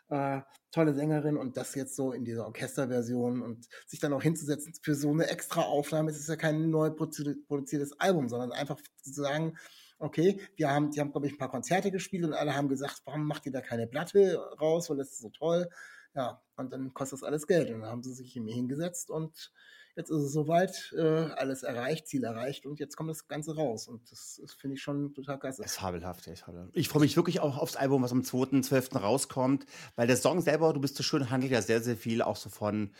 äh, 0.09 0.41
tolle 0.71 0.93
Sängerin 0.93 1.37
und 1.37 1.57
das 1.57 1.73
jetzt 1.73 1.95
so 1.95 2.11
in 2.11 2.23
dieser 2.23 2.45
Orchesterversion 2.45 3.41
und 3.41 3.67
sich 3.87 3.99
dann 3.99 4.13
auch 4.13 4.21
hinzusetzen 4.21 4.73
für 4.81 4.93
so 4.93 5.09
eine 5.09 5.27
extra 5.27 5.61
Aufnahme. 5.61 6.11
Es 6.11 6.19
ist 6.19 6.29
ja 6.29 6.35
kein 6.35 6.69
neu 6.69 6.91
produziertes 6.91 7.99
Album, 7.99 8.29
sondern 8.29 8.51
einfach 8.51 8.79
zu 9.01 9.11
sagen, 9.11 9.57
okay, 9.97 10.39
wir 10.55 10.69
haben, 10.69 10.91
die 10.91 10.99
haben, 10.99 11.11
glaube 11.11 11.27
ich, 11.27 11.33
ein 11.33 11.39
paar 11.39 11.49
Konzerte 11.49 11.89
gespielt 11.89 12.25
und 12.25 12.33
alle 12.33 12.55
haben 12.55 12.67
gesagt, 12.67 13.01
warum 13.05 13.25
macht 13.25 13.45
ihr 13.45 13.51
da 13.51 13.61
keine 13.61 13.87
Platte 13.87 14.37
raus, 14.59 14.89
weil 14.89 14.97
das 14.97 15.13
ist 15.13 15.21
so 15.21 15.29
toll. 15.29 15.69
Ja, 16.13 16.43
und 16.57 16.71
dann 16.71 16.93
kostet 16.93 17.21
das 17.21 17.23
alles 17.23 17.47
Geld. 17.47 17.71
Und 17.71 17.81
dann 17.81 17.89
haben 17.89 18.03
sie 18.03 18.13
sich 18.13 18.33
hier 18.33 18.43
hingesetzt 18.43 19.09
und 19.09 19.51
jetzt 19.95 20.09
ist 20.09 20.23
es 20.23 20.33
soweit, 20.33 20.93
äh, 20.97 21.01
alles 21.01 21.63
erreicht, 21.63 22.07
Ziel 22.07 22.23
erreicht 22.23 22.65
und 22.65 22.79
jetzt 22.79 22.95
kommt 22.95 23.09
das 23.09 23.27
Ganze 23.27 23.55
raus. 23.55 23.87
Und 23.87 24.11
das, 24.11 24.39
das 24.41 24.53
finde 24.53 24.75
ich 24.75 24.81
schon 24.81 25.13
total 25.13 25.39
klasse. 25.39 25.61
Das 25.61 25.73
ist 25.73 25.79
fabelhaft, 25.79 26.27
echt. 26.27 26.45
Ich 26.73 26.89
freue 26.89 27.01
mich 27.01 27.15
wirklich 27.15 27.39
auch 27.39 27.57
aufs 27.57 27.75
Album, 27.75 28.01
was 28.01 28.11
am 28.11 28.21
2.12. 28.21 28.97
rauskommt, 28.97 29.65
weil 29.95 30.07
der 30.07 30.17
Song 30.17 30.41
selber, 30.41 30.73
du 30.73 30.81
bist 30.81 30.95
so 30.95 31.03
schön, 31.03 31.29
handelt 31.29 31.51
ja 31.51 31.61
sehr, 31.61 31.81
sehr 31.81 31.97
viel 31.97 32.21
auch 32.21 32.37
so 32.37 32.49
von 32.49 32.91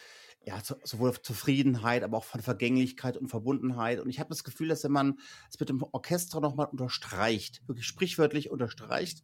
ja, 0.45 0.61
sowohl 0.83 1.13
Zufriedenheit, 1.21 2.03
aber 2.03 2.17
auch 2.17 2.25
von 2.25 2.41
Vergänglichkeit 2.41 3.17
und 3.17 3.29
Verbundenheit. 3.29 3.99
Und 3.99 4.09
ich 4.09 4.19
habe 4.19 4.29
das 4.29 4.43
Gefühl, 4.43 4.67
dass 4.67 4.83
wenn 4.83 4.91
man 4.91 5.19
es 5.49 5.59
mit 5.59 5.69
dem 5.69 5.81
Orchester 5.91 6.41
nochmal 6.41 6.67
unterstreicht, 6.67 7.65
wirklich 7.67 7.85
sprichwörtlich 7.85 8.51
unterstreicht, 8.51 9.23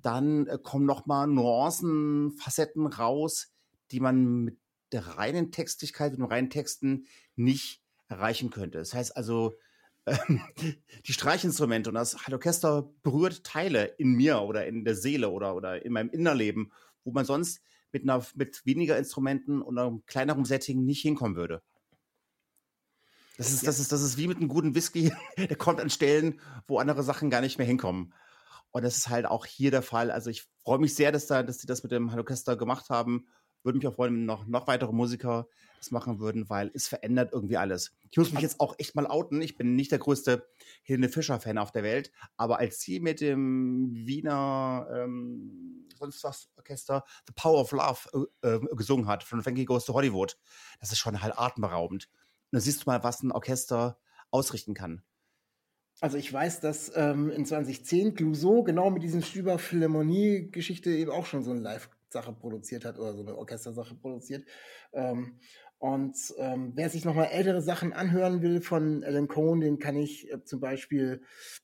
dann 0.00 0.46
äh, 0.46 0.58
kommen 0.62 0.86
nochmal 0.86 1.26
Nuancen, 1.26 2.32
Facetten 2.32 2.86
raus, 2.86 3.52
die 3.90 4.00
man 4.00 4.44
mit 4.44 4.58
der 4.94 5.06
reinen 5.18 5.50
Textlichkeit 5.50 6.16
und 6.16 6.22
reinen 6.22 6.50
Texten 6.50 7.06
nicht 7.36 7.82
erreichen 8.08 8.50
könnte. 8.50 8.78
Das 8.78 8.94
heißt 8.94 9.16
also, 9.16 9.54
ähm, 10.06 10.40
die 11.06 11.12
Streichinstrumente 11.12 11.90
und 11.90 11.94
das 11.94 12.16
Orchester 12.30 12.90
berührt 13.02 13.44
Teile 13.44 13.84
in 13.84 14.12
mir 14.12 14.40
oder 14.40 14.66
in 14.66 14.84
der 14.84 14.94
Seele 14.94 15.30
oder, 15.30 15.56
oder 15.56 15.84
in 15.84 15.92
meinem 15.92 16.10
Innerleben, 16.10 16.72
wo 17.04 17.12
man 17.12 17.24
sonst 17.24 17.60
mit, 17.90 18.02
einer, 18.02 18.24
mit 18.34 18.64
weniger 18.66 18.98
Instrumenten 18.98 19.62
und 19.62 19.78
einem 19.78 20.04
kleineren 20.06 20.44
Setting 20.44 20.84
nicht 20.84 21.02
hinkommen 21.02 21.36
würde. 21.36 21.62
Das 23.36 23.50
ist, 23.50 23.66
das, 23.66 23.80
ist, 23.80 23.90
das 23.90 24.02
ist 24.02 24.16
wie 24.16 24.28
mit 24.28 24.36
einem 24.36 24.48
guten 24.48 24.74
Whisky, 24.74 25.12
der 25.36 25.56
kommt 25.56 25.80
an 25.80 25.90
Stellen, 25.90 26.40
wo 26.68 26.78
andere 26.78 27.02
Sachen 27.02 27.30
gar 27.30 27.40
nicht 27.40 27.58
mehr 27.58 27.66
hinkommen. 27.66 28.14
Und 28.70 28.84
das 28.84 28.96
ist 28.96 29.08
halt 29.08 29.26
auch 29.26 29.46
hier 29.46 29.70
der 29.70 29.82
Fall. 29.82 30.10
Also 30.10 30.30
ich 30.30 30.46
freue 30.62 30.78
mich 30.78 30.94
sehr, 30.94 31.12
dass, 31.12 31.26
da, 31.26 31.42
dass 31.42 31.58
die 31.58 31.66
das 31.66 31.82
mit 31.82 31.92
dem 31.92 32.08
Orchester 32.10 32.56
gemacht 32.56 32.90
haben 32.90 33.26
würde 33.64 33.78
mich 33.78 33.86
auch 33.86 33.94
freuen, 33.94 34.14
wenn 34.14 34.24
noch, 34.24 34.46
noch 34.46 34.66
weitere 34.66 34.92
Musiker 34.92 35.48
das 35.78 35.90
machen 35.90 36.18
würden, 36.18 36.48
weil 36.48 36.70
es 36.74 36.88
verändert 36.88 37.32
irgendwie 37.32 37.56
alles. 37.56 37.96
Ich 38.10 38.18
muss 38.18 38.32
mich 38.32 38.42
jetzt 38.42 38.60
auch 38.60 38.74
echt 38.78 38.94
mal 38.94 39.06
outen. 39.06 39.42
Ich 39.42 39.56
bin 39.56 39.74
nicht 39.74 39.90
der 39.90 39.98
größte 39.98 40.46
Helene 40.82 41.08
Fischer-Fan 41.08 41.58
auf 41.58 41.72
der 41.72 41.82
Welt, 41.82 42.12
aber 42.36 42.58
als 42.58 42.80
sie 42.80 43.00
mit 43.00 43.20
dem 43.20 43.90
Wiener 43.92 44.86
ähm, 44.92 45.88
sonst 45.96 46.22
was 46.24 46.50
Orchester 46.56 47.04
The 47.26 47.32
Power 47.34 47.60
of 47.60 47.72
Love 47.72 48.28
äh, 48.42 48.48
äh, 48.48 48.60
gesungen 48.76 49.06
hat, 49.06 49.24
von 49.24 49.42
Frankie 49.42 49.64
Goes 49.64 49.84
to 49.84 49.94
Hollywood, 49.94 50.38
das 50.80 50.92
ist 50.92 50.98
schon 50.98 51.22
halt 51.22 51.38
atemberaubend. 51.38 52.08
Und 52.52 52.56
da 52.56 52.60
siehst 52.60 52.84
du 52.84 52.90
mal, 52.90 53.02
was 53.02 53.22
ein 53.22 53.32
Orchester 53.32 53.98
ausrichten 54.30 54.74
kann. 54.74 55.02
Also 56.00 56.18
ich 56.18 56.32
weiß, 56.32 56.60
dass 56.60 56.92
ähm, 56.96 57.30
in 57.30 57.46
2010 57.46 58.14
Clouseau 58.14 58.62
genau 58.64 58.90
mit 58.90 59.02
diesem 59.02 59.22
Stüber 59.22 59.58
Philharmonie-Geschichte 59.58 60.90
eben 60.90 61.10
auch 61.10 61.24
schon 61.24 61.42
so 61.42 61.52
ein 61.52 61.62
Live 61.62 61.88
Sache 62.14 62.32
produziert 62.32 62.84
hat 62.84 62.98
oder 62.98 63.12
so 63.14 63.20
eine 63.20 63.36
Orchestersache 63.36 63.94
produziert. 63.94 64.46
Ähm, 64.92 65.38
und 65.78 66.16
ähm, 66.38 66.72
wer 66.74 66.88
sich 66.88 67.04
nochmal 67.04 67.26
ältere 67.26 67.60
Sachen 67.60 67.92
anhören 67.92 68.40
will 68.40 68.62
von 68.62 69.04
Alan 69.04 69.28
Cohn, 69.28 69.60
den 69.60 69.78
kann 69.78 69.96
ich 69.96 70.32
äh, 70.32 70.42
zum 70.42 70.60
Beispiel 70.60 71.20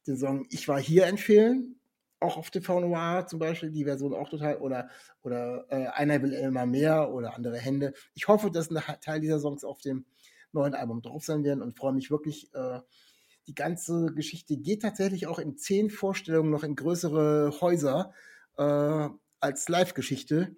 den 0.06 0.18
Song 0.18 0.46
Ich 0.50 0.68
war 0.68 0.78
hier 0.78 1.06
empfehlen. 1.06 1.76
Auch 2.22 2.36
auf 2.36 2.50
TV 2.50 2.80
Noir 2.80 3.26
zum 3.26 3.38
Beispiel, 3.38 3.70
die 3.70 3.84
Version 3.84 4.12
auch 4.12 4.28
total, 4.28 4.58
oder, 4.58 4.90
oder 5.22 5.64
äh, 5.70 5.86
Einer 5.86 6.20
will 6.20 6.34
immer 6.34 6.66
mehr 6.66 7.10
oder 7.14 7.34
andere 7.34 7.56
Hände. 7.56 7.94
Ich 8.12 8.28
hoffe, 8.28 8.50
dass 8.50 8.70
ein 8.70 8.82
Teil 9.00 9.20
dieser 9.20 9.40
Songs 9.40 9.64
auf 9.64 9.80
dem 9.80 10.04
neuen 10.52 10.74
Album 10.74 11.00
drauf 11.00 11.24
sein 11.24 11.42
werden 11.44 11.62
und 11.62 11.78
freue 11.78 11.94
mich 11.94 12.10
wirklich. 12.10 12.52
Äh, 12.52 12.80
die 13.46 13.54
ganze 13.54 14.12
Geschichte 14.14 14.58
geht 14.58 14.82
tatsächlich 14.82 15.26
auch 15.26 15.38
in 15.38 15.56
zehn 15.56 15.88
Vorstellungen 15.88 16.50
noch 16.50 16.62
in 16.62 16.76
größere 16.76 17.52
Häuser. 17.60 18.12
Äh, 18.58 19.08
als 19.40 19.68
Live-Geschichte. 19.68 20.56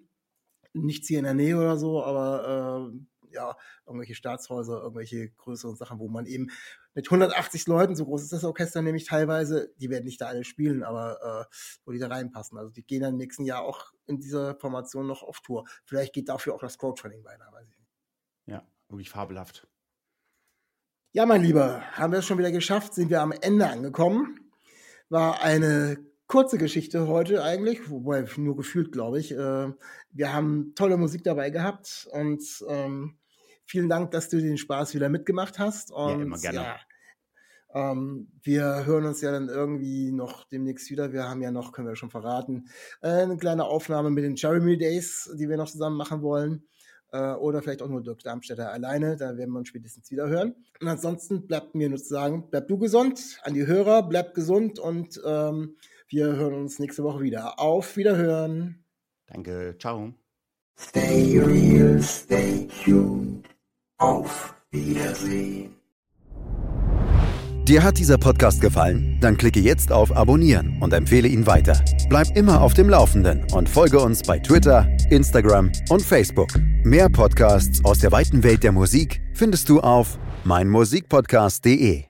Nichts 0.73 1.07
hier 1.07 1.19
in 1.19 1.25
der 1.25 1.33
Nähe 1.33 1.57
oder 1.57 1.77
so, 1.77 2.03
aber 2.03 2.91
äh, 2.91 2.97
ja, 3.33 3.55
irgendwelche 3.85 4.15
Staatshäuser, 4.15 4.81
irgendwelche 4.81 5.29
größeren 5.31 5.75
Sachen, 5.75 5.99
wo 5.99 6.07
man 6.07 6.25
eben 6.25 6.49
mit 6.93 7.07
180 7.07 7.67
Leuten, 7.67 7.95
so 7.95 8.05
groß 8.05 8.23
ist 8.23 8.33
das 8.33 8.43
Orchester 8.43 8.81
nämlich 8.81 9.05
teilweise, 9.05 9.73
die 9.77 9.89
werden 9.89 10.05
nicht 10.05 10.21
da 10.21 10.27
alle 10.27 10.43
spielen, 10.43 10.83
aber 10.83 11.47
äh, 11.49 11.55
wo 11.85 11.91
die 11.91 11.99
da 11.99 12.07
reinpassen. 12.07 12.57
Also 12.57 12.71
die 12.71 12.83
gehen 12.83 13.01
dann 13.01 13.13
im 13.13 13.17
nächsten 13.17 13.45
Jahr 13.45 13.63
auch 13.63 13.91
in 14.05 14.19
dieser 14.19 14.55
Formation 14.55 15.07
noch 15.07 15.23
auf 15.23 15.41
Tour. 15.41 15.65
Vielleicht 15.85 16.13
geht 16.13 16.29
dafür 16.29 16.53
auch 16.53 16.61
das 16.61 16.77
Crowdfunding 16.77 17.23
weiter, 17.23 17.49
weiß 17.51 17.67
ich 17.69 17.77
nicht. 17.77 17.91
Ja, 18.45 18.67
wirklich 18.89 19.09
fabelhaft. 19.09 19.67
Ja, 21.11 21.25
mein 21.25 21.43
Lieber, 21.43 21.81
haben 21.91 22.11
wir 22.11 22.19
es 22.19 22.25
schon 22.25 22.39
wieder 22.39 22.51
geschafft, 22.51 22.93
sind 22.93 23.09
wir 23.09 23.21
am 23.21 23.31
Ende 23.31 23.67
angekommen. 23.67 24.39
War 25.09 25.41
eine 25.41 26.03
kurze 26.33 26.57
Geschichte 26.57 27.07
heute 27.07 27.43
eigentlich, 27.43 27.91
wobei 27.91 28.25
nur 28.37 28.55
gefühlt, 28.55 28.91
glaube 28.91 29.19
ich. 29.19 29.33
Äh, 29.33 29.71
wir 30.13 30.33
haben 30.33 30.73
tolle 30.73 30.97
Musik 30.97 31.23
dabei 31.23 31.51
gehabt 31.51 32.07
und 32.11 32.41
ähm, 32.67 33.19
vielen 33.65 33.87
Dank, 33.87 34.09
dass 34.09 34.29
du 34.29 34.41
den 34.41 34.57
Spaß 34.57 34.95
wieder 34.95 35.09
mitgemacht 35.09 35.59
hast. 35.59 35.91
Und, 35.91 36.09
ja, 36.09 36.25
immer 36.25 36.39
gerne. 36.39 36.57
Ja, 36.57 36.79
ähm, 37.75 38.31
wir 38.41 38.83
hören 38.83 39.05
uns 39.05 39.21
ja 39.21 39.31
dann 39.31 39.47
irgendwie 39.47 40.11
noch 40.11 40.45
demnächst 40.45 40.89
wieder. 40.89 41.13
Wir 41.13 41.29
haben 41.29 41.43
ja 41.43 41.51
noch, 41.51 41.71
können 41.71 41.87
wir 41.87 41.95
schon 41.95 42.09
verraten, 42.09 42.65
äh, 43.03 43.09
eine 43.09 43.37
kleine 43.37 43.65
Aufnahme 43.65 44.09
mit 44.09 44.23
den 44.23 44.35
Jeremy 44.35 44.75
Days, 44.75 45.29
die 45.37 45.47
wir 45.47 45.57
noch 45.57 45.69
zusammen 45.69 45.97
machen 45.97 46.23
wollen. 46.23 46.63
Äh, 47.11 47.33
oder 47.33 47.61
vielleicht 47.61 47.83
auch 47.83 47.89
nur 47.89 48.01
Dirk 48.01 48.23
Darmstädter 48.23 48.71
alleine. 48.71 49.17
Da 49.17 49.37
werden 49.37 49.51
wir 49.51 49.59
uns 49.59 49.69
spätestens 49.69 50.09
wieder 50.09 50.27
hören. 50.27 50.55
Und 50.81 50.87
ansonsten 50.87 51.45
bleibt 51.45 51.75
mir 51.75 51.89
nur 51.89 51.99
zu 51.99 52.07
sagen, 52.09 52.47
bleib 52.49 52.67
du 52.69 52.79
gesund, 52.79 53.39
an 53.43 53.53
die 53.53 53.67
Hörer, 53.67 54.01
bleib 54.01 54.33
gesund 54.33 54.79
und 54.79 55.21
ähm, 55.23 55.75
wir 56.13 56.35
hören 56.35 56.53
uns 56.53 56.79
nächste 56.79 57.03
Woche 57.03 57.21
wieder. 57.21 57.59
Auf 57.59 57.97
Wiederhören. 57.97 58.85
Danke. 59.27 59.75
Ciao. 59.79 60.13
Stay 60.79 61.39
real, 61.39 62.01
stay 62.01 62.67
tuned. 62.83 63.47
Auf 63.97 64.55
Wiedersehen. 64.71 65.75
Dir 67.67 67.81
hat 67.81 67.97
dieser 67.97 68.17
Podcast 68.17 68.59
gefallen? 68.59 69.17
Dann 69.21 69.37
klicke 69.37 69.59
jetzt 69.59 69.91
auf 69.91 70.15
Abonnieren 70.15 70.77
und 70.81 70.91
empfehle 70.93 71.29
ihn 71.29 71.47
weiter. 71.47 71.81
Bleib 72.09 72.35
immer 72.35 72.61
auf 72.61 72.73
dem 72.73 72.89
Laufenden 72.89 73.45
und 73.53 73.69
folge 73.69 73.99
uns 73.99 74.21
bei 74.21 74.37
Twitter, 74.39 74.85
Instagram 75.09 75.71
und 75.89 76.01
Facebook. 76.01 76.49
Mehr 76.83 77.07
Podcasts 77.09 77.83
aus 77.85 77.99
der 77.99 78.11
weiten 78.11 78.43
Welt 78.43 78.63
der 78.63 78.73
Musik 78.73 79.21
findest 79.33 79.69
du 79.69 79.79
auf 79.79 80.19
meinmusikpodcast.de. 80.43 82.03